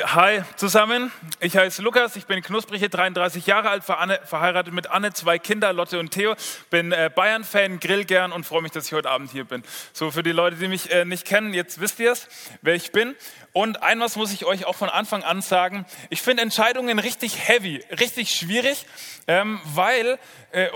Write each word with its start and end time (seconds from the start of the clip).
Hi 0.00 0.40
zusammen, 0.56 1.12
ich 1.38 1.54
heiße 1.54 1.82
Lukas, 1.82 2.16
ich 2.16 2.24
bin 2.24 2.40
knusprige 2.40 2.88
33 2.88 3.44
Jahre 3.46 3.68
alt, 3.68 3.84
verheiratet 3.84 4.72
mit 4.72 4.86
Anne, 4.86 5.12
zwei 5.12 5.38
Kinder, 5.38 5.74
Lotte 5.74 5.98
und 5.98 6.12
Theo, 6.12 6.34
bin 6.70 6.92
äh, 6.92 7.10
Bayern-Fan, 7.14 7.78
grill 7.78 8.06
gern 8.06 8.32
und 8.32 8.46
freue 8.46 8.62
mich, 8.62 8.72
dass 8.72 8.86
ich 8.86 8.94
heute 8.94 9.10
Abend 9.10 9.30
hier 9.32 9.44
bin. 9.44 9.62
So 9.92 10.10
für 10.10 10.22
die 10.22 10.32
Leute, 10.32 10.56
die 10.56 10.68
mich 10.68 10.90
äh, 10.90 11.04
nicht 11.04 11.26
kennen, 11.26 11.52
jetzt 11.52 11.78
wisst 11.78 12.00
ihr 12.00 12.12
es, 12.12 12.26
wer 12.62 12.74
ich 12.74 12.90
bin. 12.92 13.14
Und 13.52 13.82
ein 13.82 14.00
was 14.00 14.16
muss 14.16 14.32
ich 14.32 14.46
euch 14.46 14.64
auch 14.64 14.76
von 14.76 14.88
Anfang 14.88 15.24
an 15.24 15.42
sagen, 15.42 15.84
ich 16.08 16.22
finde 16.22 16.42
Entscheidungen 16.42 16.98
richtig 16.98 17.46
heavy, 17.46 17.84
richtig 18.00 18.30
schwierig, 18.30 18.86
ähm, 19.26 19.60
weil, 19.64 20.18
äh, 20.52 20.68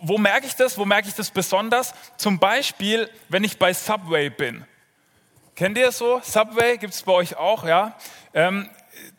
wo 0.00 0.16
merke 0.16 0.46
ich 0.46 0.54
das, 0.54 0.78
wo 0.78 0.86
merke 0.86 1.08
ich 1.08 1.14
das 1.14 1.30
besonders? 1.30 1.92
Zum 2.16 2.38
Beispiel, 2.38 3.10
wenn 3.28 3.44
ich 3.44 3.58
bei 3.58 3.74
Subway 3.74 4.30
bin. 4.30 4.64
Kennt 5.56 5.78
ihr 5.78 5.88
es 5.88 5.96
so? 5.96 6.20
Subway 6.22 6.76
gibt 6.76 6.92
es 6.92 7.02
bei 7.02 7.12
euch 7.12 7.38
auch, 7.38 7.64
ja? 7.64 7.96
Ähm, 8.34 8.68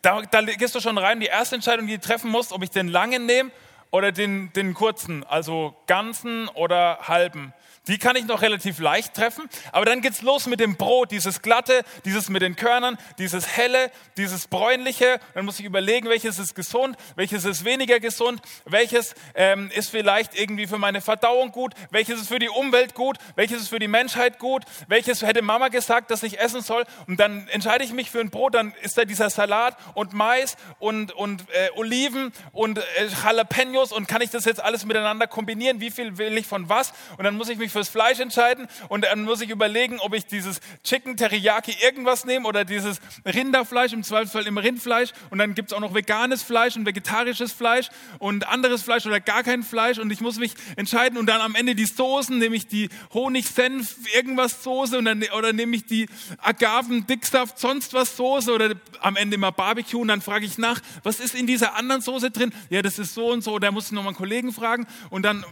da, 0.02 0.22
da, 0.22 0.40
gehst 0.42 0.72
du 0.72 0.80
schon 0.80 0.96
rein. 0.96 1.18
Die 1.18 1.26
erste 1.26 1.56
Entscheidung, 1.56 1.88
die 1.88 1.98
du 1.98 2.00
treffen 2.00 2.30
musst, 2.30 2.52
ob 2.52 2.62
ich 2.62 2.70
den 2.70 2.86
langen 2.86 3.26
nehme 3.26 3.50
oder 3.90 4.12
den, 4.12 4.52
den 4.52 4.72
kurzen, 4.72 5.24
also 5.24 5.74
ganzen 5.88 6.46
oder 6.50 7.00
halben. 7.08 7.52
Die 7.88 7.98
kann 7.98 8.16
ich 8.16 8.26
noch 8.26 8.42
relativ 8.42 8.78
leicht 8.78 9.14
treffen, 9.14 9.48
aber 9.72 9.86
dann 9.86 10.00
geht's 10.00 10.22
los 10.22 10.46
mit 10.46 10.60
dem 10.60 10.76
Brot, 10.76 11.10
dieses 11.10 11.42
glatte, 11.42 11.82
dieses 12.04 12.28
mit 12.28 12.42
den 12.42 12.54
Körnern, 12.54 12.98
dieses 13.18 13.48
helle, 13.56 13.90
dieses 14.16 14.46
bräunliche. 14.46 15.18
Dann 15.34 15.44
muss 15.44 15.58
ich 15.58 15.64
überlegen, 15.64 16.08
welches 16.08 16.38
ist 16.38 16.54
gesund, 16.54 16.96
welches 17.16 17.44
ist 17.44 17.64
weniger 17.64 17.98
gesund, 17.98 18.42
welches 18.64 19.14
ähm, 19.34 19.70
ist 19.74 19.90
vielleicht 19.90 20.38
irgendwie 20.38 20.66
für 20.66 20.78
meine 20.78 21.00
Verdauung 21.00 21.50
gut, 21.50 21.72
welches 21.90 22.20
ist 22.20 22.28
für 22.28 22.38
die 22.38 22.48
Umwelt 22.48 22.94
gut, 22.94 23.16
welches 23.36 23.62
ist 23.62 23.68
für 23.68 23.78
die 23.78 23.88
Menschheit 23.88 24.38
gut, 24.38 24.64
welches 24.86 25.22
hätte 25.22 25.42
Mama 25.42 25.68
gesagt, 25.68 26.10
dass 26.10 26.22
ich 26.22 26.38
essen 26.38 26.60
soll. 26.60 26.84
Und 27.06 27.18
dann 27.18 27.48
entscheide 27.48 27.84
ich 27.84 27.92
mich 27.92 28.10
für 28.10 28.20
ein 28.20 28.30
Brot, 28.30 28.54
dann 28.54 28.74
ist 28.82 28.98
da 28.98 29.04
dieser 29.04 29.30
Salat 29.30 29.76
und 29.94 30.12
Mais 30.12 30.56
und, 30.78 31.12
und 31.12 31.48
äh, 31.50 31.70
Oliven 31.76 32.32
und 32.52 32.78
äh, 32.78 32.82
Jalapenos 33.24 33.92
und 33.92 34.08
kann 34.08 34.20
ich 34.20 34.30
das 34.30 34.44
jetzt 34.44 34.62
alles 34.62 34.84
miteinander 34.84 35.26
kombinieren? 35.26 35.80
Wie 35.80 35.90
viel 35.90 36.18
will 36.18 36.36
ich 36.36 36.46
von 36.46 36.68
was? 36.68 36.92
Und 37.16 37.24
dann 37.24 37.36
muss 37.36 37.48
ich 37.48 37.58
mich 37.58 37.72
fürs 37.78 37.88
Fleisch 37.88 38.18
entscheiden. 38.18 38.66
Und 38.88 39.04
dann 39.04 39.22
muss 39.22 39.40
ich 39.40 39.50
überlegen, 39.50 40.00
ob 40.00 40.12
ich 40.12 40.26
dieses 40.26 40.60
Chicken 40.82 41.16
Teriyaki 41.16 41.76
irgendwas 41.80 42.24
nehme 42.24 42.48
oder 42.48 42.64
dieses 42.64 43.00
Rinderfleisch, 43.24 43.92
im 43.92 44.02
Zweifelsfall 44.02 44.48
im 44.48 44.58
Rindfleisch. 44.58 45.10
Und 45.30 45.38
dann 45.38 45.54
gibt 45.54 45.70
es 45.70 45.76
auch 45.76 45.80
noch 45.80 45.94
veganes 45.94 46.42
Fleisch 46.42 46.74
und 46.74 46.86
vegetarisches 46.86 47.52
Fleisch 47.52 47.88
und 48.18 48.48
anderes 48.48 48.82
Fleisch 48.82 49.06
oder 49.06 49.20
gar 49.20 49.44
kein 49.44 49.62
Fleisch. 49.62 49.98
Und 49.98 50.10
ich 50.10 50.20
muss 50.20 50.38
mich 50.38 50.54
entscheiden 50.74 51.18
und 51.18 51.26
dann 51.26 51.40
am 51.40 51.54
Ende 51.54 51.76
die 51.76 51.84
Soßen, 51.84 52.36
nehme 52.36 52.56
ich 52.56 52.66
die 52.66 52.88
Honig-Senf 53.14 54.12
irgendwas 54.12 54.64
Soße 54.64 54.98
und 54.98 55.04
dann, 55.04 55.22
oder 55.36 55.52
nehme 55.52 55.76
ich 55.76 55.86
die 55.86 56.08
Agaven 56.38 57.06
Dicksaft 57.06 57.60
sonst 57.60 57.94
was 57.94 58.16
Soße 58.16 58.52
oder 58.52 58.74
am 59.00 59.14
Ende 59.14 59.36
immer 59.36 59.52
Barbecue. 59.52 60.00
Und 60.00 60.08
dann 60.08 60.20
frage 60.20 60.46
ich 60.46 60.58
nach, 60.58 60.80
was 61.04 61.20
ist 61.20 61.36
in 61.36 61.46
dieser 61.46 61.76
anderen 61.76 62.02
Soße 62.02 62.32
drin? 62.32 62.52
Ja, 62.70 62.82
das 62.82 62.98
ist 62.98 63.14
so 63.14 63.30
und 63.30 63.44
so, 63.44 63.60
da 63.60 63.70
muss 63.70 63.86
ich 63.86 63.92
nochmal 63.92 64.08
einen 64.08 64.16
Kollegen 64.16 64.52
fragen. 64.52 64.88
Und 65.10 65.22
dann, 65.22 65.44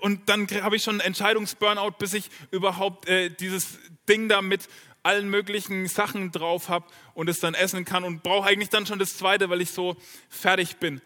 und 0.00 0.30
dann 0.30 0.46
habe 0.62 0.76
ich 0.76 0.82
schon 0.82 0.94
einen 0.94 1.00
Entscheidungsburn 1.00 1.65
Burnout, 1.66 1.96
bis 1.98 2.14
ich 2.14 2.30
überhaupt 2.52 3.08
äh, 3.08 3.28
dieses 3.28 3.80
Ding 4.08 4.28
da 4.28 4.40
mit 4.40 4.68
allen 5.02 5.28
möglichen 5.28 5.88
Sachen 5.88 6.30
drauf 6.30 6.68
habe 6.68 6.86
und 7.12 7.28
es 7.28 7.40
dann 7.40 7.54
essen 7.54 7.84
kann 7.84 8.04
und 8.04 8.22
brauche 8.22 8.48
eigentlich 8.48 8.68
dann 8.68 8.86
schon 8.86 9.00
das 9.00 9.16
zweite, 9.16 9.50
weil 9.50 9.60
ich 9.60 9.72
so 9.72 9.96
fertig 10.28 10.76
bin. 10.76 11.00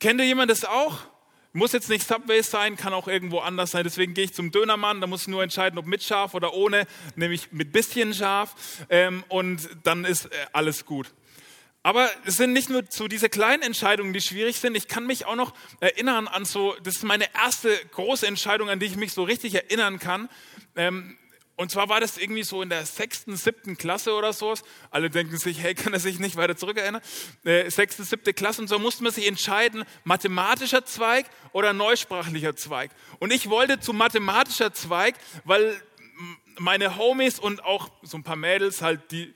Kennt 0.00 0.20
ihr 0.20 0.26
jemand 0.26 0.50
das 0.50 0.64
auch? 0.64 0.98
Muss 1.52 1.70
jetzt 1.70 1.88
nicht 1.88 2.04
Subway 2.04 2.42
sein, 2.42 2.76
kann 2.76 2.92
auch 2.92 3.06
irgendwo 3.06 3.38
anders 3.38 3.70
sein. 3.70 3.84
Deswegen 3.84 4.14
gehe 4.14 4.24
ich 4.24 4.34
zum 4.34 4.50
Dönermann, 4.50 5.00
da 5.00 5.06
muss 5.06 5.22
ich 5.22 5.28
nur 5.28 5.44
entscheiden, 5.44 5.78
ob 5.78 5.86
mit 5.86 6.02
Schaf 6.02 6.34
oder 6.34 6.54
ohne, 6.54 6.88
nämlich 7.14 7.52
mit 7.52 7.70
bisschen 7.70 8.12
Schaf 8.12 8.56
ähm, 8.88 9.22
und 9.28 9.68
dann 9.84 10.04
ist 10.04 10.26
äh, 10.26 10.46
alles 10.52 10.86
gut. 10.86 11.12
Aber 11.82 12.10
es 12.26 12.36
sind 12.36 12.52
nicht 12.52 12.68
nur 12.68 12.84
so 12.90 13.08
diese 13.08 13.30
kleinen 13.30 13.62
Entscheidungen, 13.62 14.12
die 14.12 14.20
schwierig 14.20 14.58
sind. 14.58 14.76
Ich 14.76 14.86
kann 14.86 15.06
mich 15.06 15.24
auch 15.24 15.34
noch 15.34 15.54
erinnern 15.80 16.28
an 16.28 16.44
so, 16.44 16.76
das 16.82 16.96
ist 16.96 17.04
meine 17.04 17.32
erste 17.34 17.74
große 17.92 18.26
Entscheidung, 18.26 18.68
an 18.68 18.80
die 18.80 18.86
ich 18.86 18.96
mich 18.96 19.12
so 19.12 19.22
richtig 19.22 19.54
erinnern 19.54 19.98
kann. 19.98 20.28
Ähm, 20.76 21.16
und 21.56 21.70
zwar 21.70 21.90
war 21.90 22.00
das 22.00 22.16
irgendwie 22.16 22.42
so 22.42 22.62
in 22.62 22.70
der 22.70 22.86
sechsten, 22.86 23.36
siebten 23.36 23.76
Klasse 23.76 24.14
oder 24.14 24.32
so. 24.32 24.54
Alle 24.90 25.10
denken 25.10 25.36
sich, 25.38 25.60
hey, 25.60 25.74
kann 25.74 25.92
er 25.92 26.00
sich 26.00 26.18
nicht 26.18 26.36
weiter 26.36 26.56
zurückerinnern? 26.56 27.02
Äh, 27.44 27.70
sechste, 27.70 28.02
siebte 28.04 28.34
Klasse 28.34 28.62
und 28.62 28.68
so 28.68 28.78
musste 28.78 29.02
man 29.02 29.12
sich 29.12 29.26
entscheiden, 29.26 29.84
mathematischer 30.04 30.84
Zweig 30.84 31.26
oder 31.52 31.72
neusprachlicher 31.72 32.56
Zweig. 32.56 32.90
Und 33.18 33.30
ich 33.30 33.48
wollte 33.48 33.78
zu 33.78 33.92
mathematischer 33.92 34.72
Zweig, 34.72 35.16
weil 35.44 35.80
meine 36.58 36.96
Homies 36.96 37.38
und 37.38 37.64
auch 37.64 37.90
so 38.02 38.18
ein 38.18 38.22
paar 38.22 38.36
Mädels 38.36 38.82
halt, 38.82 39.10
die 39.12 39.34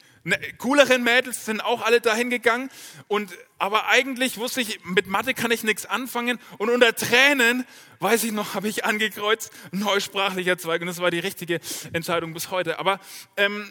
cooleren 0.59 1.03
Mädels 1.03 1.45
sind 1.45 1.61
auch 1.61 1.83
alle 1.83 2.01
dahin 2.01 2.31
gegangen. 2.31 2.71
Und, 3.09 3.33
aber 3.59 3.89
eigentlich 3.89 4.39
wusste 4.39 4.61
ich, 4.61 4.85
mit 4.85 5.07
Mathe 5.07 5.35
kann 5.35 5.51
ich 5.51 5.65
nichts 5.65 5.87
anfangen. 5.87 6.39
Und 6.59 6.71
unter 6.71 6.95
Tränen, 6.95 7.67
weiß 8.01 8.25
ich 8.25 8.33
noch, 8.33 8.55
habe 8.55 8.69
ich 8.69 8.85
angekreuzt, 8.85 9.53
neusprachlicher 9.73 10.59
Zweig. 10.59 10.81
Und 10.81 10.87
das 10.87 10.99
war 10.99 11.11
die 11.11 11.19
richtige 11.19 11.61
Entscheidung 11.93 12.33
bis 12.33 12.51
heute. 12.51 12.79
Aber 12.79 13.01
ähm, 13.37 13.71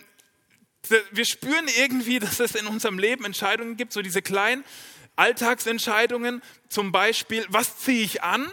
wir 1.12 1.26
spüren 1.26 1.68
irgendwie, 1.78 2.20
dass 2.20 2.40
es 2.40 2.56
in 2.56 2.68
unserem 2.68 3.00
Leben 3.00 3.26
Entscheidungen 3.26 3.78
gibt, 3.78 3.94
so 3.94 4.02
diese 4.02 4.22
kleinen 4.22 4.64
Alltagsentscheidungen. 5.16 6.42
Zum 6.70 6.92
Beispiel, 6.92 7.46
was 7.50 7.78
ziehe 7.78 8.04
ich 8.04 8.24
an? 8.24 8.52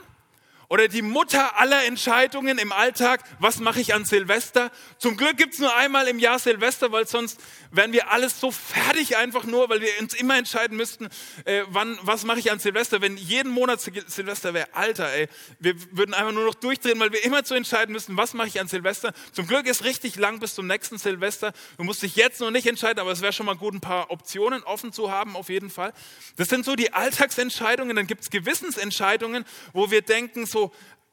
Oder 0.70 0.86
die 0.86 1.02
Mutter 1.02 1.58
aller 1.58 1.84
Entscheidungen 1.84 2.56
im 2.56 2.70
Alltag, 2.70 3.24
was 3.40 3.58
mache 3.58 3.80
ich 3.80 3.92
an 3.92 4.04
Silvester? 4.04 4.70
Zum 4.98 5.16
Glück 5.16 5.36
gibt's 5.36 5.58
nur 5.58 5.74
einmal 5.74 6.06
im 6.06 6.20
Jahr 6.20 6.38
Silvester, 6.38 6.92
weil 6.92 7.08
sonst 7.08 7.40
wären 7.72 7.92
wir 7.92 8.12
alles 8.12 8.38
so 8.38 8.52
fertig 8.52 9.16
einfach 9.16 9.42
nur, 9.44 9.68
weil 9.68 9.80
wir 9.80 9.88
uns 10.00 10.14
immer 10.14 10.38
entscheiden 10.38 10.76
müssten, 10.76 11.08
äh, 11.44 11.62
wann, 11.70 11.98
was 12.02 12.24
mache 12.24 12.38
ich 12.38 12.52
an 12.52 12.60
Silvester? 12.60 13.00
Wenn 13.02 13.16
jeden 13.16 13.50
Monat 13.50 13.80
Silvester 13.80 14.54
wäre, 14.54 14.68
Alter, 14.72 15.12
ey, 15.12 15.28
wir 15.58 15.74
würden 15.90 16.14
einfach 16.14 16.32
nur 16.32 16.44
noch 16.44 16.54
durchdrehen, 16.54 17.00
weil 17.00 17.10
wir 17.10 17.24
immer 17.24 17.42
zu 17.42 17.54
entscheiden 17.54 17.92
müssten, 17.92 18.16
was 18.16 18.32
mache 18.32 18.46
ich 18.46 18.60
an 18.60 18.68
Silvester? 18.68 19.12
Zum 19.32 19.48
Glück 19.48 19.66
ist 19.66 19.82
richtig 19.82 20.14
lang 20.16 20.38
bis 20.38 20.54
zum 20.54 20.68
nächsten 20.68 20.98
Silvester. 20.98 21.52
Du 21.78 21.84
musst 21.84 22.04
dich 22.04 22.14
jetzt 22.14 22.40
noch 22.40 22.52
nicht 22.52 22.68
entscheiden, 22.68 23.00
aber 23.00 23.10
es 23.10 23.22
wäre 23.22 23.32
schon 23.32 23.46
mal 23.46 23.56
gut, 23.56 23.74
ein 23.74 23.80
paar 23.80 24.12
Optionen 24.12 24.62
offen 24.62 24.92
zu 24.92 25.10
haben, 25.10 25.34
auf 25.34 25.48
jeden 25.48 25.68
Fall. 25.68 25.92
Das 26.36 26.48
sind 26.48 26.64
so 26.64 26.76
die 26.76 26.92
Alltagsentscheidungen. 26.92 27.96
Dann 27.96 28.06
gibt's 28.06 28.30
Gewissensentscheidungen, 28.30 29.44
wo 29.72 29.90
wir 29.90 30.02
denken 30.02 30.46
so, 30.46 30.59
so, 30.60 30.72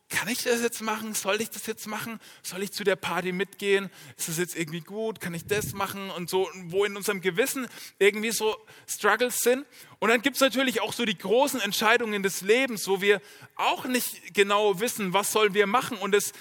kann 0.10 0.30
ich 0.30 0.44
das 0.44 0.62
jetzt 0.62 0.82
machen? 0.82 1.14
Soll 1.14 1.42
ich 1.42 1.50
das 1.50 1.66
jetzt 1.68 1.86
machen? 1.86 2.20
Soll 2.42 2.64
ich 2.64 2.72
zu 2.72 2.86
der 2.86 2.96
Party 2.96 3.34
mitgehen? 3.34 3.90
Ist 4.16 4.30
das 4.30 4.38
jetzt 4.38 4.56
irgendwie 4.56 4.80
gut? 4.80 5.20
Kann 5.20 5.34
ich 5.34 5.46
das 5.46 5.74
machen? 5.74 6.10
Und 6.12 6.30
so, 6.30 6.50
wo 6.66 6.86
in 6.86 6.96
unserem 6.96 7.20
Gewissen 7.20 7.68
irgendwie 8.00 8.32
so 8.32 8.56
Struggles 8.88 9.40
sind. 9.40 9.66
Und 10.00 10.10
dann 10.10 10.22
gibt 10.22 10.38
es 10.38 10.42
natürlich 10.42 10.82
auch 10.82 10.94
so 10.94 11.04
die 11.04 11.18
großen 11.18 11.60
Entscheidungen 11.60 12.24
des 12.24 12.42
Lebens, 12.42 12.88
wo 12.88 13.02
wir 13.02 13.22
auch 13.56 13.86
nicht 13.86 14.34
genau 14.34 14.80
wissen, 14.80 15.12
was 15.12 15.34
sollen 15.34 15.54
wir 15.54 15.68
machen. 15.68 15.98
Und 15.98 16.16
es, 16.16 16.32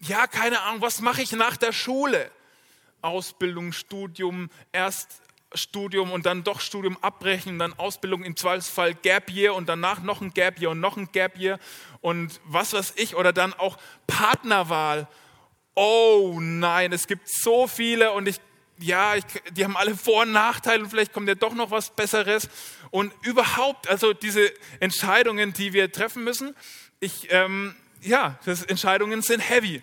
ja, 0.00 0.26
keine 0.26 0.60
Ahnung, 0.62 0.80
was 0.80 1.02
mache 1.02 1.20
ich 1.20 1.32
nach 1.32 1.58
der 1.58 1.72
Schule? 1.72 2.30
Ausbildung, 3.02 3.72
Studium, 3.72 4.48
erst 4.72 5.20
Studium 5.54 6.12
und 6.12 6.26
dann 6.26 6.44
doch 6.44 6.60
Studium 6.60 6.96
abbrechen, 7.02 7.58
dann 7.58 7.72
Ausbildung 7.72 8.22
im 8.22 8.36
Zweifelsfall 8.36 8.94
Gap 8.94 9.30
Year 9.30 9.54
und 9.54 9.68
danach 9.68 10.02
noch 10.02 10.20
ein 10.20 10.32
Gap 10.32 10.60
Year 10.60 10.70
und 10.70 10.80
noch 10.80 10.96
ein 10.96 11.10
Gap 11.10 11.38
Year 11.38 11.58
und 12.00 12.40
was 12.44 12.72
weiß 12.72 12.94
ich 12.96 13.16
oder 13.16 13.32
dann 13.32 13.52
auch 13.52 13.78
Partnerwahl. 14.06 15.08
Oh 15.74 16.38
nein, 16.40 16.92
es 16.92 17.06
gibt 17.06 17.28
so 17.28 17.66
viele 17.66 18.12
und 18.12 18.28
ich 18.28 18.40
ja, 18.82 19.14
ich, 19.14 19.24
die 19.52 19.64
haben 19.64 19.76
alle 19.76 19.94
Vor- 19.94 20.22
und 20.22 20.32
Nachteile 20.32 20.82
und 20.82 20.90
vielleicht 20.90 21.12
kommt 21.12 21.28
ja 21.28 21.34
doch 21.34 21.54
noch 21.54 21.70
was 21.70 21.90
Besseres. 21.90 22.48
Und 22.90 23.12
überhaupt, 23.22 23.88
also 23.88 24.12
diese 24.12 24.52
Entscheidungen, 24.80 25.52
die 25.52 25.72
wir 25.72 25.92
treffen 25.92 26.24
müssen, 26.24 26.56
ich, 26.98 27.28
ähm, 27.30 27.76
ja, 28.00 28.38
das 28.44 28.62
Entscheidungen 28.62 29.22
sind 29.22 29.40
heavy. 29.40 29.82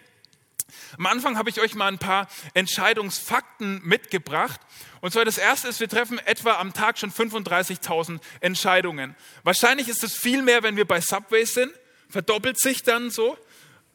Am 0.98 1.06
Anfang 1.06 1.38
habe 1.38 1.50
ich 1.50 1.62
euch 1.62 1.76
mal 1.76 1.88
ein 1.88 2.00
paar 2.00 2.28
Entscheidungsfakten 2.54 3.82
mitgebracht. 3.84 4.60
Und 5.02 5.12
zwar 5.12 5.26
das 5.26 5.38
erste 5.38 5.68
ist, 5.68 5.80
wir 5.80 5.88
treffen 5.88 6.20
etwa 6.20 6.54
am 6.54 6.74
Tag 6.74 6.98
schon 6.98 7.12
35.000 7.12 8.20
Entscheidungen. 8.40 9.16
Wahrscheinlich 9.44 9.88
ist 9.88 10.04
es 10.04 10.16
viel 10.16 10.42
mehr, 10.42 10.64
wenn 10.64 10.76
wir 10.76 10.86
bei 10.86 11.02
Subway 11.02 11.46
sind. 11.46 11.72
Verdoppelt 12.10 12.60
sich 12.60 12.84
dann 12.84 13.10
so 13.10 13.38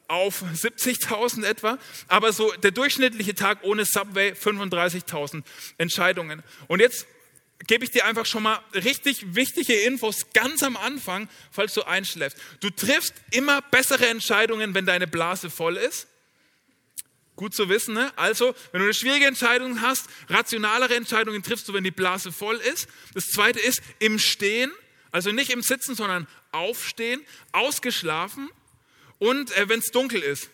auf 0.07 0.43
70.000 0.43 1.45
etwa. 1.45 1.77
Aber 2.07 2.33
so 2.33 2.51
der 2.51 2.71
durchschnittliche 2.71 3.35
Tag 3.35 3.59
ohne 3.63 3.85
Subway 3.85 4.33
35.000 4.33 5.43
Entscheidungen. 5.77 6.43
Und 6.67 6.79
jetzt 6.79 7.07
gebe 7.67 7.85
ich 7.85 7.91
dir 7.91 8.05
einfach 8.05 8.25
schon 8.25 8.43
mal 8.43 8.59
richtig 8.73 9.35
wichtige 9.35 9.73
Infos 9.73 10.27
ganz 10.33 10.63
am 10.63 10.77
Anfang, 10.77 11.29
falls 11.51 11.73
du 11.73 11.83
einschläfst. 11.83 12.37
Du 12.59 12.69
triffst 12.69 13.13
immer 13.31 13.61
bessere 13.61 14.07
Entscheidungen, 14.07 14.73
wenn 14.73 14.85
deine 14.85 15.07
Blase 15.07 15.49
voll 15.49 15.77
ist. 15.77 16.07
Gut 17.35 17.55
zu 17.55 17.67
wissen, 17.67 17.95
ne? 17.95 18.11
Also, 18.15 18.53
wenn 18.71 18.79
du 18.79 18.85
eine 18.85 18.93
schwierige 18.93 19.25
Entscheidung 19.25 19.81
hast, 19.81 20.07
rationalere 20.29 20.95
Entscheidungen 20.95 21.41
triffst 21.41 21.67
du, 21.67 21.73
wenn 21.73 21.83
die 21.83 21.91
Blase 21.91 22.31
voll 22.31 22.57
ist. 22.57 22.87
Das 23.15 23.25
zweite 23.25 23.59
ist 23.59 23.81
im 23.97 24.19
Stehen, 24.19 24.71
also 25.11 25.31
nicht 25.31 25.49
im 25.49 25.63
Sitzen, 25.63 25.95
sondern 25.95 26.27
aufstehen, 26.53 27.21
ausgeschlafen 27.51 28.49
und 29.19 29.51
äh, 29.57 29.69
wenn 29.69 29.79
es 29.79 29.91
dunkel 29.91 30.21
ist. 30.21 30.49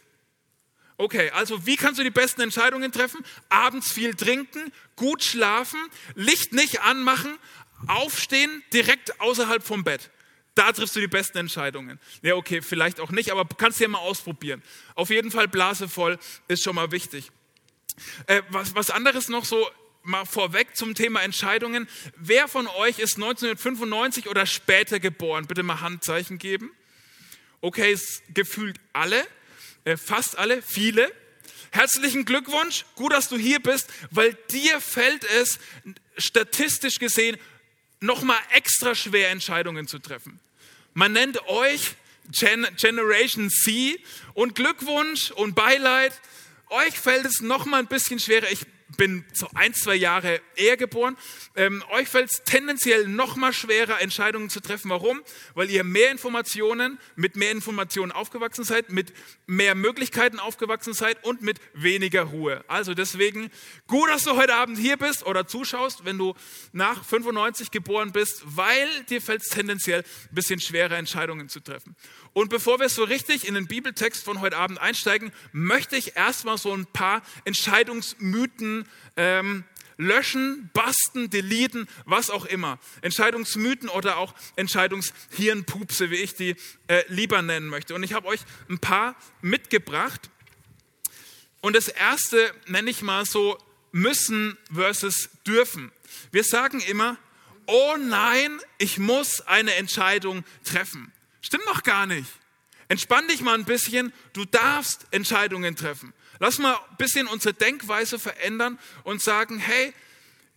Okay, 0.98 1.30
also 1.31 1.66
wie 1.66 1.78
kannst 1.78 2.00
du 2.00 2.04
die 2.04 2.10
besten 2.10 2.42
Entscheidungen 2.42 2.92
treffen? 2.92 3.24
Abends 3.48 3.92
viel 3.92 4.16
trinken, 4.16 4.74
gut 4.98 5.24
schlafen, 5.24 5.80
Licht 6.16 6.51
nicht 6.51 6.81
anmachen, 6.81 7.38
Aufstehen 7.88 8.63
direkt 8.74 9.19
außerhalb 9.22 9.63
vom 9.63 9.84
Bett. 9.84 10.12
Da 10.56 10.74
triffst 10.74 10.96
du 10.96 11.00
die 11.00 11.07
besten 11.07 11.38
Entscheidungen. 11.38 12.00
Ja, 12.22 12.36
okay, 12.36 12.62
vielleicht 12.62 13.00
auch 13.00 13.12
nicht, 13.12 13.31
aber 13.31 13.46
kannst 13.46 13.80
du 13.80 13.86
ja 13.86 13.88
mal 13.88 14.00
ausprobieren. 14.00 14.62
Auf 14.96 15.10
jeden 15.10 15.31
Fall 15.31 15.48
Blase 15.48 15.88
voll 15.88 16.19
ist 16.50 16.63
schon 16.63 16.75
mal 16.75 16.92
wichtig. 16.92 17.31
Äh, 18.28 18.42
was, 18.50 18.75
was 18.75 18.90
anderes 18.90 19.30
noch 19.30 19.46
so 19.46 19.69
mal 20.09 20.25
vorweg 20.25 20.75
zum 20.75 20.95
Thema 20.95 21.21
Entscheidungen. 21.21 21.88
Wer 22.17 22.47
von 22.47 22.67
euch 22.67 23.00
ist 23.00 23.15
1995 23.15 24.27
oder 24.27 24.45
später 24.45 25.00
geboren? 25.00 25.47
Bitte 25.47 25.63
mal 25.63 25.79
Handzeichen 25.79 26.38
geben. 26.38 26.71
Okay, 27.61 27.97
gefühlt 28.33 28.77
alle, 28.91 29.25
äh, 29.85 29.95
fast 29.95 30.38
alle, 30.38 30.61
viele. 30.61 31.11
Herzlichen 31.71 32.25
Glückwunsch, 32.25 32.85
gut, 32.95 33.13
dass 33.13 33.29
du 33.29 33.38
hier 33.38 33.59
bist, 33.59 33.89
weil 34.09 34.33
dir 34.50 34.81
fällt 34.81 35.23
es 35.23 35.59
statistisch 36.17 36.97
gesehen 37.00 37.38
nochmal 38.00 38.39
extra 38.51 38.95
schwer, 38.95 39.29
Entscheidungen 39.29 39.88
zu 39.88 40.00
treffen. 40.00 40.39
Man 40.94 41.12
nennt 41.12 41.47
euch 41.47 41.95
Gen 42.31 42.67
Generation 42.77 43.50
C 43.50 44.00
und 44.33 44.55
Glückwunsch 44.55 45.31
und 45.31 45.53
Beileid. 45.53 46.13
Euch 46.69 47.00
fällt 47.00 47.25
es 47.25 47.41
nochmal 47.41 47.81
ein 47.81 47.88
bisschen 47.88 48.19
schwerer. 48.19 48.51
Ich 48.51 48.65
bin 48.97 49.25
so 49.33 49.47
ein, 49.53 49.74
zwei 49.74 49.95
Jahre 49.95 50.41
eher 50.56 50.77
geboren. 50.77 51.18
Ähm, 51.56 51.83
euch 51.91 52.07
fällt 52.07 52.31
es 52.31 52.44
tendenziell 52.44 53.07
noch 53.07 53.36
mal 53.36 53.53
schwerer, 53.53 54.01
Entscheidungen 54.01 54.50
zu 54.50 54.59
treffen. 54.59 54.89
Warum? 54.89 55.21
Weil 55.53 55.69
ihr 55.69 55.83
mehr 55.83 56.12
Informationen, 56.12 57.00
mit 57.15 57.36
mehr 57.36 57.51
Informationen 57.51 58.12
aufgewachsen 58.12 58.63
seid, 58.63 58.91
mit 58.91 59.13
mehr 59.47 59.75
Möglichkeiten 59.75 60.39
aufgewachsen 60.39 60.94
seid 60.94 61.24
und 61.24 61.41
mit 61.41 61.59
weniger 61.74 62.24
Ruhe. 62.24 62.63
Also 62.68 62.94
deswegen 62.94 63.50
gut, 63.88 64.09
dass 64.09 64.24
du 64.24 64.36
heute 64.36 64.56
Abend 64.56 64.77
hier 64.77 64.97
bist 64.97 65.25
oder 65.25 65.47
zuschaust, 65.47 66.06
wenn 66.06 66.18
du 66.18 66.36
nach 66.71 67.03
95 67.03 67.71
geboren 67.71 68.12
bist, 68.12 68.41
weil 68.45 68.88
dir 69.09 69.21
fällt 69.21 69.41
es 69.41 69.50
tendenziell 69.50 70.00
ein 70.00 70.36
bisschen 70.36 70.59
schwerer, 70.59 70.97
Entscheidungen 70.97 71.50
zu 71.50 71.59
treffen. 71.59 71.95
Und 72.33 72.49
bevor 72.49 72.79
wir 72.79 72.89
so 72.89 73.03
richtig 73.03 73.47
in 73.47 73.55
den 73.55 73.67
Bibeltext 73.67 74.23
von 74.23 74.41
heute 74.41 74.57
Abend 74.57 74.79
einsteigen, 74.79 75.31
möchte 75.51 75.97
ich 75.97 76.15
erstmal 76.15 76.57
so 76.57 76.73
ein 76.73 76.85
paar 76.85 77.21
Entscheidungsmythen 77.45 78.87
ähm, 79.17 79.63
löschen, 79.97 80.69
basten, 80.73 81.29
deleten, 81.29 81.87
was 82.05 82.29
auch 82.29 82.45
immer. 82.45 82.79
Entscheidungsmythen 83.01 83.89
oder 83.89 84.17
auch 84.17 84.33
Entscheidungshirnpupse, 84.55 86.09
wie 86.09 86.15
ich 86.15 86.35
die 86.35 86.55
äh, 86.87 87.03
lieber 87.09 87.41
nennen 87.41 87.67
möchte. 87.67 87.93
Und 87.93 88.03
ich 88.03 88.13
habe 88.13 88.27
euch 88.27 88.39
ein 88.69 88.79
paar 88.79 89.15
mitgebracht. 89.41 90.29
Und 91.61 91.75
das 91.75 91.89
erste 91.89 92.53
nenne 92.67 92.89
ich 92.89 93.01
mal 93.01 93.25
so 93.25 93.57
müssen 93.91 94.57
versus 94.73 95.29
dürfen. 95.45 95.91
Wir 96.31 96.45
sagen 96.45 96.79
immer, 96.79 97.17
oh 97.65 97.95
nein, 97.99 98.59
ich 98.77 98.97
muss 98.97 99.41
eine 99.41 99.75
Entscheidung 99.75 100.45
treffen. 100.63 101.11
Stimmt 101.41 101.65
noch 101.65 101.83
gar 101.83 102.06
nicht. 102.06 102.30
Entspann 102.88 103.27
dich 103.27 103.41
mal 103.41 103.56
ein 103.56 103.65
bisschen. 103.65 104.12
Du 104.33 104.45
darfst 104.45 105.07
Entscheidungen 105.12 105.75
treffen. 105.75 106.13
Lass 106.39 106.57
mal 106.57 106.75
ein 106.75 106.97
bisschen 106.97 107.27
unsere 107.27 107.53
Denkweise 107.53 108.18
verändern 108.18 108.80
und 109.03 109.21
sagen, 109.21 109.59
hey, 109.59 109.94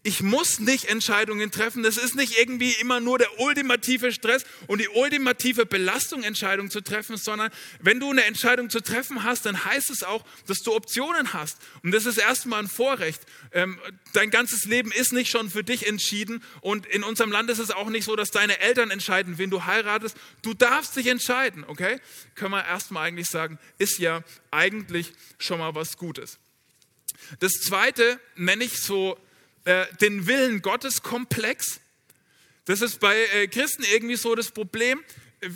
ich 0.05 0.21
muss 0.21 0.59
nicht 0.59 0.87
Entscheidungen 0.87 1.53
treffen. 1.53 1.83
Das 1.85 1.97
ist 1.97 2.17
nicht 2.17 2.37
irgendwie 2.37 2.73
immer 2.73 2.99
nur 2.99 3.19
der 3.19 3.39
ultimative 3.39 4.11
Stress 4.13 4.45
und 4.67 4.81
die 4.81 4.89
ultimative 4.89 5.65
Belastung, 5.65 6.25
Entscheidungen 6.25 6.71
zu 6.71 6.81
treffen, 6.81 7.17
sondern 7.17 7.53
wenn 7.81 8.01
du 8.01 8.11
eine 8.11 8.25
Entscheidung 8.25 8.69
zu 8.69 8.81
treffen 8.81 9.23
hast, 9.23 9.47
dann 9.47 9.65
heißt 9.65 9.91
es 9.91 10.03
auch, 10.03 10.25
dass 10.47 10.59
du 10.59 10.75
Optionen 10.75 11.33
hast. 11.33 11.59
Und 11.85 11.93
das 11.93 12.07
ist 12.07 12.19
erstmal 12.19 12.61
ein 12.61 12.69
Vorrecht. 12.69 13.23
Ähm, 13.53 13.79
dein 14.13 14.31
ganzes 14.31 14.65
Leben 14.65 14.91
ist 14.91 15.13
nicht 15.13 15.31
schon 15.31 15.51
für 15.51 15.63
dich 15.63 15.87
entschieden 15.87 16.43
und 16.61 16.87
in 16.87 17.05
unserem 17.05 17.31
Land 17.31 17.51
ist 17.51 17.61
es 17.61 17.71
auch 17.71 17.89
nicht 17.89 18.05
so, 18.05 18.17
dass 18.17 18.31
deine 18.31 18.59
Eltern 18.59 18.91
entscheiden, 18.91 19.39
wen 19.39 19.51
du 19.51 19.67
heiratest. 19.67 20.17
Du 20.43 20.53
darfst 20.53 20.97
dich 20.97 21.07
entscheiden, 21.07 21.65
okay? 21.69 22.01
Können 22.35 22.53
wir 22.53 22.65
erstmal 22.65 23.07
eigentlich 23.07 23.29
sagen, 23.29 23.59
ist 23.79 23.99
ja 23.99 24.25
eigentlich 24.51 25.13
schon 25.39 25.61
mal 25.61 25.77
was 25.77 25.97
Gutes. 25.97 26.39
Das 27.39 27.53
zweite 27.53 28.19
nenne 28.35 28.65
ich 28.65 28.79
so 28.79 29.17
äh, 29.65 29.87
den 30.01 30.27
Willen 30.27 30.63
Gottes 30.63 31.03
komplex. 31.03 31.81
Das 32.65 32.81
ist 32.81 33.01
bei 33.01 33.17
äh, 33.35 33.49
Christen 33.49 33.85
irgendwie 33.93 34.17
so 34.17 34.35
das 34.35 34.51
Problem. 34.51 35.03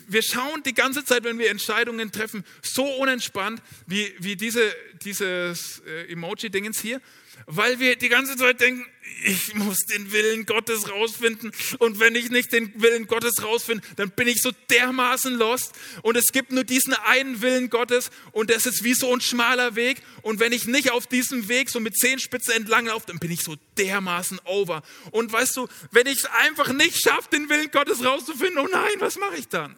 Wir 0.08 0.23
schauen 0.23 0.62
die 0.64 0.75
ganze 0.75 1.05
Zeit, 1.05 1.23
wenn 1.23 1.38
wir 1.38 1.50
Entscheidungen 1.50 2.11
treffen, 2.11 2.44
so 2.62 2.85
unentspannt 2.85 3.62
wie, 3.87 4.12
wie 4.19 4.35
diese, 4.35 4.75
dieses 5.05 5.81
äh, 5.87 6.12
Emoji-Dingens 6.12 6.81
hier 6.81 7.00
weil 7.47 7.79
wir 7.79 7.97
die 7.97 8.09
ganze 8.09 8.37
Zeit 8.37 8.61
denken, 8.61 8.87
ich 9.25 9.55
muss 9.55 9.79
den 9.87 10.12
Willen 10.12 10.47
Gottes 10.47 10.91
rausfinden 10.91 11.53
und 11.79 12.00
wenn 12.00 12.15
ich 12.15 12.31
nicht 12.31 12.53
den 12.53 12.73
Willen 12.81 13.06
Gottes 13.06 13.43
rausfinde, 13.43 13.87
dann 13.97 14.11
bin 14.11 14.29
ich 14.29 14.43
so 14.43 14.50
dermaßen 14.71 15.35
lost 15.35 15.75
und 16.03 16.17
es 16.17 16.33
gibt 16.33 16.53
nur 16.53 16.65
diesen 16.65 16.94
einen 16.94 17.41
Willen 17.43 17.71
Gottes 17.71 18.11
und 18.33 18.50
das 18.50 18.67
ist 18.67 18.85
wie 18.85 18.94
so 18.94 19.12
ein 19.12 19.21
schmaler 19.21 19.75
Weg 19.77 20.03
und 20.23 20.41
wenn 20.41 20.53
ich 20.53 20.67
nicht 20.67 20.91
auf 20.91 21.06
diesem 21.06 21.49
Weg 21.49 21.71
so 21.71 21.81
mit 21.81 21.97
Zehenspitzen 21.97 22.55
entlang 22.55 22.87
laufe, 22.87 23.06
dann 23.06 23.19
bin 23.19 23.31
ich 23.31 23.43
so 23.43 23.56
dermaßen 23.79 24.41
over. 24.44 24.83
Und 25.11 25.33
weißt 25.33 25.56
du, 25.56 25.69
wenn 25.93 26.06
ich 26.06 26.19
es 26.19 26.25
einfach 26.25 26.73
nicht 26.73 27.00
schaffe, 27.00 27.29
den 27.31 27.49
Willen 27.49 27.71
Gottes 27.71 28.05
rauszufinden, 28.05 28.59
oh 28.59 28.69
nein, 28.71 28.94
was 28.99 29.17
mache 29.17 29.37
ich 29.37 29.49
dann? 29.49 29.77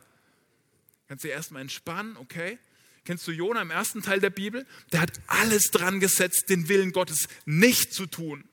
Kannst 1.08 1.24
du 1.24 1.28
erstmal 1.28 1.62
entspannen, 1.62 2.16
okay? 2.16 2.58
Kennst 3.08 3.26
du 3.26 3.32
Jona 3.32 3.62
im 3.62 3.70
ersten 3.70 4.02
Teil 4.02 4.20
der 4.20 4.28
Bibel? 4.28 4.66
Der 4.92 5.00
hat 5.00 5.12
alles 5.28 5.70
dran 5.70 5.98
gesetzt, 5.98 6.50
den 6.50 6.68
Willen 6.68 6.92
Gottes 6.92 7.26
nicht 7.46 7.94
zu 7.94 8.04
tun. 8.04 8.44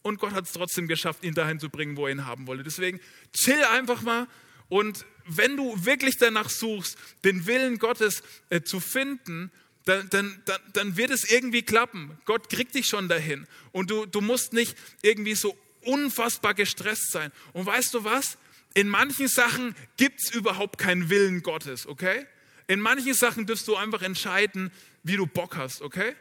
Und 0.00 0.18
Gott 0.18 0.32
hat 0.32 0.46
es 0.46 0.52
trotzdem 0.52 0.88
geschafft, 0.88 1.24
ihn 1.24 1.34
dahin 1.34 1.60
zu 1.60 1.68
bringen, 1.68 1.98
wo 1.98 2.06
er 2.06 2.12
ihn 2.12 2.24
haben 2.24 2.46
wollte. 2.46 2.62
Deswegen 2.62 3.00
chill 3.34 3.62
einfach 3.64 4.00
mal 4.00 4.28
und 4.70 5.04
wenn 5.26 5.58
du 5.58 5.84
wirklich 5.84 6.16
danach 6.16 6.48
suchst, 6.48 6.96
den 7.22 7.44
Willen 7.44 7.78
Gottes 7.78 8.22
äh, 8.48 8.62
zu 8.62 8.80
finden, 8.80 9.52
dann, 9.84 10.08
dann, 10.08 10.40
dann, 10.46 10.60
dann, 10.72 10.96
wird 10.96 11.10
es 11.10 11.30
irgendwie 11.30 11.60
klappen. 11.60 12.16
Gott 12.24 12.48
kriegt 12.48 12.74
dich 12.74 12.86
schon 12.86 13.10
dahin. 13.10 13.46
Und 13.72 13.90
du, 13.90 14.06
du 14.06 14.22
musst 14.22 14.54
nicht 14.54 14.74
irgendwie 15.02 15.34
so 15.34 15.54
unfassbar 15.82 16.54
gestresst 16.54 17.12
sein. 17.12 17.30
Und 17.52 17.66
weißt 17.66 17.92
du 17.92 18.04
was? 18.04 18.38
In 18.72 18.88
manchen 18.88 19.28
Sachen 19.28 19.76
gibt 19.98 20.22
es 20.22 20.30
überhaupt 20.30 20.78
keinen 20.78 21.10
Willen 21.10 21.42
Gottes, 21.42 21.86
okay? 21.86 22.26
In 22.70 22.80
manchen 22.80 23.14
Sachen 23.14 23.46
dürfst 23.46 23.66
du 23.66 23.74
einfach 23.74 24.00
entscheiden, 24.00 24.70
wie 25.02 25.16
du 25.16 25.26
Bock 25.26 25.56
hast, 25.56 25.82
okay? 25.82 26.14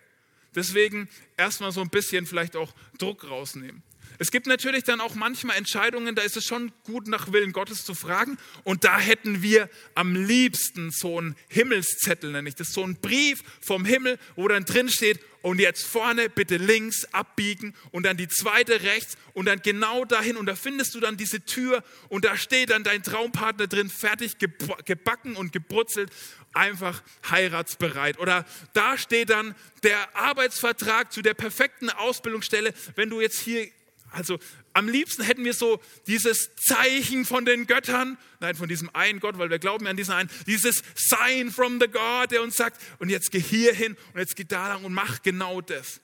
Deswegen 0.55 1.07
erstmal 1.37 1.71
so 1.71 1.79
ein 1.79 1.91
bisschen 1.91 2.25
vielleicht 2.25 2.55
auch 2.55 2.73
Druck 2.97 3.29
rausnehmen. 3.29 3.83
Es 4.17 4.31
gibt 4.31 4.47
natürlich 4.47 4.83
dann 4.83 4.99
auch 4.99 5.13
manchmal 5.13 5.57
Entscheidungen, 5.57 6.15
da 6.15 6.23
ist 6.23 6.37
es 6.37 6.45
schon 6.45 6.71
gut, 6.85 7.07
nach 7.07 7.31
Willen 7.31 7.51
Gottes 7.51 7.85
zu 7.85 7.93
fragen. 7.93 8.39
Und 8.63 8.83
da 8.83 8.99
hätten 8.99 9.43
wir 9.43 9.69
am 9.93 10.15
liebsten 10.15 10.89
so 10.89 11.19
einen 11.19 11.35
Himmelszettel, 11.49 12.31
nenne 12.31 12.49
ich 12.49 12.55
das, 12.55 12.73
so 12.73 12.83
einen 12.83 12.95
Brief 12.95 13.43
vom 13.61 13.85
Himmel, 13.85 14.17
wo 14.35 14.47
dann 14.47 14.65
drin 14.65 14.89
steht, 14.89 15.19
und 15.41 15.59
jetzt 15.59 15.85
vorne 15.85 16.29
bitte 16.29 16.57
links 16.57 17.05
abbiegen 17.13 17.73
und 17.91 18.05
dann 18.05 18.17
die 18.17 18.27
zweite 18.27 18.81
rechts 18.81 19.17
und 19.33 19.45
dann 19.45 19.61
genau 19.61 20.05
dahin 20.05 20.37
und 20.37 20.45
da 20.45 20.55
findest 20.55 20.95
du 20.95 20.99
dann 20.99 21.17
diese 21.17 21.43
Tür 21.45 21.83
und 22.09 22.25
da 22.25 22.35
steht 22.35 22.71
dann 22.71 22.83
dein 22.83 23.03
Traumpartner 23.03 23.67
drin, 23.67 23.89
fertig 23.89 24.37
gebacken 24.37 25.35
und 25.35 25.53
gebrutzelt, 25.53 26.11
einfach 26.53 27.01
heiratsbereit. 27.29 28.19
Oder 28.19 28.45
da 28.73 28.97
steht 28.97 29.29
dann 29.29 29.55
der 29.83 30.15
Arbeitsvertrag 30.15 31.11
zu 31.11 31.21
der 31.21 31.33
perfekten 31.33 31.89
Ausbildungsstelle, 31.89 32.73
wenn 32.95 33.09
du 33.09 33.21
jetzt 33.21 33.39
hier 33.39 33.67
also 34.11 34.39
am 34.73 34.87
liebsten 34.87 35.23
hätten 35.23 35.43
wir 35.45 35.53
so 35.53 35.79
dieses 36.07 36.49
Zeichen 36.55 37.25
von 37.25 37.45
den 37.45 37.67
Göttern, 37.67 38.17
nein, 38.39 38.55
von 38.55 38.67
diesem 38.67 38.89
einen 38.95 39.19
Gott, 39.19 39.37
weil 39.37 39.49
wir 39.49 39.59
glauben 39.59 39.87
an 39.87 39.97
diesen 39.97 40.13
einen, 40.13 40.29
dieses 40.47 40.83
Sign 40.95 41.51
from 41.51 41.79
the 41.79 41.87
God, 41.87 42.31
der 42.31 42.41
uns 42.41 42.55
sagt, 42.55 42.81
und 42.99 43.09
jetzt 43.09 43.31
geh 43.31 43.39
hier 43.39 43.73
hin 43.73 43.95
und 44.13 44.19
jetzt 44.19 44.35
geh 44.35 44.45
da 44.45 44.69
lang 44.69 44.83
und 44.83 44.93
mach 44.93 45.21
genau 45.21 45.61
das. 45.61 46.01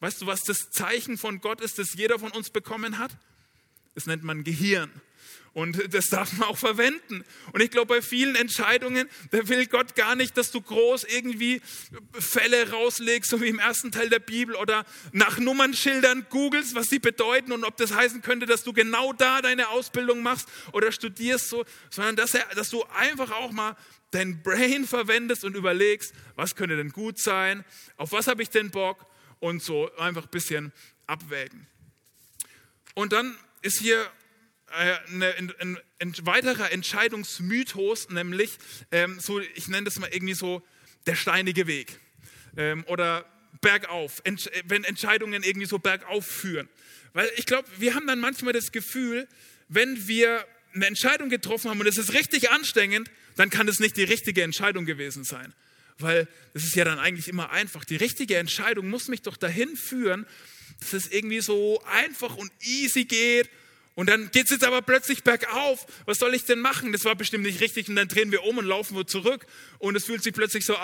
Weißt 0.00 0.20
du, 0.20 0.26
was 0.26 0.40
das 0.40 0.70
Zeichen 0.70 1.16
von 1.16 1.40
Gott 1.40 1.60
ist, 1.60 1.78
das 1.78 1.94
jeder 1.94 2.18
von 2.18 2.32
uns 2.32 2.50
bekommen 2.50 2.98
hat? 2.98 3.16
Das 3.94 4.06
nennt 4.06 4.24
man 4.24 4.44
Gehirn. 4.44 4.90
Und 5.54 5.94
das 5.94 6.06
darf 6.06 6.32
man 6.32 6.48
auch 6.48 6.58
verwenden. 6.58 7.24
Und 7.52 7.62
ich 7.62 7.70
glaube, 7.70 7.94
bei 7.94 8.02
vielen 8.02 8.34
Entscheidungen, 8.34 9.08
da 9.30 9.48
will 9.48 9.66
Gott 9.66 9.94
gar 9.94 10.16
nicht, 10.16 10.36
dass 10.36 10.50
du 10.50 10.60
groß 10.60 11.04
irgendwie 11.04 11.62
Fälle 12.12 12.70
rauslegst, 12.70 13.30
so 13.30 13.40
wie 13.40 13.46
im 13.46 13.60
ersten 13.60 13.92
Teil 13.92 14.10
der 14.10 14.18
Bibel, 14.18 14.56
oder 14.56 14.84
nach 15.12 15.38
Nummernschildern 15.38 16.26
googelst, 16.28 16.74
was 16.74 16.88
sie 16.88 16.98
bedeuten 16.98 17.52
und 17.52 17.62
ob 17.62 17.76
das 17.76 17.94
heißen 17.94 18.20
könnte, 18.20 18.46
dass 18.46 18.64
du 18.64 18.72
genau 18.72 19.12
da 19.12 19.42
deine 19.42 19.68
Ausbildung 19.68 20.22
machst 20.22 20.48
oder 20.72 20.90
studierst, 20.90 21.48
so, 21.48 21.64
sondern 21.88 22.16
dass, 22.16 22.34
er, 22.34 22.46
dass 22.56 22.70
du 22.70 22.82
einfach 22.86 23.30
auch 23.30 23.52
mal 23.52 23.76
dein 24.10 24.42
Brain 24.42 24.86
verwendest 24.88 25.44
und 25.44 25.54
überlegst, 25.54 26.14
was 26.34 26.56
könnte 26.56 26.76
denn 26.76 26.90
gut 26.90 27.20
sein, 27.20 27.64
auf 27.96 28.10
was 28.10 28.26
habe 28.26 28.42
ich 28.42 28.50
denn 28.50 28.72
Bock 28.72 29.06
und 29.38 29.62
so 29.62 29.94
einfach 29.98 30.24
ein 30.24 30.30
bisschen 30.30 30.72
abwägen. 31.06 31.68
Und 32.94 33.12
dann 33.12 33.36
ist 33.64 33.78
hier 33.78 34.10
äh, 34.70 34.96
ein, 35.08 36.18
weiterer 36.22 36.70
Entscheidungsmythos, 36.72 38.10
nämlich 38.10 38.58
ähm, 38.92 39.18
so, 39.18 39.40
ich 39.40 39.68
nenne 39.68 39.84
das 39.84 39.98
mal 39.98 40.10
irgendwie 40.12 40.34
so 40.34 40.62
der 41.06 41.16
steinige 41.16 41.66
Weg 41.66 41.98
ähm, 42.56 42.84
oder 42.88 43.24
bergauf, 43.60 44.22
wenn 44.64 44.84
Entscheidungen 44.84 45.42
irgendwie 45.42 45.66
so 45.66 45.78
bergauf 45.78 46.26
führen. 46.26 46.68
Weil 47.14 47.30
ich 47.36 47.46
glaube, 47.46 47.68
wir 47.78 47.94
haben 47.94 48.06
dann 48.06 48.20
manchmal 48.20 48.52
das 48.52 48.72
Gefühl, 48.72 49.26
wenn 49.68 50.06
wir 50.06 50.44
eine 50.74 50.86
Entscheidung 50.86 51.30
getroffen 51.30 51.70
haben 51.70 51.80
und 51.80 51.86
es 51.86 51.96
ist 51.96 52.12
richtig 52.12 52.50
anstrengend, 52.50 53.10
dann 53.36 53.48
kann 53.48 53.68
es 53.68 53.78
nicht 53.78 53.96
die 53.96 54.04
richtige 54.04 54.42
Entscheidung 54.42 54.84
gewesen 54.84 55.24
sein. 55.24 55.54
Weil 55.98 56.28
es 56.52 56.64
ist 56.64 56.74
ja 56.74 56.84
dann 56.84 56.98
eigentlich 56.98 57.28
immer 57.28 57.50
einfach. 57.50 57.84
Die 57.84 57.96
richtige 57.96 58.36
Entscheidung 58.36 58.88
muss 58.88 59.08
mich 59.08 59.22
doch 59.22 59.36
dahin 59.36 59.76
führen, 59.76 60.26
dass 60.80 60.92
es 60.92 61.08
irgendwie 61.08 61.40
so 61.40 61.82
einfach 61.84 62.36
und 62.36 62.52
easy 62.62 63.04
geht. 63.04 63.50
Und 63.96 64.08
dann 64.08 64.30
geht 64.32 64.44
es 64.44 64.50
jetzt 64.50 64.64
aber 64.64 64.82
plötzlich 64.82 65.22
bergauf. 65.22 65.86
Was 66.04 66.18
soll 66.18 66.34
ich 66.34 66.44
denn 66.44 66.60
machen? 66.60 66.92
Das 66.92 67.04
war 67.04 67.14
bestimmt 67.14 67.44
nicht 67.44 67.60
richtig. 67.60 67.88
Und 67.88 67.96
dann 67.96 68.08
drehen 68.08 68.32
wir 68.32 68.42
um 68.42 68.58
und 68.58 68.64
laufen 68.64 68.96
wir 68.96 69.06
zurück. 69.06 69.46
Und 69.78 69.94
es 69.94 70.04
fühlt 70.04 70.22
sich 70.22 70.32
plötzlich 70.32 70.64
so 70.64 70.76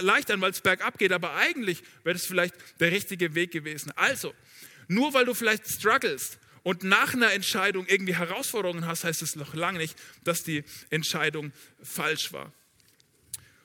leicht 0.00 0.30
an, 0.30 0.40
weil 0.40 0.52
es 0.52 0.60
bergab 0.60 0.96
geht. 0.98 1.12
Aber 1.12 1.34
eigentlich 1.34 1.82
wäre 2.04 2.14
das 2.14 2.24
vielleicht 2.24 2.54
der 2.78 2.92
richtige 2.92 3.34
Weg 3.34 3.50
gewesen. 3.50 3.90
Also, 3.96 4.32
nur 4.86 5.12
weil 5.12 5.24
du 5.24 5.34
vielleicht 5.34 5.68
struggles 5.68 6.38
und 6.62 6.84
nach 6.84 7.14
einer 7.14 7.32
Entscheidung 7.32 7.86
irgendwie 7.88 8.14
Herausforderungen 8.14 8.86
hast, 8.86 9.04
heißt 9.04 9.22
es 9.22 9.34
noch 9.34 9.54
lange 9.54 9.78
nicht, 9.78 9.96
dass 10.22 10.44
die 10.44 10.62
Entscheidung 10.90 11.52
falsch 11.82 12.32
war. 12.32 12.52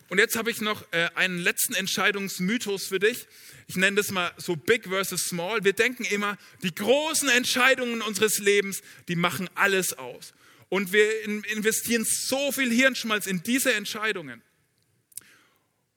Und 0.10 0.20
jetzt 0.20 0.38
habe 0.38 0.50
ich 0.50 0.62
noch 0.62 0.86
äh, 0.92 1.10
einen 1.16 1.38
letzten 1.38 1.74
Entscheidungsmythos 1.74 2.88
für 2.88 3.00
dich. 3.00 3.28
Ich 3.68 3.76
nenne 3.76 3.98
das 3.98 4.12
mal 4.12 4.32
so 4.38 4.56
Big 4.56 4.86
versus 4.86 5.26
Small. 5.26 5.64
Wir 5.64 5.74
denken 5.74 6.06
immer, 6.06 6.38
die 6.64 6.74
großen 6.74 7.28
Entscheidungen 7.30 8.02
unseres 8.02 8.40
Lebens, 8.40 8.82
die 9.10 9.18
machen 9.18 9.50
alles 9.56 9.98
aus. 9.98 10.34
Und 10.70 10.94
wir 10.94 11.24
investieren 11.24 12.06
so 12.06 12.52
viel 12.52 12.72
Hirnschmalz 12.72 13.28
in 13.28 13.44
diese 13.44 13.74
Entscheidungen. 13.74 14.42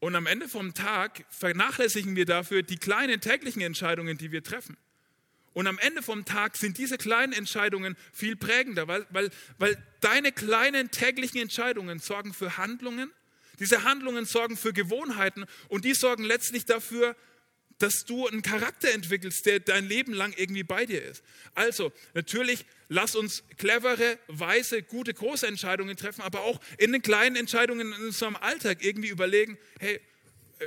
Und 0.00 0.16
am 0.16 0.26
Ende 0.26 0.48
vom 0.48 0.74
Tag 0.74 1.24
vernachlässigen 1.28 2.16
wir 2.16 2.24
dafür 2.24 2.62
die 2.62 2.78
kleinen 2.78 3.20
täglichen 3.20 3.62
Entscheidungen, 3.62 4.16
die 4.16 4.32
wir 4.32 4.42
treffen. 4.42 4.76
Und 5.52 5.66
am 5.66 5.78
Ende 5.78 6.02
vom 6.02 6.24
Tag 6.24 6.56
sind 6.56 6.78
diese 6.78 6.96
kleinen 6.96 7.32
Entscheidungen 7.32 7.96
viel 8.12 8.36
prägender, 8.36 8.88
weil, 8.88 9.06
weil, 9.10 9.30
weil 9.58 9.76
deine 10.00 10.32
kleinen 10.32 10.90
täglichen 10.90 11.40
Entscheidungen 11.40 11.98
sorgen 11.98 12.32
für 12.32 12.56
Handlungen, 12.56 13.12
diese 13.60 13.84
Handlungen 13.84 14.24
sorgen 14.24 14.56
für 14.56 14.72
Gewohnheiten 14.72 15.44
und 15.68 15.84
die 15.84 15.94
sorgen 15.94 16.24
letztlich 16.24 16.64
dafür, 16.64 17.14
dass 17.80 18.04
du 18.04 18.26
einen 18.26 18.42
Charakter 18.42 18.92
entwickelst, 18.92 19.46
der 19.46 19.58
dein 19.60 19.86
Leben 19.86 20.12
lang 20.12 20.34
irgendwie 20.36 20.62
bei 20.62 20.84
dir 20.84 21.02
ist. 21.02 21.22
Also, 21.54 21.92
natürlich, 22.12 22.66
lass 22.88 23.16
uns 23.16 23.42
clevere, 23.56 24.18
weise, 24.28 24.82
gute, 24.82 25.14
große 25.14 25.46
Entscheidungen 25.46 25.96
treffen, 25.96 26.20
aber 26.20 26.42
auch 26.42 26.60
in 26.76 26.92
den 26.92 27.00
kleinen 27.00 27.36
Entscheidungen 27.36 27.92
in 27.92 28.04
unserem 28.04 28.36
Alltag 28.36 28.84
irgendwie 28.84 29.08
überlegen, 29.08 29.56
hey, 29.78 30.00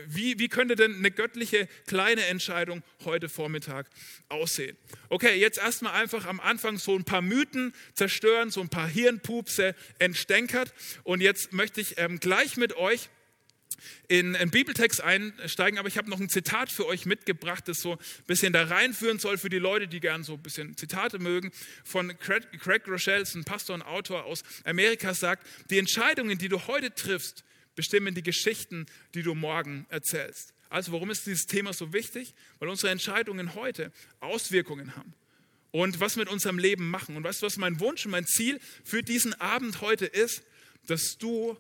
wie, 0.07 0.39
wie 0.39 0.49
könnte 0.49 0.75
denn 0.75 0.95
eine 0.95 1.11
göttliche 1.11 1.67
kleine 1.87 2.25
Entscheidung 2.25 2.83
heute 3.05 3.29
Vormittag 3.29 3.87
aussehen? 4.29 4.77
Okay, 5.09 5.39
jetzt 5.39 5.57
erstmal 5.57 5.93
einfach 5.93 6.25
am 6.25 6.39
Anfang 6.39 6.77
so 6.77 6.95
ein 6.95 7.03
paar 7.03 7.21
Mythen 7.21 7.73
zerstören, 7.93 8.51
so 8.51 8.61
ein 8.61 8.69
paar 8.69 8.87
Hirnpupse 8.87 9.75
entstänkert. 9.99 10.73
Und 11.03 11.21
jetzt 11.21 11.53
möchte 11.53 11.81
ich 11.81 11.97
ähm, 11.97 12.19
gleich 12.19 12.57
mit 12.57 12.75
euch 12.75 13.09
in 14.07 14.35
einen 14.35 14.51
Bibeltext 14.51 15.01
einsteigen, 15.01 15.77
aber 15.79 15.87
ich 15.87 15.97
habe 15.97 16.09
noch 16.09 16.19
ein 16.19 16.29
Zitat 16.29 16.71
für 16.71 16.85
euch 16.85 17.05
mitgebracht, 17.05 17.67
das 17.67 17.81
so 17.81 17.93
ein 17.93 17.97
bisschen 18.27 18.53
da 18.53 18.63
reinführen 18.63 19.19
soll 19.19 19.37
für 19.37 19.49
die 19.49 19.59
Leute, 19.59 19.87
die 19.87 19.99
gern 19.99 20.23
so 20.23 20.33
ein 20.33 20.41
bisschen 20.41 20.77
Zitate 20.77 21.19
mögen. 21.19 21.51
Von 21.83 22.17
Craig, 22.19 22.47
Craig 22.59 22.87
Rochelle, 22.87 23.25
ein 23.35 23.43
Pastor 23.43 23.75
und 23.75 23.81
Autor 23.81 24.25
aus 24.25 24.43
Amerika, 24.63 25.13
sagt, 25.13 25.45
die 25.69 25.79
Entscheidungen, 25.79 26.37
die 26.37 26.49
du 26.49 26.67
heute 26.67 26.93
triffst, 26.93 27.43
bestimmen 27.75 28.15
die 28.15 28.23
Geschichten, 28.23 28.85
die 29.13 29.23
du 29.23 29.35
morgen 29.35 29.85
erzählst. 29.89 30.53
Also 30.69 30.91
warum 30.91 31.11
ist 31.11 31.25
dieses 31.25 31.45
Thema 31.45 31.73
so 31.73 31.93
wichtig? 31.93 32.33
Weil 32.59 32.69
unsere 32.69 32.91
Entscheidungen 32.91 33.55
heute 33.55 33.91
Auswirkungen 34.19 34.95
haben 34.95 35.13
und 35.71 35.99
was 35.99 36.15
mit 36.15 36.29
unserem 36.29 36.57
Leben 36.57 36.89
machen. 36.89 37.15
Und 37.15 37.23
weißt 37.23 37.41
du, 37.41 37.45
was 37.45 37.57
mein 37.57 37.79
Wunsch 37.79 38.05
und 38.05 38.11
mein 38.11 38.25
Ziel 38.25 38.59
für 38.83 39.03
diesen 39.03 39.33
Abend 39.39 39.81
heute 39.81 40.05
ist? 40.05 40.43
Dass 40.85 41.17
du 41.17 41.57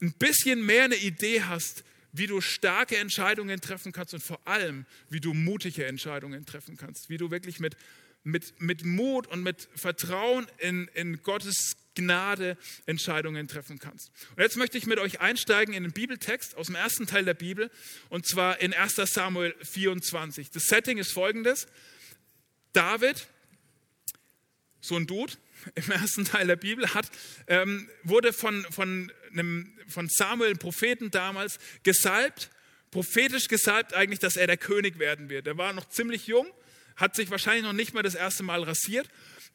ein 0.00 0.12
bisschen 0.12 0.64
mehr 0.64 0.84
eine 0.84 0.96
Idee 0.96 1.42
hast, 1.42 1.84
wie 2.12 2.26
du 2.26 2.40
starke 2.40 2.96
Entscheidungen 2.96 3.60
treffen 3.60 3.92
kannst 3.92 4.14
und 4.14 4.22
vor 4.22 4.40
allem, 4.46 4.86
wie 5.10 5.20
du 5.20 5.34
mutige 5.34 5.86
Entscheidungen 5.86 6.46
treffen 6.46 6.76
kannst, 6.76 7.10
wie 7.10 7.16
du 7.16 7.30
wirklich 7.30 7.60
mit, 7.60 7.76
mit, 8.24 8.60
mit 8.60 8.84
Mut 8.84 9.26
und 9.26 9.42
mit 9.42 9.68
Vertrauen 9.74 10.46
in, 10.58 10.88
in 10.94 11.22
Gottes 11.22 11.76
Gnade 11.96 12.56
Entscheidungen 12.86 13.48
treffen 13.48 13.80
kannst. 13.80 14.12
Und 14.36 14.42
jetzt 14.42 14.56
möchte 14.56 14.78
ich 14.78 14.86
mit 14.86 15.00
euch 15.00 15.20
einsteigen 15.20 15.74
in 15.74 15.82
den 15.82 15.92
Bibeltext 15.92 16.56
aus 16.56 16.66
dem 16.66 16.76
ersten 16.76 17.06
Teil 17.06 17.24
der 17.24 17.34
Bibel 17.34 17.70
und 18.08 18.26
zwar 18.26 18.60
in 18.60 18.72
1 18.72 18.94
Samuel 18.94 19.54
24. 19.62 20.50
Das 20.50 20.64
Setting 20.64 20.98
ist 20.98 21.12
folgendes. 21.12 21.66
David, 22.72 23.26
so 24.80 24.96
ein 24.96 25.06
Dude 25.06 25.32
im 25.74 25.90
ersten 25.90 26.24
Teil 26.24 26.46
der 26.46 26.56
Bibel, 26.56 26.94
hat, 26.94 27.10
ähm, 27.48 27.88
wurde 28.04 28.32
von, 28.32 28.64
von, 28.70 29.10
einem, 29.32 29.72
von 29.88 30.08
Samuel, 30.08 30.54
Propheten 30.54 31.10
damals, 31.10 31.58
gesalbt, 31.82 32.50
prophetisch 32.90 33.48
gesalbt 33.48 33.94
eigentlich, 33.94 34.20
dass 34.20 34.36
er 34.36 34.46
der 34.46 34.56
König 34.58 34.98
werden 34.98 35.28
wird. 35.28 35.46
Er 35.46 35.58
war 35.58 35.72
noch 35.72 35.88
ziemlich 35.88 36.26
jung, 36.26 36.46
hat 36.96 37.16
sich 37.16 37.30
wahrscheinlich 37.30 37.64
noch 37.64 37.72
nicht 37.72 37.94
mal 37.94 38.02
das 38.02 38.14
erste 38.14 38.42
Mal 38.42 38.62
rasiert 38.62 39.08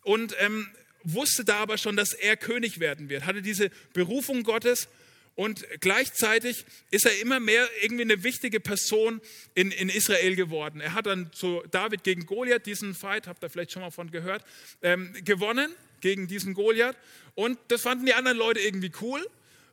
und 0.04 0.36
ähm, 0.40 0.70
wusste 1.04 1.44
da 1.46 1.58
aber 1.58 1.78
schon, 1.78 1.96
dass 1.96 2.14
er 2.14 2.38
König 2.38 2.80
werden 2.80 3.10
wird, 3.10 3.26
hatte 3.26 3.42
diese 3.42 3.70
Berufung 3.94 4.44
Gottes 4.44 4.88
und 5.36 5.66
gleichzeitig 5.80 6.66
ist 6.92 7.06
er 7.06 7.20
immer 7.20 7.40
mehr 7.40 7.68
irgendwie 7.82 8.04
eine 8.04 8.24
wichtige 8.24 8.60
Person 8.60 9.22
in, 9.56 9.72
in 9.72 9.90
Israel 9.90 10.36
geworden. 10.36 10.82
Er 10.82 10.94
hat 10.94 11.06
dann 11.06 11.32
zu 11.32 11.64
David 11.72 12.04
gegen 12.04 12.26
Goliath 12.26 12.66
diesen 12.66 12.94
Fight, 12.94 13.28
habt 13.28 13.44
ihr 13.44 13.50
vielleicht 13.50 13.72
schon 13.72 13.82
mal 13.82 13.92
von 13.92 14.12
gehört, 14.12 14.44
ähm, 14.82 15.14
gewonnen 15.24 15.74
gegen 16.02 16.28
diesen 16.28 16.54
Goliath. 16.54 16.98
Und 17.34 17.58
das 17.70 17.82
fanden 17.82 18.06
die 18.06 18.14
anderen 18.14 18.38
Leute 18.38 18.60
irgendwie 18.60 18.92
cool. 19.02 19.26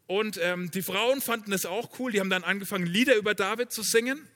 Und 0.06 0.38
ähm, 0.40 0.70
die 0.70 0.82
Frauen 0.82 1.20
fanden 1.20 1.52
es 1.52 1.66
auch 1.66 1.98
cool. 1.98 2.12
Die 2.12 2.20
haben 2.20 2.30
dann 2.30 2.44
angefangen, 2.44 2.86
Lieder 2.86 3.16
über 3.16 3.34
David 3.34 3.72
zu 3.72 3.82
singen. 3.82 4.26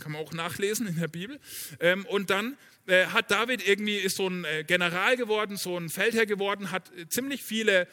Kann 0.00 0.12
man 0.12 0.20
auch 0.20 0.32
nachlesen 0.32 0.86
in 0.86 0.98
der 0.98 1.08
Bibel. 1.08 1.38
Ähm, 1.80 2.04
und 2.06 2.30
dann 2.30 2.58
äh, 2.88 3.06
hat 3.06 3.30
David 3.30 3.66
irgendwie, 3.68 3.96
ist 3.96 4.16
so 4.16 4.28
ein 4.28 4.44
äh, 4.44 4.64
General 4.64 5.16
geworden, 5.16 5.58
so 5.58 5.76
ein 5.76 5.90
Feldherr 5.90 6.24
geworden, 6.24 6.70
hat 6.70 6.90
äh, 6.96 7.06
ziemlich 7.08 7.42
viele 7.42 7.86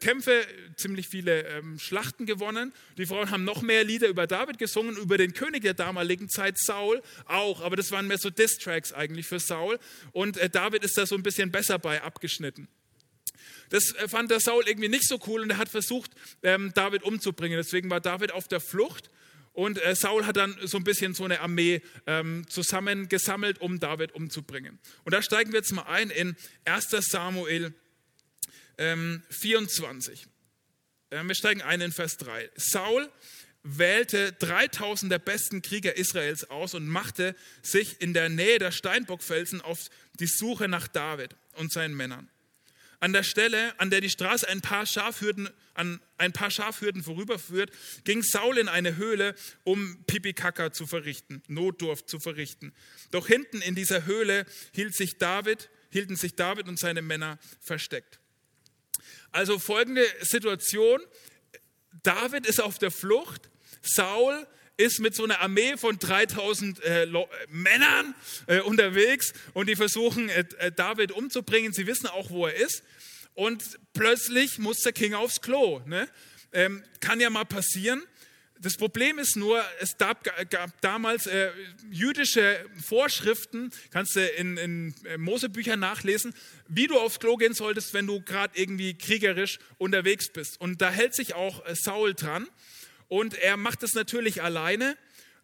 Kämpfe, 0.00 0.46
ziemlich 0.76 1.08
viele 1.08 1.46
ähm, 1.46 1.78
Schlachten 1.78 2.26
gewonnen. 2.26 2.72
Die 2.98 3.06
Frauen 3.06 3.30
haben 3.30 3.44
noch 3.44 3.62
mehr 3.62 3.84
Lieder 3.84 4.08
über 4.08 4.26
David 4.26 4.58
gesungen, 4.58 4.96
über 4.96 5.16
den 5.16 5.32
König 5.32 5.62
der 5.62 5.74
damaligen 5.74 6.28
Zeit, 6.28 6.58
Saul 6.58 7.02
auch, 7.24 7.62
aber 7.62 7.76
das 7.76 7.90
waren 7.90 8.06
mehr 8.06 8.18
so 8.18 8.30
Diss-Tracks 8.30 8.92
eigentlich 8.92 9.26
für 9.26 9.40
Saul. 9.40 9.78
Und 10.12 10.38
David 10.54 10.84
ist 10.84 10.98
da 10.98 11.06
so 11.06 11.14
ein 11.14 11.22
bisschen 11.22 11.50
besser 11.50 11.78
bei 11.78 12.02
abgeschnitten. 12.02 12.68
Das 13.70 13.94
fand 14.08 14.30
der 14.30 14.40
Saul 14.40 14.64
irgendwie 14.66 14.88
nicht 14.88 15.08
so 15.08 15.18
cool 15.26 15.42
und 15.42 15.50
er 15.50 15.58
hat 15.58 15.68
versucht, 15.68 16.10
ähm, 16.42 16.72
David 16.74 17.02
umzubringen. 17.02 17.56
Deswegen 17.56 17.90
war 17.90 18.00
David 18.00 18.32
auf 18.32 18.48
der 18.48 18.60
Flucht 18.60 19.10
und 19.56 19.82
äh, 19.82 19.94
Saul 19.94 20.26
hat 20.26 20.36
dann 20.36 20.54
so 20.64 20.76
ein 20.76 20.84
bisschen 20.84 21.14
so 21.14 21.24
eine 21.24 21.40
Armee 21.40 21.80
ähm, 22.06 22.44
zusammengesammelt, 22.46 23.58
um 23.58 23.80
David 23.80 24.12
umzubringen. 24.12 24.78
Und 25.04 25.14
da 25.14 25.22
steigen 25.22 25.50
wir 25.52 25.60
jetzt 25.60 25.72
mal 25.72 25.84
ein 25.84 26.10
in 26.10 26.36
1 26.66 26.90
Samuel 26.90 27.72
ähm, 28.76 29.22
24. 29.30 30.26
Äh, 31.08 31.24
wir 31.24 31.34
steigen 31.34 31.62
ein 31.62 31.80
in 31.80 31.90
Vers 31.90 32.18
3. 32.18 32.50
Saul 32.56 33.10
wählte 33.62 34.32
3000 34.32 35.10
der 35.10 35.20
besten 35.20 35.62
Krieger 35.62 35.96
Israels 35.96 36.50
aus 36.50 36.74
und 36.74 36.86
machte 36.86 37.34
sich 37.62 38.02
in 38.02 38.12
der 38.12 38.28
Nähe 38.28 38.58
der 38.58 38.72
Steinbockfelsen 38.72 39.62
auf 39.62 39.88
die 40.20 40.26
Suche 40.26 40.68
nach 40.68 40.86
David 40.86 41.34
und 41.54 41.72
seinen 41.72 41.96
Männern. 41.96 42.28
An 43.00 43.12
der 43.12 43.22
Stelle, 43.22 43.78
an 43.78 43.90
der 43.90 44.00
die 44.00 44.10
Straße 44.10 44.48
ein 44.48 44.60
paar 44.60 44.86
Schafhürden, 44.86 45.48
an 45.74 46.00
ein 46.18 46.32
paar 46.32 46.50
Schafhürden 46.50 47.02
vorüberführt, 47.02 47.70
ging 48.04 48.22
Saul 48.22 48.58
in 48.58 48.68
eine 48.68 48.96
Höhle, 48.96 49.34
um 49.64 50.02
Pipikaka 50.06 50.72
zu 50.72 50.86
verrichten, 50.86 51.42
Notdurft 51.48 52.08
zu 52.08 52.18
verrichten. 52.18 52.72
Doch 53.10 53.26
hinten 53.26 53.60
in 53.60 53.74
dieser 53.74 54.06
Höhle 54.06 54.46
hielt 54.72 54.94
sich 54.94 55.18
David, 55.18 55.68
hielten 55.90 56.16
sich 56.16 56.34
David 56.34 56.68
und 56.68 56.78
seine 56.78 57.02
Männer 57.02 57.38
versteckt. 57.60 58.18
Also 59.32 59.58
folgende 59.58 60.04
Situation. 60.22 61.00
David 62.02 62.46
ist 62.46 62.60
auf 62.60 62.78
der 62.78 62.90
Flucht. 62.90 63.50
Saul 63.82 64.46
ist 64.76 65.00
mit 65.00 65.14
so 65.14 65.24
einer 65.24 65.40
Armee 65.40 65.76
von 65.76 65.98
3000 65.98 66.82
äh, 66.82 67.06
Männern 67.48 68.14
äh, 68.46 68.60
unterwegs 68.60 69.32
und 69.54 69.68
die 69.68 69.76
versuchen, 69.76 70.28
äh, 70.28 70.44
äh, 70.58 70.72
David 70.72 71.12
umzubringen. 71.12 71.72
Sie 71.72 71.86
wissen 71.86 72.06
auch, 72.06 72.30
wo 72.30 72.46
er 72.46 72.54
ist. 72.54 72.82
Und 73.34 73.62
plötzlich 73.92 74.58
muss 74.58 74.80
der 74.80 74.92
King 74.92 75.14
aufs 75.14 75.40
Klo. 75.40 75.80
Ne? 75.86 76.08
Ähm, 76.52 76.82
kann 77.00 77.20
ja 77.20 77.30
mal 77.30 77.44
passieren. 77.44 78.02
Das 78.58 78.78
Problem 78.78 79.18
ist 79.18 79.36
nur, 79.36 79.62
es 79.80 79.98
gab, 79.98 80.24
gab 80.50 80.80
damals 80.80 81.26
äh, 81.26 81.50
jüdische 81.90 82.64
Vorschriften, 82.82 83.70
kannst 83.90 84.16
du 84.16 84.26
in, 84.26 84.56
in 84.56 84.94
äh, 85.04 85.18
Mosebüchern 85.18 85.78
nachlesen, 85.78 86.34
wie 86.66 86.86
du 86.86 86.98
aufs 86.98 87.20
Klo 87.20 87.36
gehen 87.36 87.52
solltest, 87.52 87.92
wenn 87.92 88.06
du 88.06 88.22
gerade 88.22 88.58
irgendwie 88.58 88.94
kriegerisch 88.94 89.58
unterwegs 89.76 90.30
bist. 90.32 90.58
Und 90.58 90.80
da 90.80 90.90
hält 90.90 91.14
sich 91.14 91.34
auch 91.34 91.62
Saul 91.74 92.14
dran. 92.14 92.48
Und 93.08 93.34
er 93.34 93.56
macht 93.56 93.82
es 93.82 93.94
natürlich 93.94 94.42
alleine. 94.42 94.96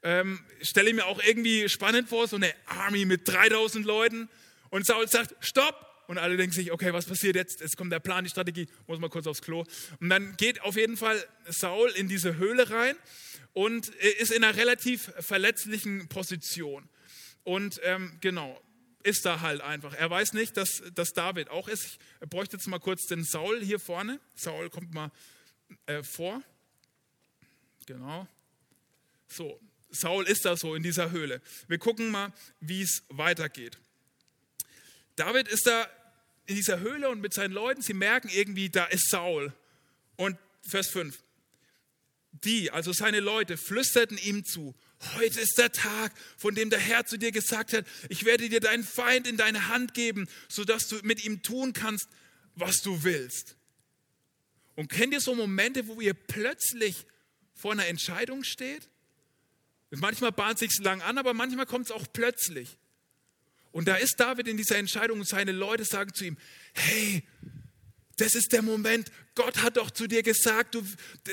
Ähm, 0.02 0.40
stelle 0.60 0.92
mir 0.92 1.06
auch 1.06 1.22
irgendwie 1.22 1.68
spannend 1.68 2.08
vor, 2.08 2.26
so 2.26 2.36
eine 2.36 2.52
Army 2.66 3.04
mit 3.04 3.28
3000 3.28 3.84
Leuten. 3.86 4.28
Und 4.70 4.86
Saul 4.86 5.08
sagt, 5.08 5.34
stopp. 5.40 5.88
und 6.08 6.18
alle 6.18 6.36
denken 6.36 6.52
sich, 6.52 6.72
okay, 6.72 6.92
was 6.92 7.06
passiert 7.06 7.36
jetzt? 7.36 7.60
Jetzt 7.60 7.76
kommt 7.76 7.92
der 7.92 8.00
Plan, 8.00 8.24
die 8.24 8.30
Strategie, 8.30 8.66
muss 8.86 8.98
mal 8.98 9.08
kurz 9.08 9.26
aufs 9.26 9.42
Klo. 9.42 9.64
Und 10.00 10.08
dann 10.08 10.36
geht 10.36 10.60
auf 10.62 10.76
jeden 10.76 10.96
Fall 10.96 11.24
Saul 11.46 11.90
in 11.90 12.08
diese 12.08 12.36
Höhle 12.36 12.68
rein 12.70 12.96
und 13.52 13.88
ist 13.88 14.32
in 14.32 14.42
einer 14.42 14.56
relativ 14.56 15.12
verletzlichen 15.20 16.08
Position. 16.08 16.88
Und 17.44 17.80
ähm, 17.84 18.18
genau, 18.20 18.60
ist 19.02 19.24
da 19.24 19.40
halt 19.40 19.60
einfach. 19.60 19.94
Er 19.94 20.10
weiß 20.10 20.32
nicht, 20.32 20.56
dass, 20.56 20.82
dass 20.94 21.12
David 21.12 21.50
auch 21.50 21.68
ist. 21.68 21.98
Ich 22.20 22.28
bräuchte 22.28 22.56
jetzt 22.56 22.66
mal 22.66 22.78
kurz 22.78 23.06
den 23.06 23.24
Saul 23.24 23.62
hier 23.62 23.78
vorne. 23.78 24.20
Saul 24.34 24.70
kommt 24.70 24.94
mal 24.94 25.10
äh, 25.86 26.02
vor. 26.02 26.42
Genau. 27.92 28.26
So, 29.28 29.60
Saul 29.90 30.26
ist 30.26 30.44
da 30.44 30.56
so 30.56 30.74
in 30.74 30.82
dieser 30.82 31.10
Höhle. 31.10 31.40
Wir 31.68 31.78
gucken 31.78 32.10
mal, 32.10 32.32
wie 32.60 32.82
es 32.82 33.02
weitergeht. 33.08 33.78
David 35.16 35.48
ist 35.48 35.66
da 35.66 35.86
in 36.46 36.56
dieser 36.56 36.80
Höhle 36.80 37.10
und 37.10 37.20
mit 37.20 37.34
seinen 37.34 37.52
Leuten, 37.52 37.82
sie 37.82 37.92
merken 37.92 38.28
irgendwie, 38.32 38.70
da 38.70 38.86
ist 38.86 39.10
Saul. 39.10 39.52
Und 40.16 40.38
Vers 40.62 40.88
5. 40.88 41.18
Die, 42.44 42.70
also 42.70 42.92
seine 42.92 43.20
Leute, 43.20 43.56
flüsterten 43.58 44.16
ihm 44.18 44.44
zu, 44.44 44.74
heute 45.14 45.38
ist 45.40 45.58
der 45.58 45.70
Tag, 45.70 46.12
von 46.38 46.54
dem 46.54 46.70
der 46.70 46.78
Herr 46.78 47.04
zu 47.04 47.18
dir 47.18 47.30
gesagt 47.30 47.74
hat, 47.74 47.84
ich 48.08 48.24
werde 48.24 48.48
dir 48.48 48.60
deinen 48.60 48.84
Feind 48.84 49.26
in 49.26 49.36
deine 49.36 49.68
Hand 49.68 49.92
geben, 49.92 50.28
sodass 50.48 50.88
du 50.88 50.96
mit 51.02 51.24
ihm 51.24 51.42
tun 51.42 51.74
kannst, 51.74 52.08
was 52.54 52.80
du 52.82 53.04
willst. 53.04 53.56
Und 54.76 54.88
kennt 54.88 55.12
ihr 55.12 55.20
so 55.20 55.34
Momente, 55.34 55.86
wo 55.86 56.00
ihr 56.00 56.14
plötzlich 56.14 57.04
vor 57.54 57.72
einer 57.72 57.86
Entscheidung 57.86 58.44
steht? 58.44 58.88
Manchmal 59.90 60.32
bahnt 60.32 60.54
es 60.54 60.60
sich 60.60 60.84
lang 60.84 61.02
an, 61.02 61.18
aber 61.18 61.34
manchmal 61.34 61.66
kommt 61.66 61.86
es 61.86 61.92
auch 61.92 62.06
plötzlich. 62.12 62.78
Und 63.72 63.88
da 63.88 63.96
ist 63.96 64.18
David 64.18 64.48
in 64.48 64.56
dieser 64.56 64.76
Entscheidung 64.76 65.20
und 65.20 65.28
seine 65.28 65.52
Leute 65.52 65.84
sagen 65.84 66.12
zu 66.14 66.24
ihm, 66.24 66.36
hey, 66.74 67.22
das 68.16 68.34
ist 68.34 68.52
der 68.52 68.62
Moment, 68.62 69.10
Gott 69.34 69.62
hat 69.62 69.76
doch 69.76 69.90
zu 69.90 70.06
dir 70.06 70.22
gesagt, 70.22 70.74
du, 70.74 70.86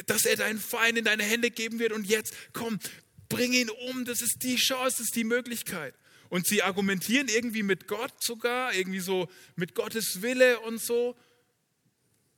dass 0.05 0.25
er 0.25 0.37
deinen 0.37 0.59
Feind 0.59 0.97
in 0.97 1.05
deine 1.05 1.23
Hände 1.23 1.51
geben 1.51 1.79
wird 1.79 1.91
und 1.91 2.07
jetzt 2.07 2.33
komm, 2.53 2.79
bring 3.27 3.53
ihn 3.53 3.69
um, 3.69 4.05
das 4.05 4.21
ist 4.21 4.43
die 4.43 4.55
Chance, 4.55 4.97
das 4.97 5.07
ist 5.07 5.15
die 5.15 5.25
Möglichkeit. 5.25 5.93
Und 6.29 6.47
sie 6.47 6.63
argumentieren 6.63 7.27
irgendwie 7.27 7.63
mit 7.63 7.87
Gott 7.87 8.23
sogar, 8.23 8.73
irgendwie 8.73 8.99
so 8.99 9.29
mit 9.55 9.75
Gottes 9.75 10.21
Wille 10.21 10.59
und 10.61 10.81
so. 10.81 11.17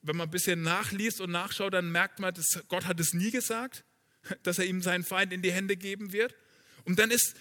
Wenn 0.02 0.18
man 0.18 0.28
ein 0.28 0.32
bisschen 0.32 0.62
nachliest 0.62 1.22
und 1.22 1.32
nachschaut, 1.32 1.74
dann 1.74 1.92
merkt 1.92 2.20
man, 2.20 2.34
dass 2.34 2.64
Gott 2.68 2.86
hat 2.86 3.00
es 3.00 3.14
nie 3.14 3.32
gesagt, 3.32 3.84
dass 4.44 4.60
er 4.60 4.66
ihm 4.66 4.82
seinen 4.82 5.04
Feind 5.04 5.34
in 5.34 5.42
die 5.42 5.52
Hände 5.52 5.78
geben 5.78 6.12
wird. 6.12 6.36
Und 6.86 7.00
dann 7.00 7.12
ist 7.12 7.36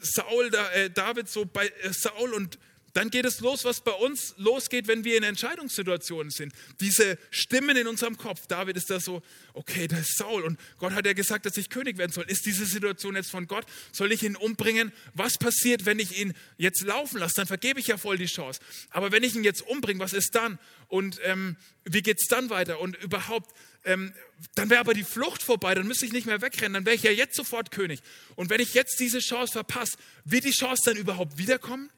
Saul, 0.00 0.50
äh, 0.74 0.90
David 0.90 1.28
so 1.28 1.44
bei 1.44 1.66
äh, 1.66 1.92
Saul 1.92 2.32
und 2.34 2.58
dann 2.98 3.10
geht 3.10 3.24
es 3.26 3.38
los, 3.38 3.64
was 3.64 3.80
bei 3.80 3.92
uns 3.92 4.34
losgeht, 4.38 4.88
wenn 4.88 5.04
wir 5.04 5.16
in 5.16 5.22
Entscheidungssituationen 5.22 6.32
sind. 6.32 6.52
Diese 6.80 7.16
Stimmen 7.30 7.76
in 7.76 7.86
unserem 7.86 8.16
Kopf. 8.16 8.48
David 8.48 8.76
ist 8.76 8.90
da 8.90 8.98
so, 8.98 9.22
okay, 9.54 9.86
da 9.86 9.98
ist 9.98 10.16
Saul 10.16 10.42
und 10.42 10.58
Gott 10.78 10.92
hat 10.94 11.06
ja 11.06 11.12
gesagt, 11.12 11.46
dass 11.46 11.56
ich 11.56 11.70
König 11.70 11.96
werden 11.96 12.10
soll. 12.10 12.24
Ist 12.24 12.44
diese 12.44 12.66
Situation 12.66 13.14
jetzt 13.14 13.30
von 13.30 13.46
Gott? 13.46 13.66
Soll 13.92 14.10
ich 14.10 14.24
ihn 14.24 14.34
umbringen? 14.34 14.90
Was 15.14 15.38
passiert, 15.38 15.86
wenn 15.86 16.00
ich 16.00 16.18
ihn 16.18 16.34
jetzt 16.56 16.82
laufen 16.82 17.18
lasse? 17.18 17.36
Dann 17.36 17.46
vergebe 17.46 17.78
ich 17.78 17.86
ja 17.86 17.98
voll 17.98 18.18
die 18.18 18.26
Chance. 18.26 18.58
Aber 18.90 19.12
wenn 19.12 19.22
ich 19.22 19.36
ihn 19.36 19.44
jetzt 19.44 19.62
umbringe, 19.62 20.00
was 20.00 20.12
ist 20.12 20.34
dann? 20.34 20.58
Und 20.88 21.20
ähm, 21.22 21.54
wie 21.84 22.02
geht 22.02 22.18
es 22.20 22.26
dann 22.26 22.50
weiter? 22.50 22.80
Und 22.80 22.96
überhaupt, 22.96 23.54
ähm, 23.84 24.12
dann 24.56 24.70
wäre 24.70 24.80
aber 24.80 24.94
die 24.94 25.04
Flucht 25.04 25.44
vorbei, 25.44 25.72
dann 25.76 25.86
müsste 25.86 26.04
ich 26.04 26.12
nicht 26.12 26.26
mehr 26.26 26.42
wegrennen, 26.42 26.74
dann 26.74 26.84
wäre 26.84 26.96
ich 26.96 27.04
ja 27.04 27.12
jetzt 27.12 27.36
sofort 27.36 27.70
König. 27.70 28.00
Und 28.34 28.50
wenn 28.50 28.60
ich 28.60 28.74
jetzt 28.74 28.98
diese 28.98 29.20
Chance 29.20 29.52
verpasse, 29.52 29.98
wird 30.24 30.42
die 30.42 30.50
Chance 30.50 30.82
dann 30.86 30.96
überhaupt 30.96 31.38
wiederkommen? 31.38 31.90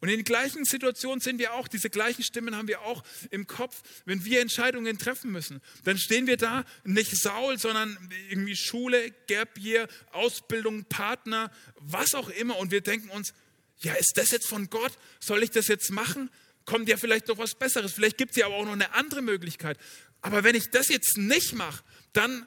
Und 0.00 0.08
in 0.08 0.16
den 0.16 0.24
gleichen 0.24 0.64
Situationen 0.64 1.20
sind 1.20 1.38
wir 1.38 1.54
auch, 1.54 1.66
diese 1.66 1.90
gleichen 1.90 2.22
Stimmen 2.22 2.56
haben 2.56 2.68
wir 2.68 2.82
auch 2.82 3.02
im 3.30 3.46
Kopf, 3.46 3.82
wenn 4.04 4.24
wir 4.24 4.40
Entscheidungen 4.40 4.98
treffen 4.98 5.32
müssen. 5.32 5.60
Dann 5.84 5.98
stehen 5.98 6.26
wir 6.28 6.36
da, 6.36 6.64
nicht 6.84 7.16
Saul, 7.16 7.58
sondern 7.58 7.98
irgendwie 8.28 8.54
Schule, 8.54 9.10
Gap 9.26 9.58
Year, 9.58 9.88
Ausbildung, 10.12 10.84
Partner, 10.84 11.50
was 11.76 12.14
auch 12.14 12.28
immer. 12.28 12.58
Und 12.58 12.70
wir 12.70 12.80
denken 12.80 13.10
uns, 13.10 13.34
ja, 13.80 13.94
ist 13.94 14.12
das 14.16 14.30
jetzt 14.30 14.46
von 14.46 14.70
Gott? 14.70 14.92
Soll 15.18 15.42
ich 15.42 15.50
das 15.50 15.66
jetzt 15.66 15.90
machen? 15.90 16.30
Kommt 16.64 16.88
ja 16.88 16.96
vielleicht 16.96 17.26
noch 17.28 17.38
was 17.38 17.56
Besseres. 17.56 17.92
Vielleicht 17.92 18.18
gibt 18.18 18.32
es 18.32 18.36
ja 18.36 18.46
aber 18.46 18.56
auch 18.56 18.64
noch 18.64 18.72
eine 18.72 18.94
andere 18.94 19.22
Möglichkeit. 19.22 19.78
Aber 20.20 20.44
wenn 20.44 20.54
ich 20.54 20.70
das 20.70 20.88
jetzt 20.88 21.16
nicht 21.16 21.54
mache, 21.54 21.82
dann, 22.12 22.46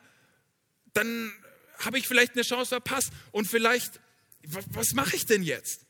dann 0.94 1.34
habe 1.80 1.98
ich 1.98 2.08
vielleicht 2.08 2.34
eine 2.34 2.44
Chance 2.44 2.70
verpasst. 2.70 3.12
Und 3.32 3.48
vielleicht, 3.48 4.00
was, 4.46 4.66
was 4.70 4.94
mache 4.94 5.18
ich 5.18 5.26
denn 5.26 5.44
jetzt? 5.44 5.86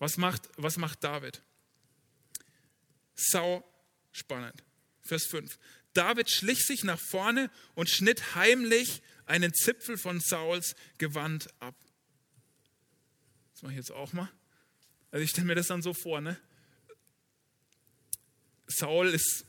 Was 0.00 0.16
macht, 0.16 0.48
was 0.56 0.76
macht 0.76 1.04
David? 1.04 1.40
Sau 3.14 3.64
spannend. 4.10 4.64
Vers 5.02 5.26
5. 5.26 5.56
David 5.92 6.28
schlich 6.28 6.66
sich 6.66 6.82
nach 6.82 6.98
vorne 6.98 7.48
und 7.74 7.88
schnitt 7.88 8.34
heimlich 8.34 9.02
einen 9.26 9.54
Zipfel 9.54 9.96
von 9.96 10.18
Sauls 10.18 10.74
Gewand 10.98 11.48
ab. 11.60 11.76
Das 13.52 13.62
mache 13.62 13.74
ich 13.74 13.78
jetzt 13.78 13.92
auch 13.92 14.12
mal. 14.12 14.28
Also 15.12 15.22
ich 15.22 15.30
stelle 15.30 15.46
mir 15.46 15.54
das 15.54 15.68
dann 15.68 15.82
so 15.82 15.94
vor, 15.94 16.20
ne? 16.20 16.36
Saul 18.66 19.08
ist 19.08 19.46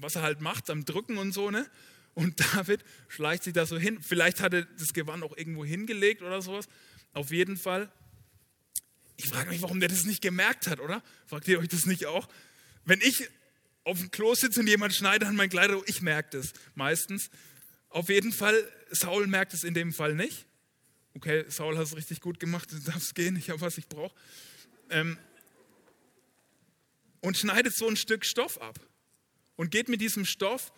was 0.00 0.16
er 0.16 0.22
halt 0.22 0.40
macht, 0.40 0.70
am 0.70 0.84
Drücken 0.84 1.18
und 1.18 1.32
so, 1.32 1.50
ne? 1.50 1.68
Und 2.14 2.40
David 2.54 2.84
schleicht 3.08 3.44
sich 3.44 3.52
da 3.52 3.66
so 3.66 3.78
hin. 3.78 4.00
Vielleicht 4.02 4.40
hat 4.40 4.54
er 4.54 4.62
das 4.64 4.92
Gewand 4.92 5.22
auch 5.22 5.36
irgendwo 5.36 5.64
hingelegt 5.64 6.22
oder 6.22 6.42
sowas. 6.42 6.68
Auf 7.12 7.30
jeden 7.30 7.56
Fall. 7.56 7.90
Ich 9.18 9.26
frage 9.26 9.50
mich, 9.50 9.60
warum 9.62 9.80
der 9.80 9.88
das 9.88 10.04
nicht 10.04 10.22
gemerkt 10.22 10.68
hat, 10.68 10.78
oder? 10.78 11.02
Fragt 11.26 11.48
ihr 11.48 11.58
euch 11.58 11.68
das 11.68 11.86
nicht 11.86 12.06
auch? 12.06 12.28
Wenn 12.84 13.00
ich 13.00 13.28
auf 13.82 13.98
dem 13.98 14.12
Klo 14.12 14.32
sitze 14.34 14.60
und 14.60 14.68
jemand 14.68 14.94
schneidet 14.94 15.28
an 15.28 15.34
mein 15.34 15.50
Kleider, 15.50 15.82
ich 15.86 16.02
merke 16.02 16.38
das 16.38 16.52
meistens. 16.76 17.28
Auf 17.88 18.10
jeden 18.10 18.32
Fall, 18.32 18.56
Saul 18.90 19.26
merkt 19.26 19.54
es 19.54 19.64
in 19.64 19.74
dem 19.74 19.92
Fall 19.92 20.14
nicht. 20.14 20.46
Okay, 21.14 21.44
Saul 21.48 21.76
hat 21.76 21.84
es 21.84 21.96
richtig 21.96 22.20
gut 22.20 22.38
gemacht, 22.38 22.70
du 22.70 22.78
darfst 22.78 23.16
gehen, 23.16 23.34
ich 23.34 23.50
habe, 23.50 23.60
was 23.60 23.76
ich 23.76 23.88
brauche. 23.88 24.14
Ähm, 24.88 25.18
und 27.20 27.36
schneidet 27.36 27.74
so 27.74 27.88
ein 27.88 27.96
Stück 27.96 28.24
Stoff 28.24 28.60
ab 28.60 28.78
und 29.56 29.72
geht 29.72 29.88
mit 29.88 30.00
diesem 30.00 30.24
Stoff 30.24 30.72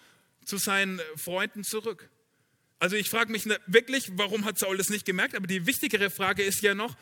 zu 0.46 0.57
seinen 0.57 0.98
Freunden 1.14 1.62
zurück. 1.62 2.09
Also 2.79 2.96
ich 2.96 3.11
frage 3.11 3.31
mich 3.31 3.44
ne, 3.44 3.61
wirklich, 3.66 4.12
warum 4.14 4.46
hat 4.46 4.59
Saul 4.59 4.79
das 4.79 4.88
nicht 4.88 5.05
gemerkt? 5.05 5.35
Aber 5.35 5.46
die 5.46 5.66
wichtigere 5.66 6.09
Frage 6.09 6.42
ist 6.42 6.62
ja 6.62 6.74
noch, 6.74 6.96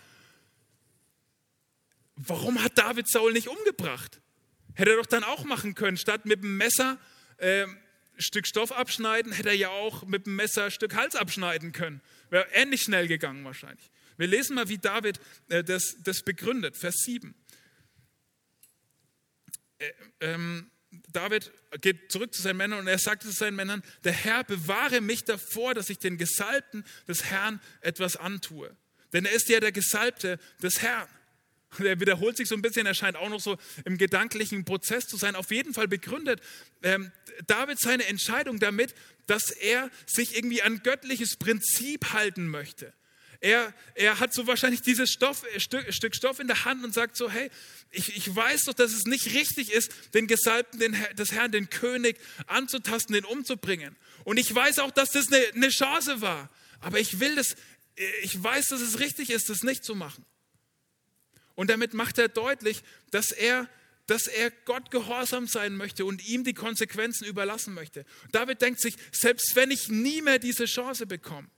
warum 2.18 2.62
hat 2.62 2.76
David 2.76 3.08
Saul 3.08 3.32
nicht 3.32 3.48
umgebracht? 3.48 4.20
Hätte 4.74 4.90
er 4.90 4.96
doch 4.96 5.06
dann 5.06 5.24
auch 5.24 5.44
machen 5.44 5.74
können, 5.74 5.96
statt 5.96 6.26
mit 6.26 6.42
dem 6.42 6.56
Messer 6.56 6.98
äh, 7.38 7.66
Stück 8.18 8.46
Stoff 8.46 8.72
abschneiden, 8.72 9.32
hätte 9.32 9.48
er 9.48 9.56
ja 9.56 9.68
auch 9.70 10.04
mit 10.06 10.26
dem 10.26 10.36
Messer 10.36 10.70
Stück 10.70 10.94
Hals 10.94 11.14
abschneiden 11.14 11.72
können. 11.72 12.00
Wäre 12.30 12.46
ähnlich 12.52 12.82
schnell 12.82 13.08
gegangen 13.08 13.44
wahrscheinlich. 13.44 13.90
Wir 14.16 14.26
lesen 14.26 14.56
mal, 14.56 14.68
wie 14.68 14.78
David 14.78 15.20
äh, 15.48 15.62
das, 15.62 15.96
das 16.02 16.22
begründet, 16.22 16.76
Vers 16.76 16.96
7. 17.04 17.34
Äh, 19.78 19.92
ähm, 20.20 20.70
David 21.12 21.52
geht 21.80 22.10
zurück 22.10 22.34
zu 22.34 22.42
seinen 22.42 22.56
Männern 22.56 22.80
und 22.80 22.86
er 22.86 22.98
sagte 22.98 23.26
zu 23.26 23.32
seinen 23.32 23.56
Männern, 23.56 23.82
der 24.04 24.12
Herr 24.12 24.42
bewahre 24.44 25.00
mich 25.00 25.24
davor, 25.24 25.74
dass 25.74 25.90
ich 25.90 25.98
den 25.98 26.16
Gesalbten 26.16 26.84
des 27.06 27.24
Herrn 27.24 27.60
etwas 27.80 28.16
antue. 28.16 28.74
Denn 29.12 29.24
er 29.24 29.32
ist 29.32 29.48
ja 29.48 29.60
der 29.60 29.72
Gesalbte 29.72 30.38
des 30.62 30.82
Herrn. 30.82 31.08
Und 31.76 31.84
er 31.84 32.00
wiederholt 32.00 32.36
sich 32.36 32.48
so 32.48 32.54
ein 32.54 32.62
bisschen, 32.62 32.86
er 32.86 32.94
scheint 32.94 33.16
auch 33.16 33.28
noch 33.28 33.40
so 33.40 33.56
im 33.84 33.98
gedanklichen 33.98 34.64
Prozess 34.64 35.06
zu 35.06 35.16
sein. 35.16 35.36
Auf 35.36 35.50
jeden 35.50 35.74
Fall 35.74 35.86
begründet 35.86 36.40
ähm, 36.82 37.12
David 37.46 37.78
seine 37.78 38.06
Entscheidung 38.06 38.58
damit, 38.58 38.94
dass 39.26 39.50
er 39.50 39.90
sich 40.06 40.36
irgendwie 40.36 40.62
an 40.62 40.82
göttliches 40.82 41.36
Prinzip 41.36 42.12
halten 42.12 42.48
möchte. 42.48 42.94
Er, 43.40 43.72
er 43.94 44.18
hat 44.18 44.34
so 44.34 44.46
wahrscheinlich 44.48 44.82
dieses 44.82 45.12
Stoff, 45.12 45.44
äh, 45.54 45.60
Stück, 45.60 45.92
Stück 45.94 46.16
Stoff 46.16 46.40
in 46.40 46.48
der 46.48 46.64
Hand 46.64 46.84
und 46.84 46.92
sagt 46.92 47.16
so, 47.16 47.30
hey, 47.30 47.50
ich, 47.90 48.16
ich 48.16 48.34
weiß 48.34 48.62
doch, 48.62 48.74
dass 48.74 48.92
es 48.92 49.04
nicht 49.04 49.26
richtig 49.34 49.70
ist, 49.70 49.92
den 50.14 50.26
Gesalbten 50.26 50.80
den, 50.80 50.96
des 51.16 51.32
Herrn, 51.32 51.52
den 51.52 51.70
König 51.70 52.18
anzutasten, 52.46 53.12
den 53.12 53.24
umzubringen. 53.24 53.96
Und 54.24 54.38
ich 54.38 54.52
weiß 54.52 54.80
auch, 54.80 54.90
dass 54.90 55.10
das 55.10 55.28
eine, 55.28 55.44
eine 55.54 55.68
Chance 55.68 56.20
war. 56.20 56.50
Aber 56.80 56.98
ich 56.98 57.20
will 57.20 57.36
das, 57.36 57.54
ich 58.22 58.42
weiß, 58.42 58.68
dass 58.68 58.80
es 58.80 58.98
richtig 58.98 59.30
ist, 59.30 59.50
das 59.50 59.62
nicht 59.62 59.84
zu 59.84 59.94
machen. 59.94 60.24
Und 61.58 61.70
damit 61.70 61.92
macht 61.92 62.18
er 62.18 62.28
deutlich, 62.28 62.84
dass 63.10 63.32
er, 63.32 63.68
dass 64.06 64.28
er 64.28 64.52
Gott 64.64 64.92
gehorsam 64.92 65.48
sein 65.48 65.74
möchte 65.74 66.04
und 66.04 66.24
ihm 66.28 66.44
die 66.44 66.54
Konsequenzen 66.54 67.26
überlassen 67.26 67.74
möchte. 67.74 68.04
David 68.30 68.62
denkt 68.62 68.80
sich, 68.80 68.94
selbst 69.10 69.56
wenn 69.56 69.72
ich 69.72 69.88
nie 69.88 70.22
mehr 70.22 70.38
diese 70.38 70.66
Chance 70.66 71.08
bekomme, 71.08 71.48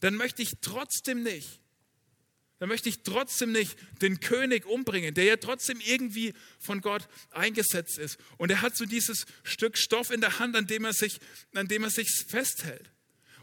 dann 0.00 0.16
möchte 0.16 0.42
ich 0.42 0.54
trotzdem 0.60 1.22
nicht, 1.22 1.60
dann 2.58 2.68
möchte 2.68 2.88
ich 2.88 3.04
trotzdem 3.04 3.52
nicht 3.52 3.78
den 4.02 4.18
König 4.18 4.66
umbringen, 4.66 5.14
der 5.14 5.22
ja 5.22 5.36
trotzdem 5.36 5.78
irgendwie 5.78 6.34
von 6.58 6.80
Gott 6.80 7.06
eingesetzt 7.30 7.96
ist. 7.98 8.18
Und 8.38 8.50
er 8.50 8.60
hat 8.60 8.76
so 8.76 8.86
dieses 8.86 9.24
Stück 9.44 9.78
Stoff 9.78 10.10
in 10.10 10.20
der 10.20 10.40
Hand, 10.40 10.56
an 10.56 10.66
dem 10.66 10.84
er 10.84 10.94
sich, 10.94 11.20
an 11.54 11.68
dem 11.68 11.84
er 11.84 11.90
sich 11.90 12.08
festhält. 12.26 12.90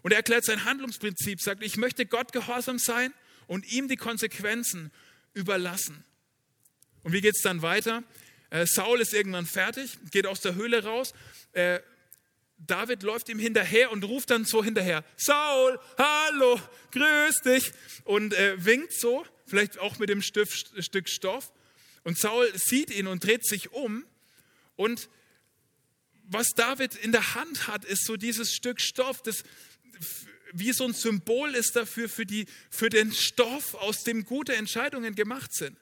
Und 0.02 0.12
er 0.12 0.18
erklärt 0.18 0.44
sein 0.44 0.66
Handlungsprinzip, 0.66 1.40
sagt, 1.40 1.64
ich 1.64 1.78
möchte 1.78 2.06
Gott 2.06 2.34
gehorsam 2.34 2.80
sein 2.80 3.14
und 3.48 3.72
ihm 3.72 3.88
die 3.88 3.96
Konsequenzen 3.96 4.92
überlassen. 5.34 6.04
Und 7.04 7.14
wie 7.14 7.22
geht 7.22 7.36
es 7.36 7.42
dann 7.42 7.62
weiter? 7.62 8.04
Äh, 8.50 8.66
Saul 8.66 9.02
ist 9.02 9.14
irgendwann 9.14 9.46
fertig, 9.46 9.98
geht 10.12 10.28
aus 10.28 10.42
der 10.42 10.56
Höhle 10.56 10.84
raus. 10.84 11.14
Äh, 11.54 11.80
David 12.58 13.02
läuft 13.02 13.30
ihm 13.30 13.40
hinterher 13.40 13.92
und 13.92 14.04
ruft 14.04 14.30
dann 14.30 14.46
so 14.46 14.64
hinterher, 14.64 15.04
Saul, 15.18 15.80
hallo, 15.98 16.60
grüß 16.92 17.42
dich. 17.44 17.72
Und 18.04 18.34
äh, 18.34 18.64
winkt 18.64 18.94
so, 18.94 19.26
vielleicht 19.48 19.80
auch 19.80 19.98
mit 19.98 20.10
dem 20.10 20.22
Stück, 20.22 20.50
Stück 20.80 21.10
Stoff. 21.10 21.52
Und 22.04 22.18
Saul 22.18 22.52
sieht 22.56 22.92
ihn 22.92 23.08
und 23.08 23.24
dreht 23.24 23.46
sich 23.46 23.72
um. 23.72 24.06
Und 24.76 25.10
was 26.24 26.48
David 26.56 26.96
in 26.96 27.12
der 27.12 27.36
Hand 27.36 27.68
hat, 27.68 27.84
ist 27.84 28.06
so 28.06 28.16
dieses 28.16 28.54
Stück 28.54 28.80
Stoff, 28.80 29.22
das 29.22 29.44
wie 30.54 30.74
so 30.74 30.86
ein 30.86 30.94
Symbol 30.94 31.56
ist 31.56 31.76
dafür, 31.76 32.10
für, 32.10 32.26
die, 32.26 32.46
für 32.70 32.90
den 32.90 33.12
Stoff, 33.12 33.76
aus 33.76 34.04
dem 34.04 34.26
gute 34.26 34.56
Entscheidungen 34.56 35.16
gemacht 35.16 35.54
sind. 35.54 35.78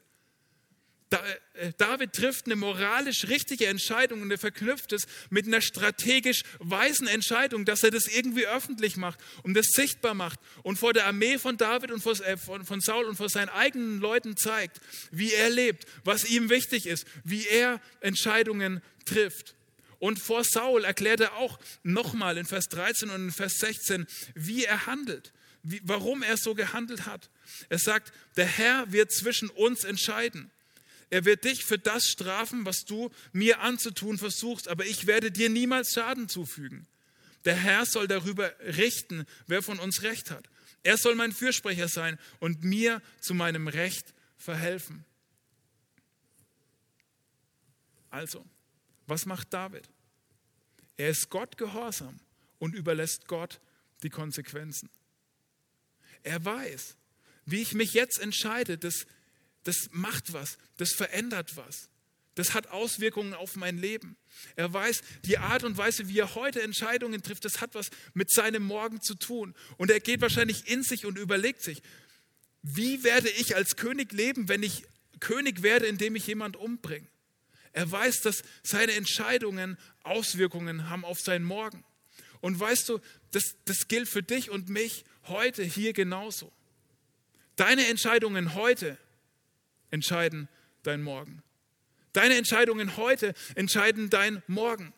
Äh, 1.11 1.73
David 1.77 2.13
trifft 2.13 2.45
eine 2.45 2.55
moralisch 2.55 3.27
richtige 3.27 3.65
Entscheidung 3.65 4.21
und 4.21 4.31
er 4.31 4.37
verknüpft 4.37 4.93
es 4.93 5.03
mit 5.29 5.47
einer 5.47 5.61
strategisch 5.61 6.43
weisen 6.59 7.07
Entscheidung, 7.07 7.65
dass 7.65 7.83
er 7.83 7.91
das 7.91 8.07
irgendwie 8.07 8.45
öffentlich 8.45 8.95
macht 8.95 9.19
und 9.43 9.55
das 9.55 9.67
sichtbar 9.67 10.13
macht 10.13 10.39
und 10.61 10.77
vor 10.77 10.93
der 10.93 11.07
Armee 11.07 11.39
von 11.39 11.57
David 11.57 11.91
und 11.91 12.05
äh, 12.05 12.37
von 12.37 12.81
Saul 12.81 13.05
und 13.05 13.15
vor 13.15 13.29
seinen 13.29 13.49
eigenen 13.49 13.99
Leuten 13.99 14.37
zeigt, 14.37 14.79
wie 15.11 15.33
er 15.33 15.49
lebt, 15.49 15.85
was 16.03 16.29
ihm 16.29 16.49
wichtig 16.49 16.85
ist, 16.85 17.05
wie 17.23 17.47
er 17.47 17.81
Entscheidungen 18.01 18.81
trifft. 19.05 19.55
Und 19.99 20.17
vor 20.17 20.43
Saul 20.43 20.85
erklärt 20.85 21.19
er 21.19 21.35
auch 21.35 21.59
nochmal 21.83 22.37
in 22.37 22.45
Vers 22.45 22.69
13 22.69 23.09
und 23.09 23.25
in 23.25 23.31
Vers 23.31 23.55
16, 23.59 24.07
wie 24.33 24.63
er 24.63 24.85
handelt, 24.85 25.33
wie, 25.61 25.81
warum 25.83 26.23
er 26.23 26.37
so 26.37 26.55
gehandelt 26.55 27.05
hat. 27.05 27.29
Er 27.67 27.79
sagt, 27.79 28.13
der 28.37 28.45
Herr 28.45 28.91
wird 28.91 29.11
zwischen 29.11 29.49
uns 29.49 29.83
entscheiden. 29.83 30.51
Er 31.09 31.25
wird 31.25 31.43
dich 31.43 31.65
für 31.65 31.77
das 31.77 32.03
strafen, 32.05 32.65
was 32.65 32.85
du 32.85 33.09
mir 33.33 33.59
anzutun 33.59 34.17
versuchst, 34.17 34.67
aber 34.67 34.85
ich 34.85 35.05
werde 35.05 35.31
dir 35.31 35.49
niemals 35.49 35.91
Schaden 35.93 36.29
zufügen. 36.29 36.87
Der 37.45 37.55
Herr 37.55 37.85
soll 37.85 38.07
darüber 38.07 38.53
richten, 38.59 39.25
wer 39.47 39.61
von 39.61 39.79
uns 39.79 40.03
Recht 40.03 40.31
hat. 40.31 40.47
Er 40.83 40.97
soll 40.97 41.15
mein 41.15 41.31
Fürsprecher 41.31 41.87
sein 41.87 42.17
und 42.39 42.63
mir 42.63 43.01
zu 43.19 43.33
meinem 43.33 43.67
Recht 43.67 44.13
verhelfen. 44.37 45.03
Also, 48.09 48.45
was 49.09 49.25
macht 49.25 49.53
David? 49.53 49.89
Er 50.97 51.09
ist 51.09 51.29
Gott 51.29 51.57
gehorsam 51.57 52.19
und 52.59 52.75
überlässt 52.75 53.27
Gott 53.27 53.59
die 54.03 54.09
Konsequenzen. 54.09 54.89
Er 56.23 56.43
weiß, 56.43 56.95
wie 57.45 57.61
ich 57.61 57.73
mich 57.73 57.93
jetzt 57.93 58.19
entscheide, 58.19 58.77
das 58.77 59.05
das 59.63 59.89
macht 59.91 60.33
was, 60.33 60.57
das 60.77 60.93
verändert 60.93 61.55
was. 61.55 61.89
Das 62.35 62.53
hat 62.53 62.67
Auswirkungen 62.67 63.33
auf 63.33 63.55
mein 63.55 63.77
Leben. 63.77 64.15
Er 64.55 64.71
weiß, 64.71 65.01
die 65.25 65.37
Art 65.37 65.63
und 65.63 65.77
Weise, 65.77 66.07
wie 66.07 66.19
er 66.19 66.35
heute 66.35 66.61
Entscheidungen 66.61 67.21
trifft, 67.21 67.43
das 67.43 67.59
hat 67.59 67.75
was 67.75 67.89
mit 68.13 68.31
seinem 68.31 68.63
Morgen 68.63 69.01
zu 69.01 69.15
tun. 69.15 69.53
Und 69.77 69.91
er 69.91 69.99
geht 69.99 70.21
wahrscheinlich 70.21 70.69
in 70.69 70.83
sich 70.83 71.05
und 71.05 71.17
überlegt 71.17 71.61
sich, 71.61 71.81
wie 72.61 73.03
werde 73.03 73.29
ich 73.29 73.55
als 73.55 73.75
König 73.75 74.13
leben, 74.13 74.47
wenn 74.47 74.63
ich 74.63 74.85
König 75.19 75.63
werde, 75.63 75.87
indem 75.87 76.15
ich 76.15 76.27
jemand 76.27 76.55
umbringe? 76.55 77.07
Er 77.73 77.89
weiß, 77.91 78.21
dass 78.21 78.43
seine 78.63 78.93
Entscheidungen 78.93 79.77
Auswirkungen 80.03 80.89
haben 80.89 81.05
auf 81.05 81.19
sein 81.19 81.43
Morgen. 81.43 81.83
Und 82.41 82.59
weißt 82.59 82.89
du, 82.89 82.99
das, 83.31 83.55
das 83.65 83.87
gilt 83.87 84.07
für 84.07 84.23
dich 84.23 84.49
und 84.49 84.69
mich 84.69 85.03
heute 85.25 85.63
hier 85.63 85.93
genauso. 85.93 86.51
Deine 87.55 87.87
Entscheidungen 87.87 88.55
heute 88.55 88.97
entscheiden 89.91 90.47
dein 90.83 91.01
Morgen. 91.01 91.43
Deine 92.13 92.35
Entscheidungen 92.35 92.97
heute 92.97 93.33
entscheiden 93.55 94.09
dein 94.09 94.41
Morgen. 94.47 94.93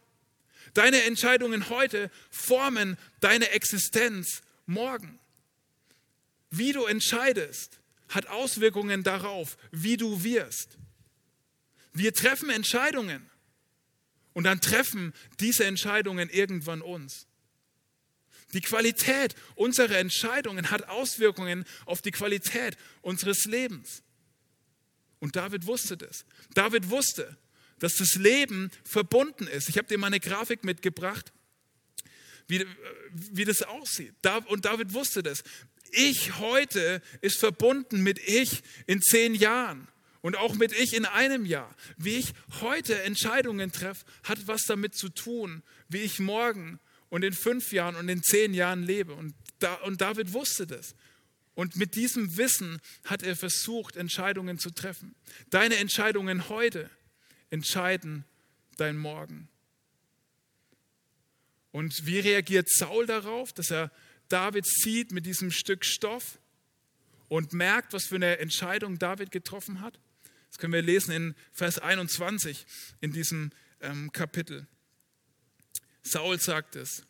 Deine 0.74 1.04
Entscheidungen 1.04 1.70
heute 1.70 2.10
formen 2.30 2.98
deine 3.20 3.50
Existenz 3.50 4.42
morgen. 4.66 5.20
Wie 6.50 6.72
du 6.72 6.86
entscheidest, 6.86 7.80
hat 8.10 8.28
Auswirkungen 8.28 9.04
darauf, 9.04 9.58
wie 9.72 9.98
du 9.98 10.24
wirst. 10.24 10.78
Wir 11.94 12.14
treffen 12.14 12.50
Entscheidungen 12.50 13.30
und 14.34 14.46
dann 14.46 14.62
treffen 14.62 15.14
diese 15.40 15.66
Entscheidungen 15.66 16.30
irgendwann 16.30 16.82
uns. 16.82 17.28
Die 18.54 18.62
Qualität 18.62 19.36
unserer 19.56 19.98
Entscheidungen 19.98 20.72
hat 20.72 20.88
Auswirkungen 20.90 21.66
auf 21.86 22.02
die 22.02 22.12
Qualität 22.12 22.78
unseres 23.02 23.46
Lebens. 23.46 24.04
Und 25.20 25.36
David 25.36 25.68
wusste 25.68 25.98
das. 25.98 26.26
David 26.54 26.90
wusste, 26.90 27.38
dass 27.80 27.96
das 27.96 28.16
Leben 28.16 28.72
verbunden 28.84 29.48
ist. 29.48 29.70
Ich 29.70 29.78
habe 29.78 29.88
dir 29.88 29.98
mal 29.98 30.08
eine 30.08 30.20
Grafik 30.20 30.64
mitgebracht, 30.64 31.32
wie, 32.48 32.66
wie 33.12 33.46
das 33.46 33.62
aussieht. 33.62 34.14
Und 34.48 34.66
David 34.66 34.94
wusste 34.94 35.24
das. 35.24 35.44
Ich 35.92 36.38
heute 36.38 37.02
ist 37.22 37.38
verbunden 37.40 38.02
mit 38.02 38.20
ich 38.20 38.64
in 38.88 39.02
zehn 39.02 39.36
Jahren 39.36 39.88
und 40.22 40.38
auch 40.38 40.56
mit 40.56 40.72
ich 40.74 40.94
in 40.94 41.06
einem 41.06 41.46
Jahr. 41.46 41.74
Wie 41.98 42.18
ich 42.18 42.34
heute 42.62 43.02
Entscheidungen 43.04 43.72
treffe, 43.72 44.06
hat 44.24 44.48
was 44.48 44.64
damit 44.64 44.96
zu 44.96 45.10
tun, 45.10 45.64
wie 45.90 46.00
ich 46.00 46.20
morgen 46.20 46.80
und 47.10 47.24
in 47.24 47.34
fünf 47.34 47.72
Jahren 47.72 47.96
und 47.96 48.08
in 48.08 48.24
zehn 48.24 48.54
Jahren 48.54 48.84
lebe. 48.84 49.14
Und, 49.14 49.34
da, 49.60 49.74
und 49.76 50.02
David 50.02 50.34
wusste 50.34 50.68
das. 50.68 50.96
Und 51.54 51.76
mit 51.76 51.96
diesem 51.96 52.38
Wissen 52.38 52.80
hat 53.06 53.24
er 53.24 53.36
versucht, 53.36 53.98
Entscheidungen 53.98 54.58
zu 54.58 54.70
treffen. 54.70 55.16
Deine 55.50 55.78
Entscheidungen 55.78 56.50
heute 56.50 56.90
entscheiden 57.50 58.24
dein 58.78 58.98
Morgen. 58.98 59.50
Und 61.72 62.06
wie 62.06 62.20
reagiert 62.20 62.70
Saul 62.70 63.06
darauf, 63.06 63.54
dass 63.54 63.72
er 63.72 63.92
David 64.30 64.66
sieht 64.66 65.12
mit 65.12 65.26
diesem 65.26 65.52
Stück 65.52 65.86
Stoff 65.86 66.40
und 67.28 67.54
merkt, 67.54 67.94
was 67.94 68.06
für 68.06 68.16
eine 68.16 68.40
Entscheidung 68.40 68.98
David 68.98 69.32
getroffen 69.32 69.82
hat? 69.82 70.00
Das 70.52 70.58
können 70.58 70.74
wir 70.74 70.82
lesen 70.82 71.14
in 71.14 71.36
Vers 71.54 71.80
21 71.80 72.66
in 73.00 73.14
diesem 73.14 73.52
ähm, 73.80 74.12
Kapitel. 74.12 74.68
Saul 76.04 76.40
sagt 76.42 76.76
es, 76.76 77.04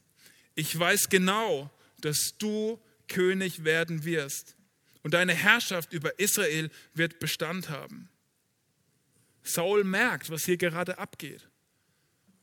ich 0.53 0.77
weiß 0.77 1.09
genau, 1.09 1.71
dass 2.01 2.35
du 2.37 2.79
König 3.07 3.63
werden 3.63 4.05
wirst. 4.05 4.55
Und 5.01 5.15
deine 5.15 5.33
Herrschaft 5.33 5.91
über 5.91 6.19
Israel 6.19 6.69
wird 6.93 7.17
Bestand 7.17 7.69
haben. 7.69 8.09
Saul 9.41 9.83
merkt, 9.83 10.29
was 10.29 10.45
hier 10.45 10.57
gerade 10.57 10.99
abgeht. 10.99 11.47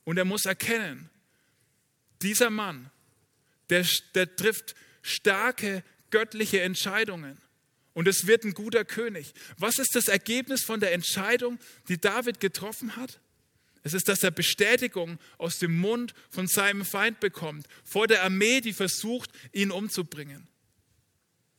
Und 0.03 0.17
er 0.17 0.25
muss 0.25 0.47
erkennen, 0.47 1.11
dieser 2.23 2.51
Mann, 2.51 2.91
der, 3.71 3.87
der 4.15 4.35
trifft 4.35 4.75
starke 5.03 5.85
göttliche 6.11 6.63
Entscheidungen. 6.63 7.41
Und 7.99 8.07
es 8.07 8.29
wird 8.29 8.45
ein 8.45 8.55
guter 8.55 8.85
König. 8.85 9.35
Was 9.57 9.81
ist 9.81 9.97
das 9.97 10.07
Ergebnis 10.07 10.63
von 10.63 10.79
der 10.79 10.93
Entscheidung, 10.93 11.59
die 11.89 11.99
David 11.99 12.39
getroffen 12.39 12.95
hat? 12.95 13.19
Es 13.83 13.93
ist, 13.93 14.07
dass 14.07 14.23
er 14.23 14.31
Bestätigung 14.31 15.19
aus 15.37 15.59
dem 15.59 15.77
Mund 15.77 16.15
von 16.31 16.47
seinem 16.47 16.85
Feind 16.85 17.19
bekommt, 17.19 17.67
vor 17.83 18.07
der 18.07 18.23
Armee, 18.23 18.61
die 18.61 18.73
versucht, 18.73 19.33
ihn 19.53 19.73
umzubringen 19.73 20.47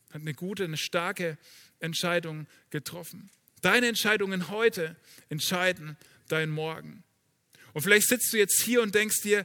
hat 0.08 0.22
eine 0.22 0.32
gute, 0.32 0.64
eine 0.64 0.78
starke 0.78 1.36
Entscheidung 1.78 2.46
getroffen. 2.70 3.28
Deine 3.60 3.88
Entscheidungen 3.88 4.48
heute 4.48 4.96
entscheiden 5.28 5.98
dein 6.28 6.48
Morgen. 6.48 7.04
Und 7.74 7.82
vielleicht 7.82 8.08
sitzt 8.08 8.32
du 8.32 8.38
jetzt 8.38 8.62
hier 8.62 8.80
und 8.80 8.94
denkst 8.94 9.20
dir, 9.22 9.44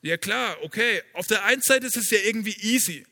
ja 0.00 0.16
klar, 0.16 0.56
okay, 0.62 1.02
auf 1.12 1.26
der 1.26 1.44
einen 1.44 1.60
Seite 1.60 1.88
ist 1.88 1.96
es 1.96 2.08
ja 2.10 2.18
irgendwie 2.20 2.56
easy. 2.60 3.04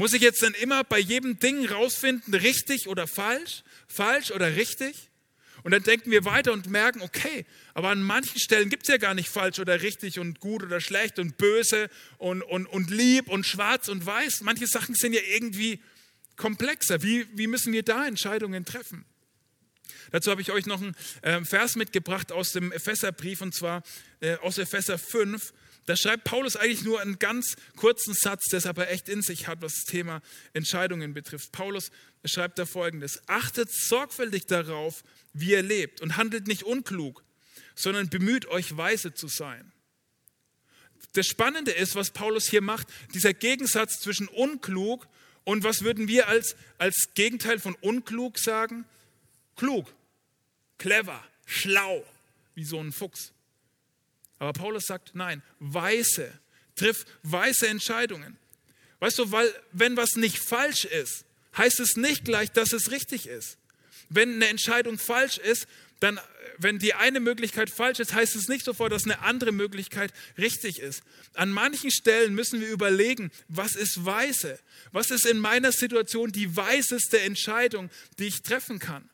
Muss 0.00 0.14
ich 0.14 0.22
jetzt 0.22 0.42
dann 0.42 0.54
immer 0.54 0.82
bei 0.82 0.98
jedem 0.98 1.38
Ding 1.40 1.66
rausfinden, 1.66 2.32
richtig 2.32 2.88
oder 2.88 3.06
falsch, 3.06 3.64
falsch 3.86 4.30
oder 4.30 4.56
richtig? 4.56 5.10
Und 5.62 5.72
dann 5.72 5.82
denken 5.82 6.10
wir 6.10 6.24
weiter 6.24 6.54
und 6.54 6.70
merken, 6.70 7.02
okay, 7.02 7.44
aber 7.74 7.90
an 7.90 8.02
manchen 8.02 8.40
Stellen 8.40 8.70
gibt 8.70 8.84
es 8.84 8.88
ja 8.88 8.96
gar 8.96 9.12
nicht 9.12 9.28
falsch 9.28 9.58
oder 9.58 9.82
richtig 9.82 10.18
und 10.18 10.40
gut 10.40 10.62
oder 10.62 10.80
schlecht 10.80 11.18
und 11.18 11.36
böse 11.36 11.90
und, 12.16 12.40
und, 12.40 12.64
und 12.64 12.88
lieb 12.88 13.28
und 13.28 13.44
schwarz 13.44 13.88
und 13.88 14.06
weiß. 14.06 14.40
Manche 14.40 14.66
Sachen 14.66 14.94
sind 14.94 15.12
ja 15.12 15.20
irgendwie 15.34 15.82
komplexer. 16.36 17.02
Wie, 17.02 17.26
wie 17.34 17.46
müssen 17.46 17.74
wir 17.74 17.82
da 17.82 18.06
Entscheidungen 18.06 18.64
treffen? 18.64 19.04
Dazu 20.12 20.30
habe 20.30 20.40
ich 20.40 20.50
euch 20.50 20.64
noch 20.64 20.80
einen 20.80 20.96
äh, 21.20 21.44
Vers 21.44 21.76
mitgebracht 21.76 22.32
aus 22.32 22.52
dem 22.52 22.72
Epheserbrief 22.72 23.42
und 23.42 23.54
zwar 23.54 23.82
äh, 24.20 24.36
aus 24.36 24.56
Epheser 24.56 24.96
5. 24.96 25.52
Da 25.86 25.96
schreibt 25.96 26.24
Paulus 26.24 26.56
eigentlich 26.56 26.84
nur 26.84 27.00
einen 27.00 27.18
ganz 27.18 27.56
kurzen 27.76 28.14
Satz, 28.14 28.44
der 28.50 28.58
es 28.58 28.66
aber 28.66 28.90
echt 28.90 29.08
in 29.08 29.22
sich 29.22 29.48
hat, 29.48 29.62
was 29.62 29.74
das 29.74 29.84
Thema 29.84 30.22
Entscheidungen 30.52 31.14
betrifft. 31.14 31.52
Paulus 31.52 31.90
schreibt 32.24 32.58
da 32.58 32.66
folgendes: 32.66 33.22
Achtet 33.26 33.70
sorgfältig 33.72 34.46
darauf, 34.46 35.02
wie 35.32 35.52
ihr 35.52 35.62
lebt 35.62 36.00
und 36.00 36.16
handelt 36.16 36.46
nicht 36.46 36.62
unklug, 36.62 37.24
sondern 37.74 38.08
bemüht 38.08 38.46
euch, 38.46 38.76
weise 38.76 39.14
zu 39.14 39.28
sein. 39.28 39.72
Das 41.14 41.26
Spannende 41.26 41.72
ist, 41.72 41.96
was 41.96 42.10
Paulus 42.10 42.48
hier 42.48 42.62
macht, 42.62 42.86
dieser 43.14 43.34
Gegensatz 43.34 44.00
zwischen 44.00 44.28
unklug 44.28 45.08
und 45.44 45.64
was 45.64 45.82
würden 45.82 46.06
wir 46.06 46.28
als, 46.28 46.54
als 46.78 47.08
Gegenteil 47.14 47.58
von 47.58 47.74
unklug 47.80 48.38
sagen? 48.38 48.84
Klug. 49.56 49.92
clever, 50.78 51.22
schlau, 51.46 52.04
wie 52.54 52.64
so 52.64 52.78
ein 52.78 52.92
Fuchs. 52.92 53.32
Aber 54.40 54.54
Paulus 54.54 54.86
sagt, 54.86 55.14
nein, 55.14 55.42
weise, 55.60 56.32
triff 56.74 57.04
weise 57.22 57.68
Entscheidungen. 57.68 58.38
Weißt 58.98 59.18
du, 59.18 59.30
weil 59.30 59.54
wenn 59.70 59.96
was 59.96 60.16
nicht 60.16 60.38
falsch 60.38 60.86
ist, 60.86 61.24
heißt 61.56 61.78
es 61.78 61.96
nicht 61.96 62.24
gleich, 62.24 62.50
dass 62.50 62.72
es 62.72 62.90
richtig 62.90 63.26
ist. 63.26 63.58
Wenn 64.08 64.34
eine 64.34 64.48
Entscheidung 64.48 64.98
falsch 64.98 65.36
ist, 65.36 65.68
dann, 66.00 66.18
wenn 66.56 66.78
die 66.78 66.94
eine 66.94 67.20
Möglichkeit 67.20 67.68
falsch 67.68 68.00
ist, 68.00 68.14
heißt 68.14 68.34
es 68.34 68.48
nicht 68.48 68.64
sofort, 68.64 68.92
dass 68.92 69.04
eine 69.04 69.20
andere 69.20 69.52
Möglichkeit 69.52 70.10
richtig 70.38 70.78
ist. 70.78 71.02
An 71.34 71.50
manchen 71.50 71.90
Stellen 71.90 72.34
müssen 72.34 72.62
wir 72.62 72.68
überlegen, 72.68 73.30
was 73.48 73.76
ist 73.76 74.06
weise? 74.06 74.58
Was 74.90 75.10
ist 75.10 75.26
in 75.26 75.38
meiner 75.38 75.72
Situation 75.72 76.32
die 76.32 76.56
weiseste 76.56 77.20
Entscheidung, 77.20 77.90
die 78.18 78.28
ich 78.28 78.40
treffen 78.40 78.78
kann? 78.78 79.10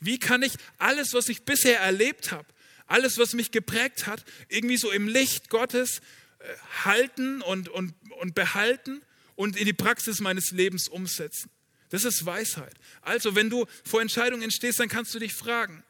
Wie 0.00 0.18
kann 0.18 0.42
ich 0.42 0.54
alles, 0.78 1.14
was 1.14 1.28
ich 1.28 1.44
bisher 1.44 1.78
erlebt 1.78 2.32
habe, 2.32 2.46
alles, 2.86 3.18
was 3.18 3.32
mich 3.32 3.50
geprägt 3.50 4.06
hat, 4.06 4.24
irgendwie 4.48 4.76
so 4.76 4.90
im 4.90 5.08
Licht 5.08 5.48
Gottes 5.48 6.00
äh, 6.38 6.44
halten 6.84 7.42
und, 7.42 7.68
und, 7.68 7.94
und 8.20 8.34
behalten 8.34 9.02
und 9.34 9.56
in 9.56 9.64
die 9.64 9.72
Praxis 9.72 10.20
meines 10.20 10.50
Lebens 10.50 10.88
umsetzen? 10.88 11.50
Das 11.90 12.04
ist 12.04 12.26
Weisheit. 12.26 12.74
Also, 13.02 13.34
wenn 13.34 13.50
du 13.50 13.66
vor 13.84 14.00
Entscheidungen 14.00 14.50
stehst, 14.50 14.80
dann 14.80 14.88
kannst 14.88 15.14
du 15.14 15.18
dich 15.18 15.34
fragen, 15.34 15.84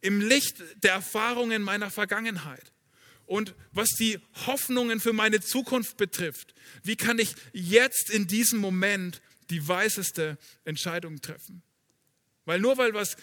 im 0.00 0.20
Licht 0.20 0.62
der 0.82 0.92
Erfahrungen 0.92 1.62
meiner 1.62 1.90
Vergangenheit 1.90 2.72
und 3.26 3.54
was 3.72 3.90
die 3.90 4.18
Hoffnungen 4.46 4.98
für 4.98 5.12
meine 5.12 5.40
Zukunft 5.40 5.96
betrifft, 5.96 6.54
wie 6.82 6.96
kann 6.96 7.18
ich 7.18 7.34
jetzt 7.52 8.10
in 8.10 8.26
diesem 8.26 8.58
Moment 8.58 9.22
die 9.50 9.66
weiseste 9.68 10.38
Entscheidung 10.64 11.20
treffen? 11.20 11.62
Weil 12.44 12.60
nur 12.60 12.76
weil 12.76 12.92
was 12.94 13.16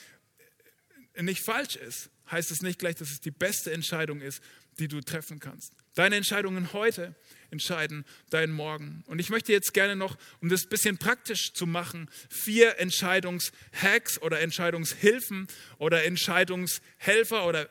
nicht 1.20 1.44
falsch 1.44 1.76
ist, 1.76 2.10
heißt 2.32 2.52
es 2.52 2.62
nicht 2.62 2.80
gleich, 2.80 2.96
dass 2.96 3.12
es 3.12 3.22
die 3.22 3.32
beste 3.32 3.72
Entscheidung 3.72 4.22
ist, 4.22 4.42
die 4.80 4.88
du 4.88 5.02
treffen 5.02 5.40
kannst. 5.40 5.74
Deine 5.96 6.16
Entscheidungen 6.16 6.74
heute 6.74 7.16
entscheiden 7.50 8.06
deinen 8.30 8.54
Morgen. 8.54 9.04
Und 9.08 9.20
ich 9.20 9.30
möchte 9.30 9.52
jetzt 9.52 9.74
gerne 9.74 9.96
noch, 9.96 10.18
um 10.42 10.50
das 10.50 10.66
ein 10.66 10.70
bisschen 10.70 10.98
praktisch 10.98 11.54
zu 11.54 11.66
machen, 11.66 12.10
vier 12.30 12.80
Entscheidungshacks 12.80 14.22
oder 14.22 14.40
Entscheidungshilfen 14.42 15.48
oder 15.80 16.04
Entscheidungshelfer 16.04 17.48
oder 17.48 17.70